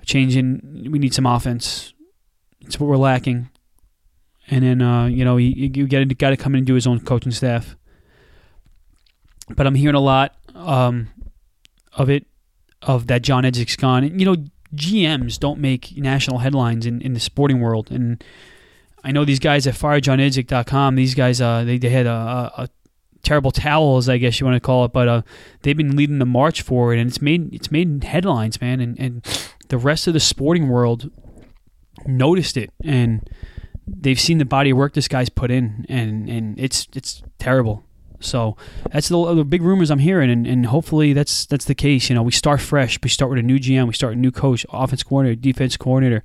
a 0.00 0.06
change 0.06 0.34
in. 0.34 0.88
We 0.90 0.98
need 0.98 1.12
some 1.12 1.26
offense. 1.26 1.92
It's 2.62 2.80
what 2.80 2.88
we're 2.88 2.96
lacking. 2.96 3.50
And 4.48 4.64
then 4.64 4.80
uh, 4.80 5.04
you 5.04 5.22
know 5.22 5.36
you, 5.36 5.70
you 5.74 5.86
got 5.86 6.16
got 6.16 6.30
to 6.30 6.38
come 6.38 6.54
in 6.54 6.60
and 6.60 6.66
do 6.66 6.76
his 6.76 6.86
own 6.86 7.00
coaching 7.00 7.32
staff. 7.32 7.76
But 9.54 9.66
I'm 9.66 9.74
hearing 9.74 9.96
a 9.96 10.00
lot 10.00 10.34
um, 10.54 11.08
of 11.92 12.08
it, 12.08 12.24
of 12.82 13.06
that 13.08 13.22
John 13.22 13.44
Idzik's 13.44 13.76
gone. 13.76 14.04
And, 14.04 14.20
you 14.20 14.26
know, 14.26 14.36
GMs 14.74 15.38
don't 15.38 15.60
make 15.60 15.96
national 15.96 16.38
headlines 16.38 16.86
in, 16.86 17.00
in 17.02 17.12
the 17.12 17.20
sporting 17.20 17.60
world, 17.60 17.90
and 17.90 18.22
I 19.02 19.12
know 19.12 19.24
these 19.24 19.40
guys 19.40 19.66
at 19.66 19.74
FireJohnIdzik.com. 19.74 20.94
These 20.94 21.14
guys, 21.14 21.40
uh, 21.40 21.64
they 21.64 21.78
they 21.78 21.88
had 21.88 22.06
a, 22.06 22.10
a, 22.10 22.52
a 22.62 22.68
terrible 23.22 23.50
towels, 23.50 24.08
I 24.08 24.18
guess 24.18 24.38
you 24.38 24.46
want 24.46 24.56
to 24.56 24.60
call 24.60 24.84
it, 24.84 24.92
but 24.92 25.08
uh, 25.08 25.22
they've 25.62 25.76
been 25.76 25.96
leading 25.96 26.18
the 26.18 26.26
march 26.26 26.62
forward, 26.62 26.98
and 26.98 27.08
it's 27.08 27.20
made 27.20 27.52
it's 27.52 27.72
made 27.72 28.04
headlines, 28.04 28.60
man. 28.60 28.80
And, 28.80 28.98
and 29.00 29.50
the 29.68 29.78
rest 29.78 30.06
of 30.06 30.14
the 30.14 30.20
sporting 30.20 30.68
world 30.68 31.10
noticed 32.06 32.56
it 32.56 32.70
and 32.82 33.28
they've 33.86 34.20
seen 34.20 34.38
the 34.38 34.44
body 34.44 34.70
of 34.70 34.76
work 34.76 34.94
this 34.94 35.08
guy's 35.08 35.28
put 35.28 35.50
in 35.50 35.84
and 35.88 36.28
and 36.28 36.58
it's 36.58 36.88
it's 36.94 37.22
terrible 37.38 37.84
so 38.20 38.56
that's 38.92 39.08
the, 39.08 39.34
the 39.34 39.44
big 39.44 39.62
rumors 39.62 39.90
I'm 39.90 39.98
hearing, 39.98 40.30
and, 40.30 40.46
and 40.46 40.66
hopefully 40.66 41.12
that's 41.12 41.46
that's 41.46 41.64
the 41.64 41.74
case. 41.74 42.08
You 42.08 42.14
know, 42.14 42.22
we 42.22 42.32
start 42.32 42.60
fresh. 42.60 42.98
We 43.02 43.08
start 43.08 43.30
with 43.30 43.38
a 43.38 43.42
new 43.42 43.58
GM. 43.58 43.86
We 43.86 43.94
start 43.94 44.14
a 44.14 44.16
new 44.16 44.30
coach, 44.30 44.64
offense 44.70 45.02
coordinator, 45.02 45.40
defense 45.40 45.76
coordinator, 45.76 46.22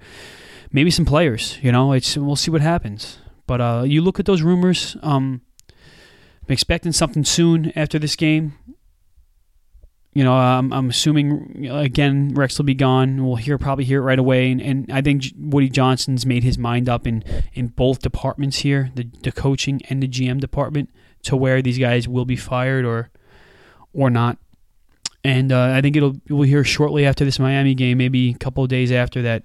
maybe 0.72 0.92
some 0.92 1.06
players. 1.06 1.58
You 1.62 1.72
know, 1.72 1.94
it's 1.94 2.18
we'll 2.18 2.36
see 2.36 2.52
what 2.52 2.62
happens. 2.62 3.20
But 3.48 3.62
uh, 3.62 3.84
you 3.86 4.02
look 4.02 4.20
at 4.20 4.26
those 4.26 4.42
rumors. 4.42 4.98
Um, 5.02 5.42
I'm 5.70 6.54
expecting 6.54 6.92
something 6.92 7.24
soon 7.24 7.72
after 7.76 7.98
this 7.98 8.16
game. 8.16 8.54
You 10.14 10.24
know, 10.24 10.34
I'm, 10.34 10.72
I'm 10.72 10.90
assuming 10.90 11.68
again 11.70 12.34
Rex 12.36 12.58
will 12.58 12.66
be 12.66 12.74
gone. 12.74 13.26
We'll 13.26 13.36
hear 13.36 13.58
probably 13.58 13.84
hear 13.84 14.00
it 14.00 14.06
right 14.06 14.20
away, 14.20 14.52
and, 14.52 14.62
and 14.62 14.92
I 14.92 15.02
think 15.02 15.26
Woody 15.38 15.70
Johnson's 15.70 16.26
made 16.26 16.44
his 16.44 16.58
mind 16.58 16.88
up 16.88 17.06
in, 17.06 17.24
in 17.54 17.68
both 17.68 18.00
departments 18.00 18.60
here, 18.60 18.92
the 18.96 19.10
the 19.24 19.32
coaching 19.32 19.82
and 19.90 20.02
the 20.02 20.08
GM 20.08 20.40
department, 20.40 20.90
to 21.26 21.36
where 21.36 21.62
these 21.62 21.78
guys 21.78 22.08
will 22.08 22.26
be 22.26 22.36
fired 22.36 22.86
or 22.86 23.10
or 23.94 24.10
not. 24.10 24.38
And 25.24 25.52
uh, 25.52 25.74
I 25.74 25.82
think 25.82 25.96
it'll 25.96 26.16
we'll 26.30 26.44
hear 26.44 26.64
shortly 26.64 27.06
after 27.06 27.26
this 27.26 27.40
Miami 27.40 27.74
game, 27.74 27.98
maybe 27.98 28.32
a 28.32 28.38
couple 28.38 28.64
of 28.64 28.70
days 28.70 28.92
after 28.92 29.22
that, 29.24 29.44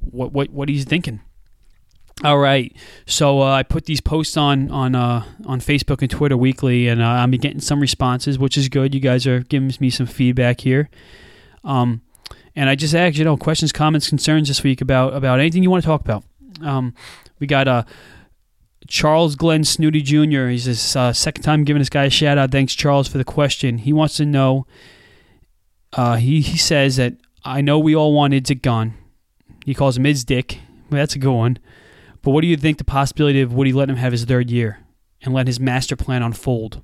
what 0.00 0.32
what 0.32 0.50
what 0.50 0.68
he's 0.68 0.84
thinking. 0.84 1.20
All 2.24 2.38
right, 2.38 2.74
so 3.06 3.42
uh, 3.42 3.52
I 3.52 3.62
put 3.62 3.84
these 3.84 4.00
posts 4.00 4.36
on 4.36 4.72
on 4.72 4.96
uh, 4.96 5.24
on 5.46 5.60
Facebook 5.60 6.02
and 6.02 6.10
Twitter 6.10 6.36
weekly, 6.36 6.88
and 6.88 7.00
uh, 7.00 7.06
I'm 7.06 7.30
getting 7.30 7.60
some 7.60 7.78
responses, 7.78 8.40
which 8.40 8.58
is 8.58 8.68
good. 8.68 8.92
You 8.92 9.00
guys 9.00 9.24
are 9.28 9.40
giving 9.40 9.70
me 9.78 9.90
some 9.90 10.06
feedback 10.06 10.60
here, 10.62 10.90
um, 11.62 12.00
and 12.56 12.68
I 12.68 12.74
just 12.74 12.92
asked 12.92 13.18
you 13.18 13.24
know 13.24 13.36
questions, 13.36 13.70
comments, 13.70 14.08
concerns 14.08 14.48
this 14.48 14.64
week 14.64 14.80
about 14.80 15.14
about 15.14 15.38
anything 15.38 15.62
you 15.62 15.70
want 15.70 15.84
to 15.84 15.86
talk 15.86 16.00
about. 16.00 16.24
Um, 16.60 16.92
we 17.38 17.46
got 17.46 17.68
uh, 17.68 17.84
Charles 18.86 19.36
Glenn 19.36 19.64
Snooty 19.64 20.02
Jr. 20.02 20.46
He's 20.48 20.64
his 20.64 20.96
uh, 20.96 21.12
second 21.12 21.42
time 21.42 21.64
giving 21.64 21.80
this 21.80 21.88
guy 21.88 22.04
a 22.04 22.10
shout 22.10 22.38
out. 22.38 22.50
Thanks, 22.50 22.74
Charles, 22.74 23.08
for 23.08 23.18
the 23.18 23.24
question. 23.24 23.78
He 23.78 23.92
wants 23.92 24.16
to 24.16 24.26
know. 24.26 24.66
Uh, 25.92 26.16
he 26.16 26.40
he 26.40 26.56
says 26.56 26.96
that 26.96 27.14
I 27.44 27.60
know 27.60 27.78
we 27.78 27.94
all 27.94 28.12
want 28.12 28.34
Idzik 28.34 28.62
gone. 28.62 28.94
He 29.64 29.74
calls 29.74 29.96
him 29.96 30.04
Idz 30.04 30.24
Dick. 30.24 30.60
Well, 30.90 30.98
that's 30.98 31.14
a 31.14 31.18
good 31.18 31.32
one. 31.32 31.58
But 32.22 32.30
what 32.32 32.40
do 32.42 32.46
you 32.46 32.56
think 32.56 32.78
the 32.78 32.84
possibility 32.84 33.40
of 33.40 33.52
would 33.52 33.66
he 33.66 33.72
let 33.72 33.88
him 33.88 33.96
have 33.96 34.12
his 34.12 34.24
third 34.24 34.50
year 34.50 34.80
and 35.22 35.34
let 35.34 35.46
his 35.46 35.60
master 35.60 35.96
plan 35.96 36.22
unfold, 36.22 36.82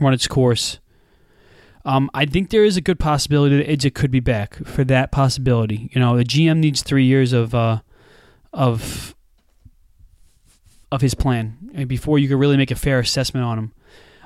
run 0.00 0.12
its 0.12 0.26
course? 0.26 0.78
Um, 1.84 2.10
I 2.12 2.26
think 2.26 2.50
there 2.50 2.64
is 2.64 2.76
a 2.76 2.82
good 2.82 2.98
possibility 2.98 3.56
that 3.56 3.68
Idzik 3.68 3.94
could 3.94 4.10
be 4.10 4.20
back 4.20 4.64
for 4.66 4.84
that 4.84 5.10
possibility. 5.10 5.90
You 5.92 6.00
know, 6.00 6.16
the 6.16 6.24
GM 6.24 6.58
needs 6.58 6.82
three 6.82 7.06
years 7.06 7.32
of 7.32 7.54
uh, 7.54 7.80
of 8.52 9.14
of 10.92 11.00
his 11.00 11.14
plan 11.14 11.86
before 11.86 12.18
you 12.18 12.28
can 12.28 12.38
really 12.38 12.56
make 12.56 12.70
a 12.70 12.76
fair 12.76 12.98
assessment 12.98 13.44
on 13.44 13.58
him. 13.58 13.72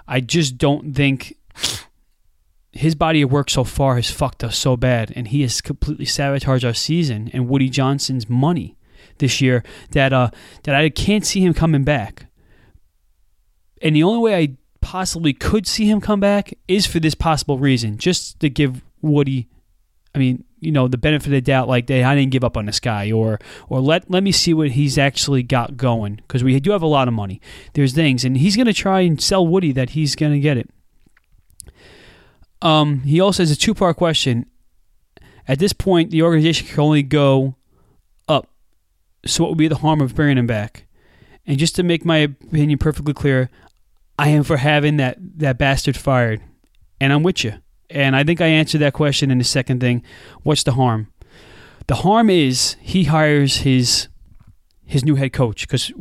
I 0.07 0.21
just 0.21 0.59
don't 0.59 0.95
think 0.95 1.37
his 2.73 2.95
body 2.95 3.23
of 3.23 3.31
work 3.31 3.49
so 3.51 3.65
far 3.65 3.97
has 3.97 4.11
fucked 4.11 4.43
us 4.43 4.59
so 4.59 4.77
bad, 4.77 5.13
and 5.15 5.29
he 5.29 5.43
has 5.43 5.61
completely 5.61 6.05
sabotaged 6.05 6.65
our 6.65 6.75
season 6.75 7.31
and 7.33 7.49
Woody 7.49 7.69
Johnson's 7.69 8.29
money 8.29 8.77
this 9.19 9.41
year 9.41 9.63
that 9.91 10.13
uh, 10.13 10.31
that 10.65 10.75
I 10.75 10.89
can't 10.91 11.25
see 11.25 11.41
him 11.41 11.55
coming 11.55 11.85
back. 11.85 12.27
And 13.81 13.95
the 13.95 14.03
only 14.03 14.19
way 14.19 14.37
I 14.37 14.57
possibly 14.81 15.33
could 15.33 15.67
see 15.67 15.87
him 15.89 16.01
come 16.01 16.21
back 16.21 16.53
is 16.67 16.87
for 16.87 17.01
this 17.01 17.15
possible 17.15 17.59
reason, 17.59 17.99
just 17.99 18.41
to 18.41 18.51
give 18.51 18.83
Woody, 19.03 19.49
I 20.15 20.19
mean, 20.19 20.45
you 20.65 20.73
know, 20.73 20.89
the 20.89 20.99
benefit 20.99 21.27
of 21.27 21.33
the 21.33 21.41
doubt, 21.41 21.69
like, 21.69 21.89
hey, 21.89 22.03
I 22.03 22.15
didn't 22.15 22.33
give 22.33 22.45
up 22.45 22.57
on 22.57 22.67
this 22.67 22.81
guy, 22.81 23.13
or 23.13 23.39
or 23.69 23.81
let 23.81 24.11
let 24.11 24.23
me 24.23 24.33
see 24.33 24.55
what 24.55 24.73
he's 24.73 24.99
actually 24.99 25.43
got 25.43 25.77
going, 25.77 26.17
because 26.17 26.43
we 26.43 26.59
do 26.61 26.71
have 26.73 26.83
a 26.83 26.87
lot 26.87 27.09
of 27.09 27.15
money. 27.15 27.41
There's 27.75 27.95
things, 27.95 28.25
and 28.25 28.37
he's 28.37 28.57
going 28.57 28.67
to 28.67 28.73
try 28.73 29.01
and 29.01 29.21
sell 29.21 29.47
Woody 29.47 29.73
that 29.73 29.91
he's 29.91 30.17
going 30.17 30.33
to 30.33 30.41
get 30.41 30.57
it. 30.57 30.71
Um, 32.63 33.01
he 33.01 33.21
also 33.21 33.43
has 33.43 33.51
a 33.51 33.57
two 33.57 33.75
part 33.75 33.97
question. 33.97 34.47
At 35.47 35.59
this 35.59 35.75
point, 35.75 36.11
the 36.11 36.23
organization 36.23 36.67
can 36.67 36.81
only 36.81 37.03
go 37.03 37.57
up. 38.29 38.49
So, 39.27 39.45
what 39.45 39.51
would 39.51 39.59
be 39.59 39.69
the 39.69 39.77
harm 39.77 40.01
of 40.01 40.15
bringing 40.15 40.39
him 40.39 40.47
back? 40.47 40.87
And 41.47 41.59
just 41.59 41.77
to 41.77 41.83
make 41.83 42.05
my 42.05 42.19
opinion 42.19 42.79
perfectly 42.79 43.13
clear, 43.13 43.51
I 44.19 44.29
am 44.29 44.45
for 44.45 44.57
having 44.57 44.97
that, 44.97 45.19
that 45.39 45.59
bastard 45.59 45.97
fired. 45.97 46.41
And 47.01 47.13
I'm 47.13 47.23
with 47.23 47.45
you. 47.45 47.55
And 47.91 48.17
I 48.17 48.25
think 48.25 48.41
I 48.41 48.47
answered 48.47 48.79
that 48.79 48.93
question 48.93 49.31
in 49.31 49.39
the 49.39 49.45
second 49.45 49.81
thing. 49.81 50.03
What's 50.43 50.63
the 50.63 50.73
harm? 50.73 51.13
The 51.87 51.97
harm 51.97 52.31
is 52.31 52.77
he 52.81 53.05
hires 53.05 53.59
his 53.59 54.09
his 54.87 55.05
new 55.05 55.15
head 55.15 55.33
coach 55.33 55.67
because 55.67 55.93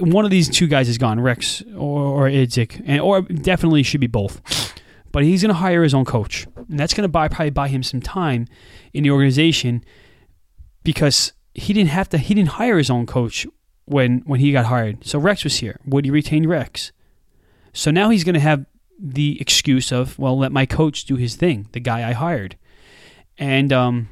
one 0.00 0.24
of 0.24 0.30
these 0.30 0.48
two 0.48 0.66
guys 0.66 0.88
is 0.88 0.98
gone, 0.98 1.20
Rex 1.20 1.62
or, 1.76 2.00
or 2.00 2.28
Idzik, 2.28 2.82
and 2.86 3.00
or 3.00 3.22
definitely 3.22 3.82
should 3.82 4.00
be 4.00 4.06
both. 4.06 4.40
But 5.12 5.24
he's 5.24 5.42
going 5.42 5.52
to 5.52 5.60
hire 5.60 5.82
his 5.82 5.94
own 5.94 6.04
coach, 6.04 6.46
and 6.56 6.78
that's 6.78 6.94
going 6.94 7.02
to 7.02 7.08
buy 7.08 7.28
probably 7.28 7.50
buy 7.50 7.68
him 7.68 7.82
some 7.82 8.00
time 8.00 8.46
in 8.92 9.02
the 9.02 9.10
organization 9.10 9.84
because 10.84 11.32
he 11.54 11.72
didn't 11.72 11.90
have 11.90 12.08
to. 12.10 12.18
He 12.18 12.34
didn't 12.34 12.50
hire 12.50 12.78
his 12.78 12.90
own 12.90 13.06
coach 13.06 13.46
when 13.86 14.20
when 14.20 14.38
he 14.40 14.52
got 14.52 14.66
hired. 14.66 15.04
So 15.04 15.18
Rex 15.18 15.42
was 15.42 15.56
here. 15.56 15.80
Would 15.84 16.04
he 16.04 16.10
retain 16.10 16.46
Rex? 16.46 16.92
So 17.72 17.90
now 17.90 18.10
he's 18.10 18.24
going 18.24 18.34
to 18.34 18.40
have 18.40 18.66
the 19.00 19.40
excuse 19.40 19.92
of, 19.92 20.18
well, 20.18 20.38
let 20.38 20.52
my 20.52 20.66
coach 20.66 21.04
do 21.04 21.16
his 21.16 21.34
thing, 21.36 21.68
the 21.72 21.80
guy 21.80 22.08
I 22.08 22.12
hired. 22.12 22.56
And 23.38 23.72
um, 23.72 24.08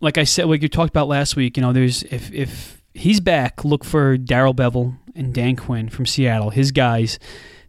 like 0.00 0.18
I 0.18 0.24
said, 0.24 0.46
like 0.46 0.62
you 0.62 0.68
talked 0.68 0.90
about 0.90 1.08
last 1.08 1.36
week, 1.36 1.56
you 1.56 1.62
know, 1.62 1.72
there's 1.72 2.02
if 2.04 2.32
if 2.32 2.82
he's 2.92 3.20
back, 3.20 3.64
look 3.64 3.84
for 3.84 4.16
Darrell 4.16 4.54
Bevell 4.54 4.98
and 5.14 5.32
Dan 5.32 5.56
Quinn 5.56 5.88
from 5.88 6.06
Seattle, 6.06 6.50
his 6.50 6.72
guys 6.72 7.18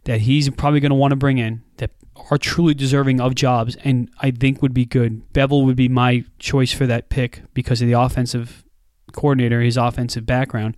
that 0.04 0.22
he's 0.22 0.50
probably 0.50 0.80
going 0.80 0.90
to 0.90 0.96
want 0.96 1.12
to 1.12 1.16
bring 1.16 1.38
in 1.38 1.62
that 1.76 1.90
are 2.30 2.38
truly 2.38 2.74
deserving 2.74 3.20
of 3.20 3.34
jobs, 3.34 3.76
and 3.84 4.10
I 4.20 4.30
think 4.30 4.60
would 4.62 4.74
be 4.74 4.84
good. 4.84 5.22
Bevell 5.32 5.64
would 5.64 5.76
be 5.76 5.88
my 5.88 6.24
choice 6.38 6.72
for 6.72 6.86
that 6.86 7.08
pick 7.08 7.42
because 7.54 7.80
of 7.80 7.88
the 7.88 7.98
offensive 7.98 8.64
coordinator, 9.12 9.60
his 9.60 9.76
offensive 9.76 10.26
background. 10.26 10.76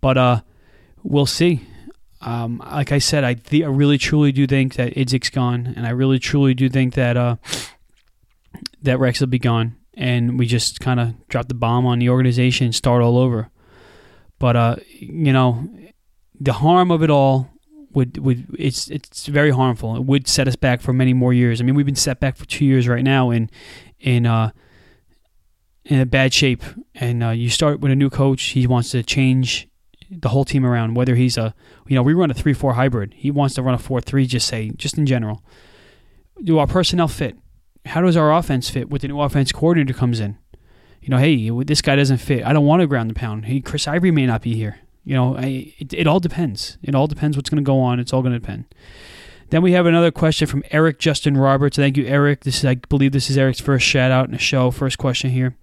But 0.00 0.18
uh, 0.18 0.40
we'll 1.02 1.26
see. 1.26 1.66
Um, 2.20 2.62
like 2.70 2.92
I 2.92 2.98
said, 2.98 3.24
I, 3.24 3.34
th- 3.34 3.64
I 3.64 3.66
really 3.66 3.96
truly 3.96 4.30
do 4.30 4.46
think 4.46 4.74
that 4.74 4.94
Idzik's 4.94 5.30
gone, 5.30 5.72
and 5.76 5.86
I 5.86 5.90
really 5.90 6.18
truly 6.18 6.52
do 6.52 6.68
think 6.68 6.94
that 6.94 7.16
uh, 7.16 7.36
that 8.82 8.98
Rex 8.98 9.20
will 9.20 9.28
be 9.28 9.38
gone, 9.38 9.76
and 9.94 10.38
we 10.38 10.46
just 10.46 10.80
kind 10.80 11.00
of 11.00 11.28
drop 11.28 11.48
the 11.48 11.54
bomb 11.54 11.86
on 11.86 11.98
the 11.98 12.10
organization 12.10 12.66
and 12.66 12.74
start 12.74 13.02
all 13.02 13.16
over. 13.16 13.50
But 14.38 14.56
uh, 14.56 14.76
you 14.98 15.32
know, 15.32 15.68
the 16.38 16.54
harm 16.54 16.90
of 16.90 17.02
it 17.02 17.10
all 17.10 17.50
would 17.92 18.18
would 18.18 18.46
it's 18.58 18.88
it's 18.88 19.26
very 19.26 19.50
harmful. 19.50 19.96
It 19.96 20.04
would 20.04 20.28
set 20.28 20.46
us 20.46 20.56
back 20.56 20.80
for 20.80 20.92
many 20.92 21.12
more 21.12 21.32
years. 21.32 21.60
I 21.60 21.64
mean, 21.64 21.74
we've 21.74 21.86
been 21.86 21.96
set 21.96 22.20
back 22.20 22.36
for 22.36 22.46
two 22.46 22.64
years 22.64 22.86
right 22.86 23.04
now 23.04 23.30
in 23.30 23.50
in 23.98 24.26
uh, 24.26 24.50
in 25.84 26.00
a 26.00 26.06
bad 26.06 26.32
shape, 26.32 26.62
and 26.94 27.22
uh, 27.22 27.30
you 27.30 27.48
start 27.50 27.80
with 27.80 27.92
a 27.92 27.96
new 27.96 28.10
coach. 28.10 28.42
He 28.42 28.66
wants 28.66 28.90
to 28.90 29.02
change 29.02 29.68
the 30.10 30.28
whole 30.30 30.44
team 30.44 30.66
around. 30.66 30.94
Whether 30.94 31.14
he's 31.14 31.38
a, 31.38 31.54
you 31.86 31.94
know, 31.94 32.02
we 32.02 32.14
run 32.14 32.30
a 32.30 32.34
three-four 32.34 32.74
hybrid. 32.74 33.14
He 33.16 33.30
wants 33.30 33.54
to 33.54 33.62
run 33.62 33.74
a 33.74 33.78
four-three. 33.78 34.26
Just 34.26 34.48
say, 34.48 34.70
just 34.70 34.98
in 34.98 35.06
general, 35.06 35.44
do 36.42 36.58
our 36.58 36.66
personnel 36.66 37.08
fit? 37.08 37.36
How 37.86 38.02
does 38.02 38.16
our 38.16 38.32
offense 38.32 38.68
fit 38.68 38.90
with 38.90 39.02
the 39.02 39.08
new 39.08 39.20
offense 39.20 39.52
coordinator 39.52 39.94
comes 39.94 40.20
in? 40.20 40.36
You 41.00 41.08
know, 41.08 41.16
hey, 41.16 41.48
this 41.64 41.80
guy 41.80 41.96
doesn't 41.96 42.18
fit. 42.18 42.44
I 42.44 42.52
don't 42.52 42.66
want 42.66 42.80
to 42.80 42.86
ground 42.86 43.08
the 43.08 43.14
pound. 43.14 43.46
Hey, 43.46 43.60
Chris 43.60 43.88
Ivory 43.88 44.10
may 44.10 44.26
not 44.26 44.42
be 44.42 44.54
here. 44.54 44.80
You 45.02 45.14
know, 45.14 45.36
I, 45.36 45.74
it, 45.78 45.94
it 45.94 46.06
all 46.06 46.20
depends. 46.20 46.76
It 46.82 46.94
all 46.94 47.06
depends 47.06 47.36
what's 47.36 47.48
going 47.48 47.64
to 47.64 47.66
go 47.66 47.80
on. 47.80 47.98
It's 47.98 48.12
all 48.12 48.20
going 48.20 48.34
to 48.34 48.38
depend. 48.38 48.66
Then 49.48 49.62
we 49.62 49.72
have 49.72 49.86
another 49.86 50.10
question 50.10 50.46
from 50.46 50.62
Eric 50.70 50.98
Justin 50.98 51.38
Roberts. 51.38 51.76
Thank 51.76 51.96
you, 51.96 52.06
Eric. 52.06 52.44
This 52.44 52.58
is, 52.58 52.64
I 52.66 52.74
believe, 52.74 53.12
this 53.12 53.30
is 53.30 53.38
Eric's 53.38 53.60
first 53.60 53.86
shout 53.86 54.10
out 54.10 54.26
in 54.26 54.32
the 54.32 54.38
show. 54.38 54.70
First 54.70 54.98
question 54.98 55.30
here. 55.30 55.56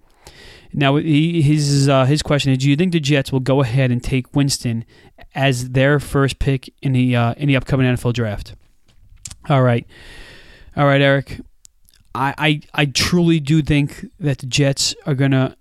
Now, 0.72 0.96
his 0.96 1.88
uh, 1.88 2.04
his 2.04 2.22
question 2.22 2.52
is: 2.52 2.58
Do 2.58 2.68
you 2.68 2.76
think 2.76 2.92
the 2.92 3.00
Jets 3.00 3.32
will 3.32 3.40
go 3.40 3.62
ahead 3.62 3.90
and 3.90 4.02
take 4.02 4.34
Winston 4.34 4.84
as 5.34 5.70
their 5.70 5.98
first 5.98 6.38
pick 6.38 6.72
in 6.82 6.92
the 6.92 7.16
uh, 7.16 7.34
in 7.36 7.48
the 7.48 7.56
upcoming 7.56 7.86
NFL 7.86 8.12
draft? 8.12 8.54
All 9.48 9.62
right, 9.62 9.86
all 10.76 10.86
right, 10.86 11.00
Eric. 11.00 11.40
I 12.14 12.34
I, 12.38 12.60
I 12.74 12.86
truly 12.86 13.40
do 13.40 13.62
think 13.62 14.06
that 14.20 14.38
the 14.38 14.46
Jets 14.46 14.94
are 15.06 15.14
gonna 15.14 15.56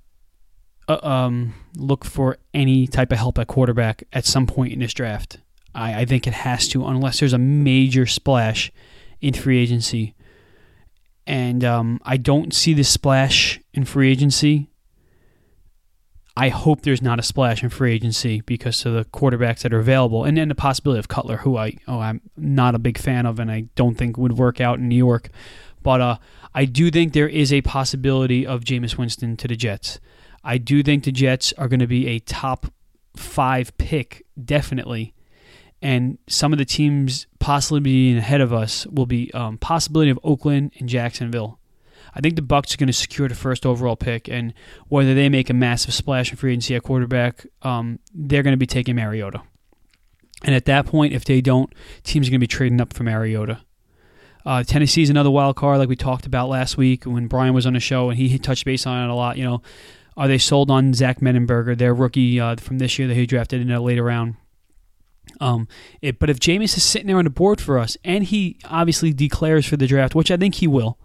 uh, 0.88 1.00
um, 1.04 1.54
look 1.76 2.04
for 2.04 2.38
any 2.54 2.88
type 2.88 3.12
of 3.12 3.18
help 3.18 3.38
at 3.40 3.48
quarterback 3.48 4.04
at 4.12 4.26
some 4.26 4.48
point 4.48 4.74
in 4.74 4.80
this 4.80 4.94
draft. 4.94 5.38
I, 5.74 6.02
I 6.02 6.06
think 6.06 6.28
it 6.28 6.34
has 6.34 6.68
to, 6.70 6.86
unless 6.86 7.20
there's 7.20 7.34
a 7.34 7.38
major 7.38 8.06
splash 8.06 8.72
in 9.22 9.34
free 9.34 9.60
agency. 9.60 10.16
And 11.26 11.64
um, 11.64 12.00
I 12.04 12.18
don't 12.18 12.54
see 12.54 12.74
the 12.74 12.84
splash 12.84 13.60
in 13.74 13.84
free 13.86 14.12
agency 14.12 14.70
I 16.38 16.50
hope 16.50 16.82
there's 16.84 17.02
not 17.02 17.18
a 17.18 17.24
splash 17.24 17.64
in 17.64 17.70
free 17.70 17.96
agency 17.96 18.42
because 18.42 18.86
of 18.86 18.94
the 18.94 19.06
quarterbacks 19.06 19.62
that 19.62 19.74
are 19.74 19.80
available, 19.80 20.24
and 20.24 20.38
then 20.38 20.50
the 20.50 20.56
possibility 20.56 21.00
of 21.00 21.08
Cutler, 21.08 21.38
who 21.38 21.58
I 21.58 21.78
oh 21.88 22.00
I'm 22.00 22.22
not 22.38 22.76
a 22.76 22.80
big 22.80 23.00
fan 23.00 23.26
of, 23.26 23.40
and 23.40 23.50
I 23.50 23.62
don't 23.74 23.96
think 23.96 24.20
would 24.20 24.38
work 24.38 24.62
out 24.62 24.78
in 24.78 24.88
New 24.88 24.96
York. 24.96 25.30
But 25.82 26.00
uh, 26.00 26.18
I 26.54 26.66
do 26.66 26.92
think 26.92 27.14
there 27.14 27.28
is 27.28 27.52
a 27.52 27.62
possibility 27.62 28.46
of 28.46 28.64
Jameis 28.64 29.00
Winston 29.00 29.36
to 29.38 29.48
the 29.48 29.56
Jets. 29.56 30.00
I 30.44 30.60
do 30.60 30.84
think 30.84 31.06
the 31.06 31.12
Jets 31.12 31.54
are 31.54 31.68
going 31.68 31.80
to 31.80 31.88
be 31.88 32.06
a 32.06 32.20
top 32.20 32.68
five 33.16 33.76
pick, 33.80 34.24
definitely. 34.40 35.16
And 35.82 36.20
some 36.28 36.54
of 36.54 36.60
the 36.60 36.66
teams 36.66 37.26
possibly 37.40 37.80
being 37.80 38.18
ahead 38.18 38.42
of 38.42 38.54
us 38.54 38.86
will 38.86 39.08
be 39.08 39.32
um, 39.34 39.58
possibility 39.58 40.12
of 40.12 40.20
Oakland 40.24 40.74
and 40.78 40.88
Jacksonville. 40.88 41.58
I 42.18 42.20
think 42.20 42.36
the 42.36 42.42
Bucs 42.42 42.74
are 42.74 42.78
going 42.78 42.88
to 42.88 42.94
secure 42.94 43.28
the 43.28 43.36
first 43.36 43.64
overall 43.64 43.96
pick, 43.96 44.28
and 44.28 44.52
whether 44.88 45.14
they 45.14 45.30
make 45.30 45.52
a 45.52 45.54
massive 45.54 45.94
splash 45.94 46.32
in 46.32 46.38
free 46.38 46.52
agency 46.52 46.76
at 46.76 46.82
quarterback, 46.82 47.46
um, 47.62 48.00
they're 48.12 48.42
going 48.42 48.54
to 48.54 48.58
be 48.58 48.66
taking 48.66 48.96
Mariota. 48.96 49.44
And 50.44 50.56
at 50.56 50.66
that 50.66 50.88
point, 50.88 51.14
if 51.14 51.26
they 51.26 51.42
don't, 51.42 51.72
teams 52.04 52.28
are 52.28 52.32
going 52.32 52.40
to 52.40 52.44
be 52.44 52.48
trading 52.48 52.82
up 52.82 52.94
for 52.94 53.04
Mariota. 53.04 53.62
Uh, 54.44 54.64
Tennessee 54.64 55.04
is 55.04 55.12
another 55.12 55.30
wild 55.30 55.58
card, 55.58 55.78
like 55.78 55.90
we 55.90 55.96
talked 55.96 56.26
about 56.26 56.50
last 56.50 56.76
week 56.76 57.04
when 57.04 57.28
Brian 57.28 57.54
was 57.54 57.68
on 57.68 57.74
the 57.74 57.80
show, 57.80 58.10
and 58.10 58.18
he 58.18 58.40
touched 58.40 58.66
base 58.66 58.88
on 58.88 59.08
it 59.08 59.12
a 59.12 59.16
lot. 59.16 59.38
You 59.38 59.44
know, 59.44 59.62
are 60.16 60.28
they 60.28 60.40
sold 60.40 60.72
on 60.72 60.96
Zach 60.96 61.20
Mettenberger, 61.20 61.78
their 61.78 61.94
rookie 61.94 62.40
uh, 62.40 62.56
from 62.56 62.80
this 62.80 62.98
year 62.98 63.08
that 63.08 63.14
he 63.14 63.28
drafted 63.28 63.62
in 63.62 63.70
a 63.70 63.80
later 63.80 64.04
round? 64.04 64.38
Um, 65.40 65.68
it, 66.02 66.18
but 66.18 66.32
if 66.32 66.40
Jameis 66.40 66.78
is 66.78 66.84
sitting 66.84 67.08
there 67.08 67.18
on 67.18 67.26
the 67.26 67.30
board 67.30 67.62
for 67.62 67.78
us, 67.78 67.96
and 68.04 68.24
he 68.24 68.58
obviously 68.66 69.14
declares 69.14 69.68
for 69.68 69.78
the 69.78 69.86
draft, 69.86 70.16
which 70.16 70.32
I 70.32 70.38
think 70.38 70.56
he 70.56 70.68
will, 70.68 70.98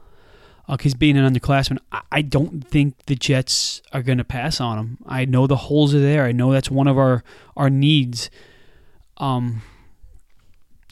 because 0.68 0.94
uh, 0.94 0.98
being 0.98 1.16
an 1.16 1.32
underclassman, 1.32 1.78
I, 1.90 2.02
I 2.10 2.22
don't 2.22 2.66
think 2.66 3.06
the 3.06 3.14
Jets 3.14 3.82
are 3.92 4.02
going 4.02 4.18
to 4.18 4.24
pass 4.24 4.60
on 4.60 4.78
him. 4.78 4.98
I 5.06 5.24
know 5.24 5.46
the 5.46 5.56
holes 5.56 5.94
are 5.94 6.00
there. 6.00 6.24
I 6.24 6.32
know 6.32 6.52
that's 6.52 6.70
one 6.70 6.88
of 6.88 6.98
our 6.98 7.24
our 7.56 7.70
needs. 7.70 8.30
Um, 9.16 9.62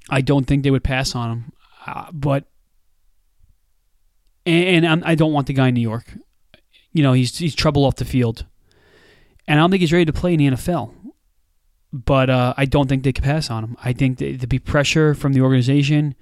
I 0.08 0.20
don't 0.20 0.44
think 0.44 0.62
they 0.62 0.70
would 0.70 0.84
pass 0.84 1.14
on 1.14 1.30
him, 1.30 1.52
uh, 1.86 2.10
but 2.12 2.44
and, 4.46 4.84
and 4.84 5.04
I 5.04 5.14
don't 5.14 5.32
want 5.32 5.46
the 5.46 5.52
guy 5.52 5.68
in 5.68 5.74
New 5.74 5.80
York. 5.80 6.14
You 6.92 7.02
know, 7.02 7.12
he's 7.12 7.38
he's 7.38 7.54
trouble 7.54 7.84
off 7.84 7.96
the 7.96 8.04
field, 8.04 8.46
and 9.46 9.58
I 9.58 9.62
don't 9.62 9.70
think 9.70 9.80
he's 9.80 9.92
ready 9.92 10.06
to 10.06 10.12
play 10.12 10.34
in 10.34 10.38
the 10.38 10.48
NFL. 10.48 10.94
But 11.92 12.30
uh, 12.30 12.54
I 12.56 12.66
don't 12.66 12.88
think 12.88 13.02
they 13.02 13.12
could 13.12 13.24
pass 13.24 13.50
on 13.50 13.64
him. 13.64 13.76
I 13.82 13.92
think 13.92 14.18
there'd 14.18 14.48
be 14.48 14.60
pressure 14.60 15.12
from 15.12 15.32
the 15.32 15.40
organization, 15.40 16.14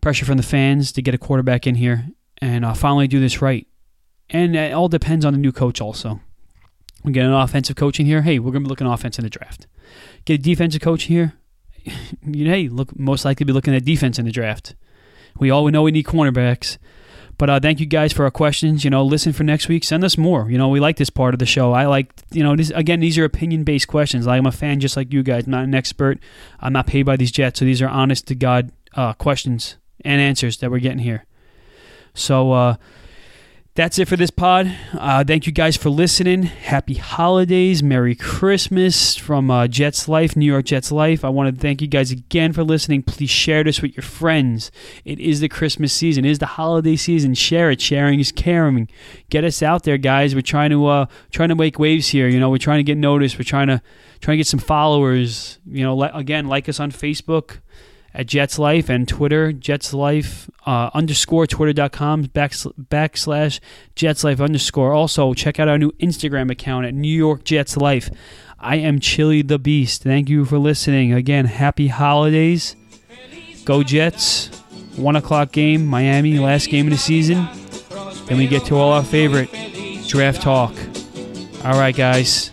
pressure 0.00 0.24
from 0.24 0.36
the 0.36 0.42
fans 0.42 0.90
to 0.92 1.02
get 1.02 1.14
a 1.14 1.18
quarterback 1.18 1.64
in 1.64 1.76
here, 1.76 2.08
and 2.40 2.64
uh, 2.64 2.74
finally 2.74 3.08
do 3.08 3.20
this 3.20 3.42
right. 3.42 3.66
And 4.28 4.56
it 4.56 4.72
all 4.72 4.88
depends 4.88 5.24
on 5.24 5.32
the 5.32 5.38
new 5.38 5.52
coach 5.52 5.80
also. 5.80 6.20
We 7.04 7.12
get 7.12 7.24
an 7.24 7.32
offensive 7.32 7.76
coach 7.76 7.98
in 7.98 8.06
here. 8.06 8.22
Hey, 8.22 8.38
we're 8.38 8.52
going 8.52 8.62
to 8.62 8.68
be 8.68 8.70
looking 8.70 8.86
offense 8.86 9.18
in 9.18 9.24
the 9.24 9.30
draft. 9.30 9.66
Get 10.24 10.40
a 10.40 10.42
defensive 10.42 10.82
coach 10.82 11.04
here. 11.04 11.34
you 11.84 12.44
know, 12.44 12.50
hey, 12.50 12.68
look, 12.68 12.98
most 12.98 13.24
likely 13.24 13.44
be 13.44 13.52
looking 13.52 13.74
at 13.74 13.84
defense 13.84 14.18
in 14.18 14.26
the 14.26 14.32
draft. 14.32 14.74
We 15.38 15.50
all 15.50 15.68
know 15.70 15.82
we 15.82 15.92
need 15.92 16.06
cornerbacks. 16.06 16.76
But 17.38 17.48
uh, 17.48 17.58
thank 17.58 17.80
you 17.80 17.86
guys 17.86 18.12
for 18.12 18.24
our 18.24 18.30
questions. 18.30 18.84
You 18.84 18.90
know, 18.90 19.02
listen 19.02 19.32
for 19.32 19.44
next 19.44 19.66
week. 19.66 19.82
Send 19.82 20.04
us 20.04 20.18
more. 20.18 20.50
You 20.50 20.58
know, 20.58 20.68
we 20.68 20.78
like 20.78 20.98
this 20.98 21.08
part 21.08 21.32
of 21.32 21.38
the 21.38 21.46
show. 21.46 21.72
I 21.72 21.86
like, 21.86 22.12
you 22.32 22.42
know, 22.42 22.54
this, 22.54 22.68
again, 22.74 23.00
these 23.00 23.16
are 23.16 23.24
opinion 23.24 23.64
based 23.64 23.88
questions. 23.88 24.26
I'm 24.26 24.44
a 24.44 24.52
fan 24.52 24.78
just 24.78 24.94
like 24.94 25.10
you 25.10 25.22
guys. 25.22 25.46
I'm 25.46 25.52
not 25.52 25.64
an 25.64 25.74
expert. 25.74 26.18
I'm 26.60 26.74
not 26.74 26.86
paid 26.86 27.04
by 27.04 27.16
these 27.16 27.32
jets. 27.32 27.60
So 27.60 27.64
these 27.64 27.80
are 27.80 27.88
honest 27.88 28.26
to 28.26 28.34
God 28.34 28.72
uh, 28.94 29.14
questions 29.14 29.76
and 30.04 30.20
answers 30.20 30.58
that 30.58 30.70
we're 30.70 30.80
getting 30.80 30.98
here. 30.98 31.24
So 32.14 32.52
uh, 32.52 32.76
That's 33.76 33.98
it 34.00 34.08
for 34.08 34.16
this 34.16 34.30
pod. 34.30 34.70
Uh, 34.92 35.22
thank 35.24 35.46
you 35.46 35.52
guys 35.52 35.76
for 35.76 35.90
listening. 35.90 36.42
Happy 36.42 36.94
holidays. 36.94 37.82
Merry 37.84 38.16
Christmas 38.16 39.16
from 39.16 39.48
uh, 39.50 39.68
Jets 39.68 40.08
Life, 40.08 40.36
New 40.36 40.44
York 40.44 40.66
Jets 40.66 40.90
Life. 40.90 41.24
I 41.24 41.28
want 41.28 41.54
to 41.54 41.60
thank 41.60 41.80
you 41.80 41.86
guys 41.86 42.10
again 42.10 42.52
for 42.52 42.64
listening. 42.64 43.04
Please 43.04 43.30
share 43.30 43.62
this 43.62 43.80
with 43.80 43.96
your 43.96 44.02
friends. 44.02 44.72
It 45.04 45.20
is 45.20 45.38
the 45.38 45.48
Christmas 45.48 45.92
season, 45.92 46.24
it 46.24 46.30
is 46.30 46.40
the 46.40 46.46
holiday 46.46 46.96
season. 46.96 47.34
Share 47.34 47.70
it. 47.70 47.80
Sharing 47.80 48.18
is 48.18 48.32
caring. 48.32 48.88
Get 49.30 49.44
us 49.44 49.62
out 49.62 49.84
there, 49.84 49.98
guys. 49.98 50.34
We're 50.34 50.42
trying 50.42 50.70
to 50.70 50.86
uh, 50.86 51.06
trying 51.30 51.50
to 51.50 51.54
make 51.54 51.78
waves 51.78 52.08
here. 52.08 52.28
You 52.28 52.40
know, 52.40 52.50
we're 52.50 52.58
trying 52.58 52.80
to 52.80 52.84
get 52.84 52.98
noticed. 52.98 53.38
We're 53.38 53.44
trying 53.44 53.68
to 53.68 53.80
trying 54.20 54.34
to 54.34 54.40
get 54.40 54.48
some 54.48 54.60
followers. 54.60 55.60
You 55.64 55.84
know, 55.84 55.96
li- 55.96 56.10
again, 56.12 56.48
like 56.48 56.68
us 56.68 56.80
on 56.80 56.90
Facebook 56.90 57.60
at 58.12 58.26
Jets 58.26 58.58
Life 58.58 58.88
and 58.88 59.06
Twitter, 59.06 59.52
Jets 59.52 59.94
Life 59.94 60.50
uh, 60.66 60.90
underscore 60.94 61.46
twitter.com 61.46 62.26
backslash, 62.26 62.72
backslash 62.88 63.60
Jets 63.94 64.24
Life 64.24 64.40
underscore. 64.40 64.92
Also, 64.92 65.32
check 65.34 65.60
out 65.60 65.68
our 65.68 65.78
new 65.78 65.92
Instagram 65.92 66.50
account 66.50 66.86
at 66.86 66.94
New 66.94 67.14
York 67.14 67.44
Jets 67.44 67.76
Life. 67.76 68.10
I 68.58 68.76
am 68.76 69.00
Chili 69.00 69.42
the 69.42 69.58
Beast. 69.58 70.02
Thank 70.02 70.28
you 70.28 70.44
for 70.44 70.58
listening. 70.58 71.12
Again, 71.12 71.46
happy 71.46 71.88
holidays. 71.88 72.76
Go 73.64 73.82
Jets. 73.82 74.48
One 74.96 75.16
o'clock 75.16 75.52
game, 75.52 75.86
Miami, 75.86 76.38
last 76.38 76.68
game 76.68 76.86
of 76.86 76.90
the 76.90 76.98
season. 76.98 77.48
Then 78.26 78.38
we 78.38 78.46
get 78.46 78.66
to 78.66 78.76
all 78.76 78.92
our 78.92 79.04
favorite 79.04 79.48
draft 80.08 80.42
talk. 80.42 80.74
All 81.64 81.78
right, 81.78 81.94
guys. 81.94 82.50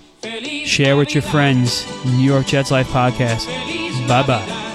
Share 0.65 0.95
with 0.95 1.13
your 1.13 1.23
friends. 1.23 1.85
New 2.05 2.23
York 2.23 2.45
Jets 2.45 2.71
Life 2.71 2.87
podcast. 2.89 3.47
Bye 4.07 4.23
bye. 4.25 4.66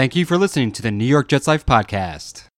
Thank 0.00 0.16
you 0.16 0.24
for 0.24 0.38
listening 0.38 0.72
to 0.72 0.80
the 0.80 0.90
New 0.90 1.04
York 1.04 1.28
Jets 1.28 1.46
Life 1.46 1.66
podcast. 1.66 2.44